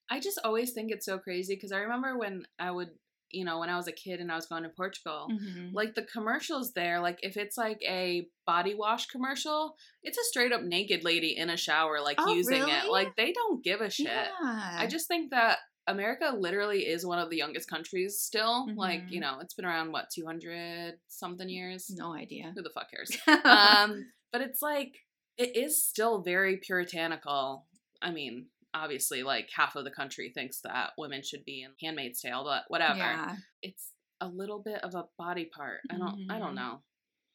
I 0.10 0.20
just 0.20 0.40
always 0.44 0.72
think 0.72 0.92
it's 0.92 1.06
so 1.06 1.18
crazy 1.18 1.56
because 1.56 1.72
I 1.72 1.80
remember 1.80 2.18
when 2.18 2.46
I 2.60 2.72
would, 2.72 2.90
you 3.32 3.44
know, 3.44 3.60
when 3.60 3.70
I 3.70 3.76
was 3.78 3.88
a 3.88 3.92
kid 3.92 4.20
and 4.20 4.32
I 4.32 4.36
was 4.36 4.46
going 4.46 4.64
to 4.64 4.70
Portugal. 4.70 5.28
Mhm. 5.32 5.72
Like 5.74 5.96
the 5.96 6.04
commercials 6.04 6.74
there, 6.74 7.00
like 7.00 7.20
if 7.24 7.38
it's 7.38 7.58
like 7.58 7.82
a 7.84 8.28
body 8.46 8.76
wash 8.76 9.08
commercial, 9.08 9.76
it's 10.04 10.18
a 10.18 10.24
straight 10.26 10.52
up 10.52 10.62
naked 10.62 11.04
lady 11.04 11.36
in 11.36 11.50
a 11.50 11.58
shower, 11.58 12.02
like 12.02 12.18
Oh, 12.20 12.34
using 12.36 12.68
it. 12.68 12.90
Like 12.90 13.16
they 13.18 13.32
don't 13.34 13.64
give 13.64 13.82
a 13.82 13.90
shit. 13.90 14.06
Yeah. 14.08 14.76
I 14.80 14.88
just 14.88 15.08
think 15.08 15.32
that 15.32 15.58
America 15.88 16.34
literally 16.36 16.88
is 16.88 17.06
one 17.06 17.20
of 17.20 17.30
the 17.30 17.38
youngest 17.38 17.70
countries 17.70 18.20
still. 18.20 18.68
Like, 18.76 19.04
you 19.10 19.20
Mhm. 19.20 19.22
know, 19.22 19.40
it's 19.40 19.54
been 19.54 19.66
around 19.66 19.92
what, 19.92 20.10
200 20.12 21.00
something 21.08 21.48
years? 21.50 21.90
no 21.92 22.14
idea. 22.14 22.52
Who 22.56 22.62
the 22.64 22.70
fuck 22.72 22.90
cares? 22.92 23.12
um, 23.46 24.12
but 24.32 24.42
it's 24.42 24.62
like 24.62 24.96
it 25.38 25.56
is 25.56 25.84
still 25.84 26.22
very 26.22 26.58
puritanical. 26.58 27.66
I 28.02 28.12
mean, 28.12 28.48
obviously, 28.76 29.24
like 29.24 29.50
half 29.56 29.76
of 29.76 29.86
the 29.86 29.92
country 29.92 30.32
thinks 30.36 30.60
that 30.64 30.92
women 30.98 31.24
should 31.24 31.44
be 31.46 31.64
in 31.64 31.72
Handmaid's 31.82 32.22
Tale, 32.22 32.44
but 32.44 32.64
whatever. 32.68 32.98
Yeah. 33.00 33.36
It's 33.62 33.92
a 34.22 34.28
little 34.28 34.62
bit 34.64 34.84
of 34.84 34.94
a 34.96 35.06
body 35.18 35.46
part. 35.56 35.80
I 35.90 35.98
don't. 35.98 36.28
I 36.30 36.38
don't 36.40 36.52
Mhm. 36.54 36.56
know. 36.56 36.84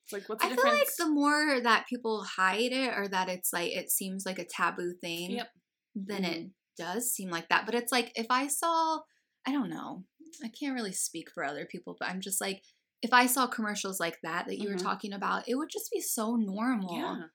It's 0.05 0.13
like 0.13 0.29
what's 0.29 0.45
the 0.45 0.51
I 0.53 0.55
feel 0.57 0.65
like 0.65 0.89
the 0.99 1.09
more 1.09 1.61
that 1.61 1.87
people 1.89 2.25
hide 2.25 2.73
it 2.73 2.95
or 2.97 3.09
that 3.09 3.29
it's 3.29 3.53
like 3.53 3.73
it 3.73 3.91
seems 3.91 4.25
like 4.27 4.39
a 4.39 4.45
taboo 4.45 4.95
thing, 5.01 5.33
Yep. 5.33 5.49
then 5.95 6.25
it 6.25 6.51
does 6.77 7.13
seem 7.13 7.31
like 7.31 7.49
that. 7.49 7.67
But 7.67 7.75
it's 7.75 7.93
like 7.93 8.13
if 8.15 8.27
I 8.31 8.47
saw, 8.49 9.01
I 9.47 9.53
don't 9.53 9.69
know, 9.71 10.05
I 10.43 10.49
can't 10.49 10.75
really 10.75 10.93
speak 10.93 11.31
for 11.33 11.45
other 11.45 11.67
people, 11.67 11.97
but 11.99 12.09
I'm 12.09 12.21
just 12.21 12.41
like, 12.41 12.63
if 13.03 13.13
I 13.13 13.27
saw 13.27 13.47
commercials 13.47 14.01
like 14.01 14.19
that 14.23 14.47
that 14.47 14.59
you 14.59 14.69
Mhm. 14.69 14.73
were 14.73 14.79
talking 14.79 15.13
about, 15.13 15.49
it 15.49 15.55
would 15.57 15.71
just 15.71 15.91
be 15.91 16.01
so 16.01 16.37
normal. 16.37 16.95
yeah, 16.97 17.27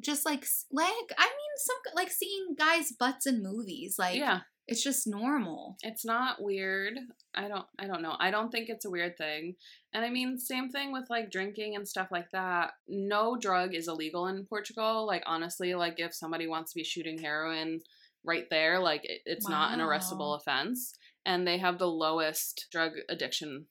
Just 0.00 0.24
like, 0.24 0.46
like 0.70 1.12
I 1.18 1.26
mean, 1.26 1.52
some 1.58 1.76
like 1.94 2.10
seeing 2.10 2.54
guys' 2.58 2.92
butts 2.92 3.26
in 3.26 3.42
movies, 3.42 3.96
like 3.98 4.16
yeah. 4.16 4.40
it's 4.66 4.82
just 4.82 5.06
normal. 5.06 5.76
It's 5.82 6.04
not 6.04 6.42
weird. 6.42 6.98
I 7.34 7.48
don't. 7.48 7.64
I 7.78 7.86
don't 7.86 8.02
know. 8.02 8.16
I 8.18 8.30
don't 8.30 8.50
think 8.50 8.68
it's 8.68 8.84
a 8.84 8.90
weird 8.90 9.16
thing. 9.16 9.54
And 9.92 10.04
I 10.04 10.10
mean, 10.10 10.38
same 10.38 10.68
thing 10.70 10.92
with 10.92 11.08
like 11.08 11.30
drinking 11.30 11.76
and 11.76 11.88
stuff 11.88 12.08
like 12.10 12.30
that. 12.32 12.72
No 12.88 13.36
drug 13.36 13.74
is 13.74 13.88
illegal 13.88 14.26
in 14.26 14.44
Portugal. 14.44 15.06
Like 15.06 15.22
honestly, 15.26 15.74
like 15.74 15.94
if 15.98 16.14
somebody 16.14 16.46
wants 16.46 16.72
to 16.72 16.78
be 16.78 16.84
shooting 16.84 17.18
heroin 17.18 17.80
right 18.24 18.48
there, 18.50 18.80
like 18.80 19.04
it, 19.04 19.22
it's 19.24 19.48
not 19.48 19.72
an 19.72 19.80
arrestable 19.80 20.36
offense. 20.36 20.94
And 21.24 21.46
they 21.46 21.58
have 21.58 21.78
the 21.78 21.88
lowest 21.88 22.66
drug 22.70 22.92
addiction 23.08 23.66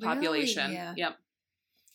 population. 0.00 0.70
Really? 0.70 0.92
Yep. 0.96 1.16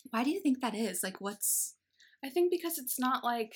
Why 0.09 0.23
do 0.23 0.31
you 0.31 0.41
think 0.41 0.61
that 0.61 0.75
is? 0.75 1.03
Like, 1.03 1.21
what's 1.21 1.75
I 2.23 2.29
think 2.29 2.51
because 2.51 2.77
it's 2.77 2.99
not 2.99 3.23
like 3.23 3.53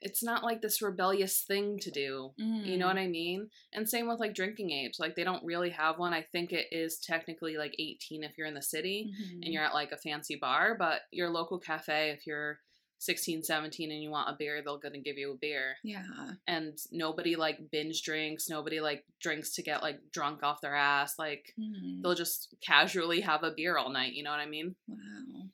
it's 0.00 0.22
not 0.22 0.44
like 0.44 0.62
this 0.62 0.80
rebellious 0.80 1.42
thing 1.42 1.76
to 1.80 1.90
do. 1.90 2.32
You 2.36 2.76
know 2.76 2.84
Mm. 2.86 2.88
what 2.94 2.98
I 2.98 3.08
mean? 3.08 3.50
And 3.72 3.88
same 3.88 4.06
with 4.06 4.20
like 4.20 4.32
drinking 4.32 4.70
age. 4.70 4.92
Like 5.00 5.16
they 5.16 5.24
don't 5.24 5.44
really 5.44 5.70
have 5.70 5.98
one. 5.98 6.14
I 6.14 6.22
think 6.22 6.52
it 6.52 6.66
is 6.70 7.00
technically 7.00 7.56
like 7.56 7.74
18 7.80 8.22
if 8.22 8.38
you're 8.38 8.46
in 8.46 8.54
the 8.54 8.62
city 8.62 9.10
Mhm. 9.12 9.42
and 9.42 9.52
you're 9.52 9.64
at 9.64 9.74
like 9.74 9.90
a 9.90 9.96
fancy 9.96 10.36
bar, 10.36 10.76
but 10.78 11.02
your 11.10 11.30
local 11.30 11.58
cafe 11.58 12.10
if 12.10 12.28
you're 12.28 12.60
16, 13.00 13.42
17 13.42 13.90
and 13.90 14.00
you 14.00 14.10
want 14.10 14.28
a 14.28 14.36
beer, 14.38 14.62
they're 14.62 14.76
going 14.78 14.92
to 14.94 15.00
give 15.00 15.18
you 15.18 15.32
a 15.32 15.36
beer. 15.36 15.76
yeah. 15.82 16.04
And 16.46 16.78
nobody 16.92 17.34
like 17.34 17.68
binge 17.72 18.02
drinks, 18.02 18.48
nobody 18.48 18.80
like 18.80 19.04
drinks 19.20 19.50
to 19.54 19.62
get 19.62 19.82
like 19.82 19.98
drunk 20.12 20.44
off 20.44 20.60
their 20.60 20.76
ass. 20.76 21.18
Like 21.18 21.54
Mhm. 21.58 22.02
they'll 22.02 22.14
just 22.14 22.54
casually 22.60 23.20
have 23.22 23.42
a 23.42 23.50
beer 23.50 23.76
all 23.76 23.90
night, 23.90 24.12
you 24.14 24.22
know 24.22 24.30
what 24.30 24.40
I 24.40 24.46
mean? 24.46 24.76
Wow. 24.86 25.48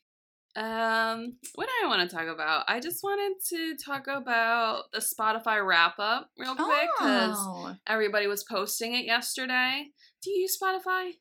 Um, 0.56 1.36
what 1.56 1.66
do 1.66 1.72
I 1.84 1.88
want 1.88 2.08
to 2.08 2.16
talk 2.16 2.26
about? 2.28 2.64
I 2.68 2.78
just 2.80 3.02
wanted 3.02 3.34
to 3.50 3.76
talk 3.84 4.06
about 4.06 4.84
the 4.92 5.00
Spotify 5.00 5.64
wrap 5.66 5.94
up 5.98 6.30
real 6.38 6.54
quick 6.54 6.88
because 6.98 7.36
Oh. 7.38 7.74
everybody 7.86 8.26
was 8.28 8.44
posting 8.44 8.94
it 8.94 9.04
yesterday. 9.04 9.86
Do 10.22 10.30
you 10.30 10.42
use 10.42 10.56
Spotify? 10.62 11.12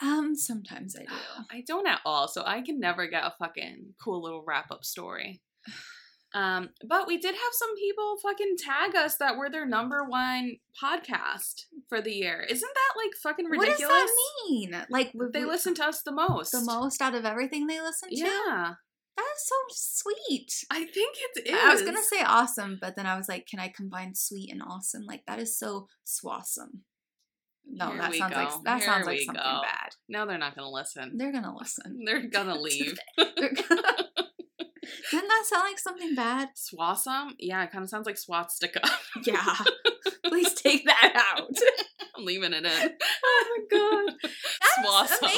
Um, 0.00 0.36
sometimes 0.36 0.94
I 0.96 1.04
do. 1.04 1.14
I 1.50 1.64
don't 1.66 1.86
at 1.88 2.00
all, 2.04 2.28
so 2.28 2.42
I 2.46 2.62
can 2.62 2.78
never 2.78 3.08
get 3.08 3.24
a 3.24 3.34
fucking 3.38 3.94
cool 4.02 4.22
little 4.22 4.44
wrap 4.46 4.70
up 4.70 4.84
story. 4.84 5.42
Um, 6.34 6.68
but 6.86 7.06
we 7.06 7.16
did 7.18 7.34
have 7.34 7.52
some 7.52 7.74
people 7.76 8.16
fucking 8.22 8.56
tag 8.58 8.94
us 8.94 9.16
that 9.16 9.36
were 9.38 9.48
their 9.48 9.66
number 9.66 10.04
one 10.04 10.56
podcast 10.82 11.64
for 11.88 12.00
the 12.02 12.12
year. 12.12 12.42
Isn't 12.48 12.70
that 12.74 13.00
like 13.02 13.14
fucking 13.22 13.46
ridiculous? 13.46 13.80
What 13.80 13.88
does 13.88 14.10
that 14.10 14.50
mean? 14.50 14.84
Like 14.90 15.12
They 15.12 15.40
w- 15.40 15.46
listen 15.48 15.74
to 15.76 15.86
us 15.86 16.02
the 16.02 16.12
most. 16.12 16.52
the 16.52 16.60
most 16.60 17.00
out 17.00 17.14
of 17.14 17.24
everything 17.24 17.66
they 17.66 17.80
listen 17.80 18.10
to. 18.10 18.16
Yeah, 18.16 18.74
that 19.16 19.26
is 19.36 19.46
so 19.46 19.54
sweet. 19.70 20.52
I 20.70 20.84
think 20.84 21.16
it 21.36 21.48
is. 21.48 21.58
I 21.58 21.72
was 21.72 21.82
gonna 21.82 22.02
say 22.02 22.22
awesome, 22.22 22.78
but 22.80 22.94
then 22.94 23.06
I 23.06 23.16
was 23.16 23.26
like, 23.28 23.46
can 23.46 23.58
I 23.58 23.72
combine 23.74 24.14
sweet 24.14 24.52
and 24.52 24.62
awesome? 24.62 25.04
Like 25.06 25.22
that 25.26 25.38
is 25.38 25.58
so 25.58 25.88
swawesome. 26.06 26.80
No, 27.70 27.88
Here 27.90 27.98
that 28.02 28.14
sounds 28.14 28.34
go. 28.34 28.40
like 28.40 28.64
that 28.64 28.76
Here 28.80 28.86
sounds 28.86 29.06
like 29.06 29.20
something 29.20 29.42
go. 29.42 29.60
bad. 29.62 29.90
No, 30.08 30.26
they're 30.26 30.38
not 30.38 30.54
gonna 30.54 30.70
listen. 30.70 31.16
They're 31.16 31.32
gonna 31.32 31.56
listen. 31.56 32.00
They're 32.04 32.28
gonna 32.28 32.54
leave. 32.60 32.98
They're 33.16 33.52
gonna- 33.54 33.82
Didn't 35.10 35.28
that 35.28 35.44
sound 35.46 35.64
like 35.68 35.78
something 35.78 36.14
bad? 36.14 36.48
Swasum? 36.56 37.30
Yeah, 37.38 37.62
it 37.64 37.70
kind 37.70 37.82
of 37.84 37.90
sounds 37.90 38.06
like 38.06 38.18
swastika. 38.18 38.80
Yeah. 39.24 39.54
Please 40.24 40.54
take 40.54 40.84
that 40.86 41.12
out. 41.36 41.48
I'm 42.16 42.24
leaving 42.24 42.52
it 42.52 42.64
in. 42.64 42.90
oh 43.24 43.66
my 43.70 43.78
god. 43.78 44.14
That's 44.22 45.20
Swasum. 45.22 45.30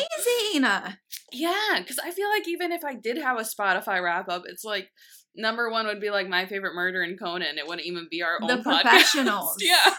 amazing. 0.54 0.94
Yeah, 1.32 1.78
because 1.78 1.98
I 1.98 2.10
feel 2.10 2.28
like 2.28 2.48
even 2.48 2.72
if 2.72 2.84
I 2.84 2.94
did 2.94 3.18
have 3.18 3.38
a 3.38 3.42
Spotify 3.42 4.02
wrap 4.02 4.28
up, 4.28 4.42
it's 4.46 4.64
like 4.64 4.88
number 5.36 5.70
one 5.70 5.86
would 5.86 6.00
be 6.00 6.10
like 6.10 6.28
my 6.28 6.46
favorite 6.46 6.74
murder 6.74 7.02
in 7.02 7.16
Conan. 7.16 7.58
It 7.58 7.66
wouldn't 7.66 7.86
even 7.86 8.08
be 8.10 8.22
our 8.22 8.38
The 8.40 8.54
own 8.54 8.64
podcast. 8.64 8.82
professionals. 8.82 9.56
yeah. 9.60 9.94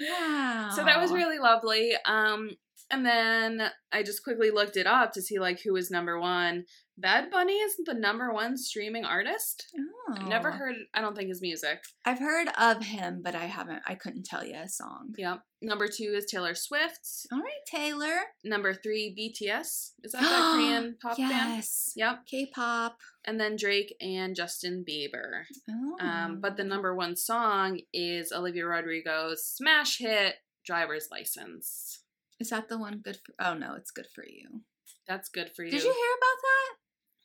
Wow. 0.00 0.70
So 0.74 0.84
that 0.84 1.00
was 1.00 1.12
really 1.12 1.38
lovely. 1.38 1.92
Um, 2.06 2.50
and 2.90 3.04
then 3.04 3.70
I 3.92 4.02
just 4.02 4.22
quickly 4.24 4.50
looked 4.50 4.76
it 4.76 4.86
up 4.86 5.12
to 5.12 5.22
see 5.22 5.38
like 5.38 5.60
who 5.62 5.72
was 5.72 5.90
number 5.90 6.18
one. 6.20 6.64
Bad 6.96 7.28
Bunny 7.28 7.54
is 7.54 7.74
the 7.84 7.94
number 7.94 8.32
one 8.32 8.56
streaming 8.56 9.04
artist. 9.04 9.66
I've 10.12 10.28
never 10.28 10.50
Oh. 10.50 10.52
heard. 10.52 10.76
I 10.94 11.00
don't 11.00 11.16
think 11.16 11.28
his 11.28 11.42
music. 11.42 11.80
I've 12.04 12.20
heard 12.20 12.48
of 12.56 12.84
him, 12.84 13.20
but 13.24 13.34
I 13.34 13.46
haven't. 13.46 13.82
I 13.86 13.96
couldn't 13.96 14.26
tell 14.26 14.44
you 14.44 14.54
a 14.54 14.68
song. 14.68 15.12
Yep. 15.18 15.40
Number 15.60 15.88
two 15.88 16.12
is 16.16 16.26
Taylor 16.26 16.54
Swift. 16.54 17.00
All 17.32 17.40
right, 17.40 17.64
Taylor. 17.66 18.14
Number 18.44 18.74
three, 18.74 19.12
BTS. 19.18 19.92
Is 20.04 20.12
that 20.12 20.20
that 20.22 20.52
Korean 20.54 20.96
pop 21.02 21.16
band? 21.16 21.30
yes. 21.30 21.92
Yep. 21.96 22.26
K-pop. 22.30 22.96
And 23.24 23.40
then 23.40 23.56
Drake 23.56 23.96
and 24.00 24.36
Justin 24.36 24.84
Bieber. 24.88 25.44
Oh. 25.68 25.96
Um, 25.98 26.40
but 26.40 26.56
the 26.56 26.64
number 26.64 26.94
one 26.94 27.16
song 27.16 27.80
is 27.92 28.30
Olivia 28.30 28.66
Rodrigo's 28.66 29.44
smash 29.44 29.98
hit 29.98 30.36
"Driver's 30.64 31.08
License." 31.10 32.03
Is 32.44 32.50
that 32.50 32.68
the 32.68 32.78
one 32.78 33.00
good 33.02 33.16
for? 33.24 33.34
Oh 33.40 33.54
no, 33.54 33.74
it's 33.74 33.90
good 33.90 34.06
for 34.14 34.24
you. 34.26 34.60
That's 35.08 35.28
good 35.28 35.50
for 35.56 35.64
you. 35.64 35.70
Did 35.70 35.82
you 35.82 35.92
hear 35.92 36.12
about 36.18 36.40
that? 36.42 36.72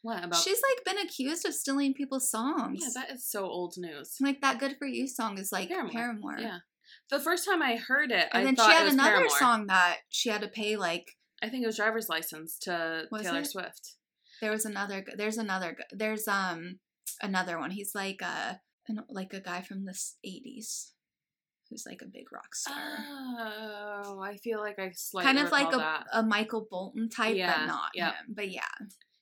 What 0.02 0.24
about? 0.24 0.42
She's 0.42 0.62
like 0.62 0.86
been 0.86 1.06
accused 1.06 1.46
of 1.46 1.54
stealing 1.54 1.94
people's 1.94 2.32
songs. 2.32 2.80
yeah, 2.82 2.90
that 2.96 3.12
is 3.12 3.26
so 3.30 3.44
old 3.46 3.74
news. 3.78 4.16
like 4.22 4.40
that 4.42 4.60
"Good 4.60 4.78
for 4.80 4.88
You" 4.88 5.08
song 5.08 5.38
is 5.38 5.52
like 5.52 5.68
Paramore. 5.70 5.92
Paramore. 5.92 6.40
Yeah. 6.40 6.58
The 7.10 7.20
first 7.20 7.46
time 7.46 7.62
I 7.62 7.76
heard 7.76 8.12
it, 8.12 8.30
And 8.34 8.42
I 8.42 8.44
then 8.46 8.56
she 8.56 8.62
had 8.72 8.88
another 8.88 9.10
Paramore. 9.12 9.38
song 9.38 9.68
that 9.68 9.98
she 10.10 10.30
had 10.30 10.42
to 10.42 10.48
pay 10.48 10.76
like 10.78 11.18
I 11.42 11.50
think 11.50 11.64
it 11.64 11.68
was 11.68 11.76
"Driver's 11.78 12.10
License" 12.10 12.58
to 12.60 13.08
Taylor 13.22 13.40
it? 13.40 13.48
Swift. 13.48 13.96
there 14.42 14.52
was 14.52 14.66
another 14.66 15.06
there's 15.18 15.38
another 15.38 15.78
there's 15.92 16.28
um 16.28 16.80
another 17.22 17.60
one. 17.60 17.72
He's 17.72 17.94
like 17.94 18.22
a 18.22 18.62
an, 18.88 19.02
like 19.10 19.34
a 19.34 19.42
guy 19.42 19.62
from 19.62 19.84
the 19.86 19.92
80s 20.26 20.92
who's 21.70 21.84
like 21.86 22.02
a 22.02 22.06
big 22.08 22.32
rock 22.32 22.54
star. 22.56 22.76
Oh, 22.78 24.20
I 24.24 24.38
feel 24.38 24.60
like 24.60 24.80
I 24.80 24.92
slightly 24.96 25.32
kind 25.34 25.46
of 25.46 25.52
like 25.52 25.74
a, 25.74 26.06
a 26.14 26.24
Michael 26.24 26.68
Bolton 26.70 27.10
type, 27.10 27.36
Yeah, 27.36 27.60
but 27.60 27.66
not 27.68 27.90
yep. 27.94 28.14
him. 28.14 28.34
But 28.36 28.52
yeah, 28.52 28.62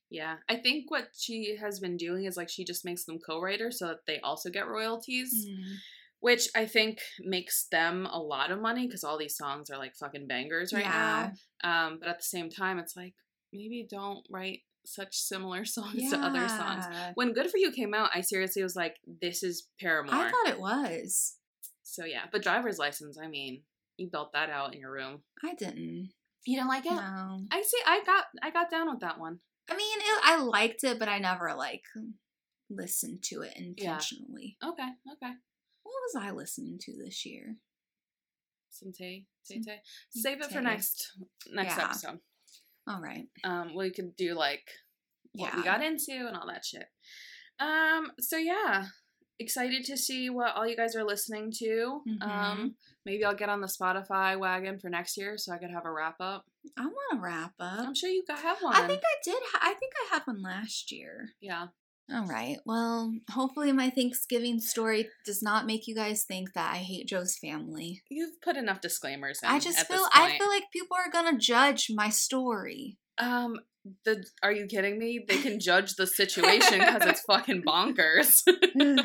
Yeah, 0.09 0.35
I 0.49 0.55
think 0.55 0.89
what 0.89 1.09
she 1.17 1.57
has 1.59 1.79
been 1.79 1.97
doing 1.97 2.25
is 2.25 2.37
like 2.37 2.49
she 2.49 2.63
just 2.63 2.85
makes 2.85 3.03
them 3.05 3.19
co-writers 3.25 3.79
so 3.79 3.87
that 3.87 4.05
they 4.07 4.19
also 4.21 4.49
get 4.49 4.67
royalties, 4.67 5.33
Mm. 5.47 5.75
which 6.19 6.47
I 6.55 6.65
think 6.65 6.99
makes 7.19 7.67
them 7.69 8.05
a 8.05 8.19
lot 8.19 8.51
of 8.51 8.59
money 8.61 8.87
because 8.87 9.03
all 9.03 9.17
these 9.17 9.35
songs 9.37 9.69
are 9.69 9.77
like 9.77 9.95
fucking 9.95 10.27
bangers 10.27 10.73
right 10.73 10.85
Yeah. 10.85 11.31
now. 11.63 11.87
Um, 11.87 11.97
but 11.99 12.07
at 12.09 12.17
the 12.19 12.23
same 12.23 12.49
time, 12.49 12.79
it's 12.79 12.95
like 12.95 13.15
maybe 13.51 13.85
don't 13.89 14.25
write 14.31 14.61
such 14.85 15.15
similar 15.17 15.65
songs 15.77 16.09
to 16.11 16.17
other 16.17 16.47
songs. 16.47 16.85
When 17.15 17.33
"Good 17.33 17.49
for 17.51 17.57
You" 17.57 17.71
came 17.71 17.93
out, 17.93 18.11
I 18.15 18.21
seriously 18.21 18.63
was 18.63 18.75
like, 18.75 18.95
"This 19.05 19.43
is 19.43 19.67
Paramore." 19.81 20.15
I 20.15 20.31
thought 20.31 20.47
it 20.53 20.59
was. 20.61 21.35
So 21.97 22.05
yeah, 22.05 22.25
but 22.31 22.43
driver's 22.43 22.77
license. 22.77 23.17
I 23.21 23.27
mean, 23.27 23.63
you 23.97 24.07
built 24.11 24.33
that 24.33 24.51
out 24.51 24.75
in 24.75 24.79
your 24.79 24.91
room. 24.91 25.23
I 25.43 25.55
didn't. 25.55 26.11
You 26.45 26.55
didn't 26.57 26.69
like 26.69 26.85
it? 26.85 26.91
No. 26.91 27.41
I 27.51 27.61
see. 27.63 27.79
I 27.87 28.03
got. 28.05 28.25
I 28.43 28.51
got 28.51 28.69
down 28.69 28.89
with 28.91 28.99
that 28.99 29.19
one. 29.19 29.39
I 29.69 29.75
mean, 29.75 29.97
it, 29.99 30.19
I 30.23 30.37
liked 30.43 30.83
it, 30.83 30.99
but 30.99 31.09
I 31.09 31.17
never 31.17 31.53
like 31.55 31.81
listened 32.69 33.23
to 33.23 33.41
it 33.41 33.53
Yeah. 33.57 33.63
intentionally. 33.65 34.57
Okay. 34.63 34.83
Okay. 35.13 35.33
What 35.83 35.93
was 36.13 36.15
I 36.23 36.31
listening 36.31 36.77
to 36.81 36.93
this 37.03 37.25
year? 37.25 37.55
Some 38.69 38.91
tea. 38.93 39.25
Tay 39.47 39.55
Some 39.55 39.63
Tay. 39.63 39.79
Save 40.11 40.41
it 40.41 40.51
for 40.51 40.61
next 40.61 41.11
next 41.51 41.77
Yeah. 41.77 41.85
episode. 41.85 42.19
All 42.87 43.01
right. 43.01 43.27
Um, 43.43 43.73
we 43.75 43.89
could 43.91 44.15
do 44.15 44.35
like 44.35 44.69
what 45.33 45.51
Yeah. 45.51 45.57
we 45.57 45.63
got 45.63 45.83
into 45.83 46.27
and 46.27 46.37
all 46.37 46.47
that 46.47 46.63
shit. 46.63 46.85
Um, 47.59 48.11
so 48.19 48.37
yeah, 48.37 48.85
excited 49.39 49.83
to 49.85 49.97
see 49.97 50.29
what 50.29 50.55
all 50.55 50.67
you 50.67 50.75
guys 50.75 50.95
are 50.95 51.03
listening 51.03 51.51
to. 51.59 52.01
Mhm. 52.07 52.21
Um, 52.23 52.75
maybe 53.05 53.23
I'll 53.23 53.35
get 53.35 53.49
on 53.49 53.61
the 53.61 53.67
Spotify 53.67 54.37
wagon 54.37 54.79
for 54.79 54.89
next 54.89 55.15
year 55.17 55.37
so 55.37 55.53
I 55.53 55.57
could 55.57 55.71
have 55.71 55.85
a 55.85 55.91
wrap 55.91 56.15
up. 56.19 56.45
I 56.77 56.81
want 56.85 56.95
to 57.13 57.17
wrap 57.19 57.53
up. 57.59 57.79
I'm 57.87 57.95
sure 57.95 58.09
you 58.09 58.23
have 58.27 58.61
one. 58.61 58.75
I 58.75 58.87
think 58.87 59.01
I 59.03 59.15
did. 59.23 59.41
Ha- 59.53 59.59
I 59.61 59.73
think 59.75 59.93
I 59.95 60.13
had 60.15 60.23
one 60.27 60.41
last 60.41 60.91
year. 60.91 61.29
yeah. 61.41 61.67
All 62.09 62.25
right. 62.25 62.57
Well, 62.65 63.13
hopefully 63.31 63.73
my 63.73 63.89
Thanksgiving 63.89 64.61
story 64.61 65.09
does 65.25 65.41
not 65.43 65.65
make 65.65 65.87
you 65.87 65.93
guys 65.93 66.23
think 66.23 66.53
that 66.53 66.73
I 66.73 66.77
hate 66.77 67.05
Joe's 67.05 67.37
family. 67.37 68.01
You've 68.09 68.39
put 68.41 68.55
enough 68.55 68.79
disclaimers 68.79 69.41
in. 69.43 69.49
I 69.49 69.59
just 69.59 69.85
feel 69.87 70.07
I 70.13 70.37
feel 70.37 70.47
like 70.47 70.71
people 70.71 70.95
are 70.95 71.11
gonna 71.11 71.37
judge 71.37 71.87
my 71.93 72.07
story. 72.09 72.97
Um, 73.17 73.59
the 74.05 74.23
are 74.43 74.51
you 74.51 74.65
kidding 74.67 74.97
me? 74.97 75.23
They 75.27 75.37
can 75.41 75.59
judge 75.59 75.95
the 75.95 76.07
situation 76.07 76.79
because 76.79 77.05
it's 77.05 77.21
fucking 77.27 77.63
bonkers. 77.63 78.41
I 78.47 78.53
don't 78.81 78.99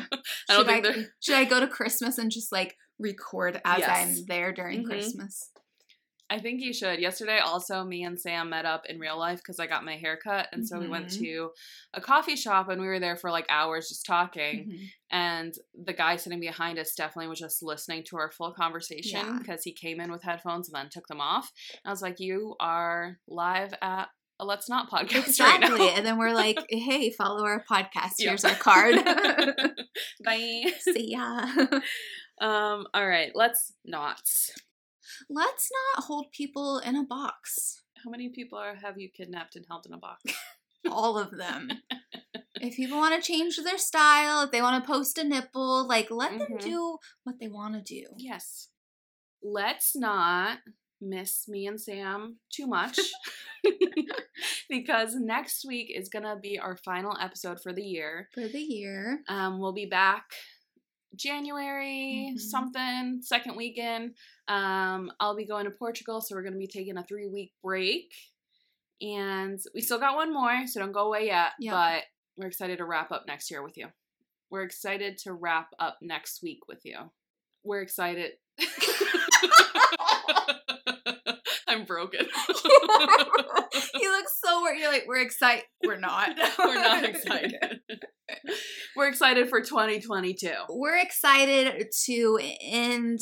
should, 0.49 0.65
think 0.67 0.85
I, 0.87 1.05
should 1.19 1.35
I 1.35 1.45
go 1.45 1.59
to 1.59 1.67
Christmas 1.67 2.17
and 2.17 2.31
just 2.31 2.51
like 2.51 2.75
record 2.99 3.61
as 3.65 3.79
Yes. 3.79 3.89
I'm 4.19 4.25
there 4.27 4.51
during 4.53 4.83
Mhm. 4.83 4.87
Christmas? 4.87 5.49
I 6.29 6.39
think 6.39 6.61
you 6.61 6.73
should. 6.73 6.99
Yesterday, 6.99 7.37
also, 7.37 7.83
me 7.83 8.03
and 8.03 8.19
Sam 8.19 8.49
met 8.49 8.65
up 8.65 8.85
in 8.87 8.97
real 8.97 9.19
life 9.19 9.37
because 9.39 9.59
I 9.59 9.67
got 9.67 9.85
my 9.85 9.97
hair 9.97 10.17
cut, 10.17 10.47
and 10.51 10.67
so 10.67 10.79
we 10.79 10.87
went 10.87 11.07
Mhm. 11.07 11.19
to 11.19 11.51
a 11.93 12.01
coffee 12.01 12.35
shop, 12.37 12.69
and 12.69 12.81
we 12.81 12.87
were 12.87 12.99
there 12.99 13.17
for 13.17 13.29
like 13.29 13.45
hours 13.49 13.89
just 13.89 14.05
talking. 14.05 14.71
Mhm. 14.71 14.87
And 15.11 15.53
the 15.75 15.93
guy 15.93 16.15
sitting 16.15 16.39
behind 16.39 16.79
us 16.79 16.95
definitely 16.95 17.27
was 17.27 17.39
just 17.39 17.61
listening 17.61 18.03
to 18.05 18.17
our 18.17 18.31
full 18.31 18.51
conversation 18.53 19.19
Yeah. 19.19 19.37
because 19.37 19.63
he 19.63 19.73
came 19.73 19.99
in 19.99 20.11
with 20.11 20.23
headphones 20.23 20.69
and 20.69 20.75
then 20.75 20.89
took 20.89 21.05
them 21.07 21.21
off. 21.21 21.51
And 21.73 21.81
I 21.85 21.91
was 21.91 22.01
like, 22.01 22.19
"You 22.19 22.55
are 22.59 23.19
live 23.27 23.75
at 23.81 24.09
a 24.43 24.45
Let's 24.45 24.69
Not 24.69 24.89
podcast 24.91 25.27
Exactly. 25.27 25.69
right 25.71 25.79
now." 25.79 25.97
and 25.97 26.05
then 26.05 26.17
we're 26.17 26.33
like, 26.33 26.57
hey, 26.69 27.09
follow 27.11 27.43
our 27.45 27.63
podcast. 27.69 28.13
Yeah. 28.19 28.29
Here's 28.29 28.45
our 28.45 28.55
card. 28.55 28.95
Bye. 30.23 30.71
See 30.79 31.11
ya. 31.11 31.45
Um. 32.41 32.85
All 32.93 33.07
right. 33.07 33.31
Let's 33.33 33.73
not. 33.85 34.21
Let's 35.29 35.69
not 35.95 36.03
hold 36.05 36.31
people 36.31 36.79
in 36.79 36.95
a 36.95 37.03
box. 37.03 37.81
How 38.03 38.09
many 38.09 38.29
people 38.29 38.57
are 38.57 38.75
have 38.75 38.97
you 38.99 39.09
kidnapped 39.15 39.55
and 39.55 39.65
held 39.69 39.85
in 39.85 39.93
a 39.93 39.97
box? 39.97 40.23
All 40.89 41.17
of 41.17 41.31
them. 41.31 41.69
if 42.59 42.75
people 42.75 42.97
want 42.97 43.15
to 43.15 43.25
change 43.25 43.57
their 43.63 43.77
style, 43.77 44.43
if 44.43 44.51
they 44.51 44.61
want 44.61 44.83
to 44.83 44.87
post 44.91 45.17
a 45.17 45.23
nipple, 45.23 45.87
like 45.87 46.11
let 46.11 46.37
them 46.37 46.57
Mhm. 46.57 46.61
do 46.61 46.97
what 47.23 47.39
they 47.39 47.47
want 47.47 47.75
to 47.75 47.81
do. 47.81 48.07
Yes. 48.17 48.67
Let's 49.41 49.95
not 49.95 50.59
miss 51.03 51.47
me 51.47 51.67
and 51.67 51.79
Sam 51.79 52.37
too 52.51 52.67
much 52.67 52.99
because 54.69 55.15
next 55.15 55.65
week 55.65 55.91
is 55.95 56.09
going 56.09 56.23
to 56.23 56.35
be 56.41 56.59
our 56.59 56.75
final 56.77 57.15
episode 57.21 57.61
for 57.61 57.73
the 57.73 57.83
year. 57.83 58.29
For 58.33 58.47
the 58.47 58.59
year. 58.59 59.21
Um, 59.27 59.59
we'll 59.59 59.73
be 59.73 59.85
back 59.85 60.23
January 61.15 62.31
Mhm. 62.33 62.39
something, 62.39 63.19
second 63.21 63.55
weekend. 63.55 64.15
Um, 64.47 65.11
I'll 65.19 65.35
be 65.35 65.45
going 65.45 65.65
to 65.65 65.71
Portugal, 65.71 66.21
so 66.21 66.35
we're 66.35 66.41
going 66.41 66.53
to 66.53 66.59
be 66.59 66.67
taking 66.67 66.97
a 66.97 67.03
three 67.03 67.27
week 67.27 67.53
break. 67.63 68.13
And 69.01 69.59
we 69.75 69.81
still 69.81 69.99
got 69.99 70.15
one 70.15 70.33
more, 70.33 70.65
so 70.65 70.79
don't 70.79 70.91
go 70.91 71.07
away 71.07 71.27
yet. 71.27 71.51
Yep. 71.59 71.73
But 71.73 72.03
we're 72.37 72.47
excited 72.47 72.77
to 72.77 72.85
wrap 72.85 73.11
up 73.11 73.25
next 73.27 73.51
year 73.51 73.61
with 73.61 73.77
you. 73.77 73.87
We're 74.49 74.63
excited 74.63 75.17
to 75.19 75.33
wrap 75.33 75.69
up 75.79 75.97
next 76.01 76.41
week 76.41 76.67
with 76.67 76.85
you. 76.85 76.97
We're 77.63 77.81
excited. 77.81 78.33
I'm 81.73 81.85
broken. 81.85 82.25
you 82.49 84.11
look 84.11 84.25
so 84.43 84.61
worried. 84.61 84.79
You're 84.79 84.91
like, 84.91 85.05
we're 85.07 85.21
excited. 85.21 85.63
We're 85.83 85.99
not. 85.99 86.29
We're 86.59 86.75
not 86.75 87.03
excited. 87.03 87.55
We're 88.95 89.07
excited 89.07 89.49
for 89.49 89.61
2022. 89.61 90.51
We're 90.69 90.99
excited 90.99 91.91
to 92.05 92.41
end 92.61 93.19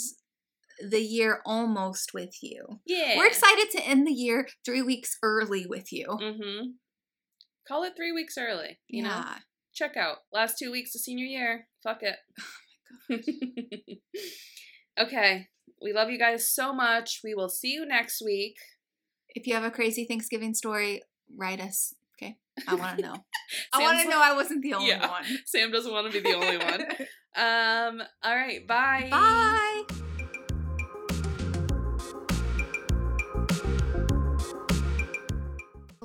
the 0.85 0.99
year 0.99 1.41
almost 1.45 2.11
with 2.13 2.35
you. 2.41 2.65
Yeah. 2.85 3.17
We're 3.17 3.27
excited 3.27 3.69
to 3.71 3.87
end 3.87 4.05
the 4.05 4.13
year 4.13 4.47
three 4.65 4.81
weeks 4.81 5.17
early 5.23 5.65
with 5.65 5.93
you. 5.93 6.07
Mm-hmm. 6.07 6.65
Call 7.67 7.83
it 7.83 7.93
three 7.95 8.11
weeks 8.11 8.37
early. 8.37 8.79
You 8.89 9.03
know, 9.03 9.23
check 9.73 9.95
out 9.95 10.17
last 10.33 10.57
two 10.59 10.71
weeks 10.71 10.93
of 10.93 11.01
senior 11.01 11.25
year. 11.25 11.67
Fuck 11.83 12.01
it. 12.01 12.17
okay, 14.99 15.47
we 15.81 15.93
love 15.93 16.09
you 16.09 16.17
guys 16.19 16.47
so 16.47 16.73
much. 16.73 17.21
We 17.23 17.33
will 17.35 17.49
see 17.49 17.71
you 17.73 17.85
next 17.85 18.21
week. 18.23 18.55
If 19.29 19.47
you 19.47 19.53
have 19.55 19.63
a 19.63 19.71
crazy 19.71 20.05
Thanksgiving 20.05 20.53
story, 20.53 21.01
write 21.35 21.59
us. 21.61 21.93
Okay. 22.17 22.37
I 22.67 22.75
want 22.75 22.97
to 22.97 23.03
know. 23.07 23.15
I 23.73 23.79
want 23.81 23.99
to 24.01 24.09
know 24.09 24.19
I 24.21 24.33
wasn't 24.33 24.61
the 24.61 24.73
only 24.73 24.89
Yeah. 24.89 25.09
one. 25.09 25.23
Sam 25.45 25.71
doesn't 25.71 25.91
want 25.91 26.11
to 26.11 26.21
be 26.21 26.29
the 26.29 26.35
only 26.35 26.57
one. 26.57 26.85
Um. 27.33 28.01
All 28.23 28.35
right. 28.35 28.67
Bye. 28.67 29.07
Bye. 29.09 29.83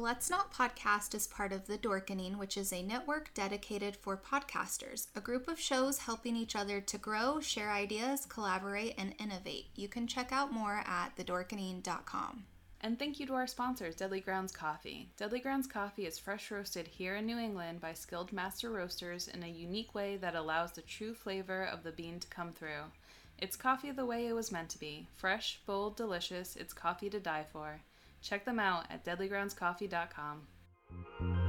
Let's 0.07 0.31
Not 0.31 0.55
Podcast 0.55 1.17
is 1.17 1.27
part 1.27 1.53
of 1.53 1.67
The 1.67 1.79
Dorkening, 1.79 2.39
which 2.39 2.57
is 2.57 2.73
a 2.73 2.81
network 2.81 3.35
dedicated 3.35 3.97
for 3.97 4.17
podcasters, 4.17 5.09
a 5.17 5.21
group 5.21 5.49
of 5.49 5.59
shows 5.59 5.99
helping 5.99 6.37
each 6.37 6.55
other 6.55 6.81
to 6.81 6.97
grow, 6.97 7.41
share 7.41 7.73
ideas, 7.73 8.25
collaborate, 8.25 8.95
and 8.97 9.17
innovate. 9.19 9.67
You 9.75 9.89
can 9.89 10.07
check 10.07 10.31
out 10.31 10.53
more 10.53 10.85
at 10.87 11.17
thedorkening.com. 11.17 12.45
And 12.83 12.97
thank 12.97 13.19
you 13.19 13.27
to 13.27 13.35
our 13.35 13.49
sponsors, 13.49 13.97
Deadly 13.97 14.21
Grounds 14.21 14.53
Coffee. 14.53 15.09
Deadly 15.17 15.41
Grounds 15.41 15.67
Coffee 15.67 16.07
is 16.07 16.21
fresh 16.21 16.53
roasted 16.53 16.87
here 16.87 17.17
in 17.17 17.27
New 17.27 17.39
England 17.41 17.81
by 17.81 17.93
skilled 17.93 18.33
master 18.33 18.71
roasters 18.71 19.27
in 19.27 19.43
a 19.43 19.49
unique 19.49 19.93
way 19.93 20.17
that 20.19 20.37
allows 20.37 20.71
the 20.71 20.83
true 20.83 21.15
flavor 21.15 21.65
of 21.65 21.83
the 21.83 21.91
bean 21.91 22.21
to 22.21 22.29
come 22.29 22.53
through. 22.53 22.93
It's 23.39 23.57
coffee 23.57 23.91
the 23.91 24.07
way 24.07 24.29
it 24.29 24.35
was 24.35 24.53
meant 24.53 24.69
to 24.71 24.79
be 24.79 25.09
fresh, 25.17 25.59
bold, 25.67 25.97
delicious. 25.97 26.55
It's 26.55 26.73
coffee 26.73 27.11
to 27.11 27.19
die 27.19 27.45
for. 27.53 27.81
Check 28.23 28.45
them 28.45 28.59
out 28.59 28.87
at 28.91 29.05
deadlygroundscoffee.com. 29.05 31.46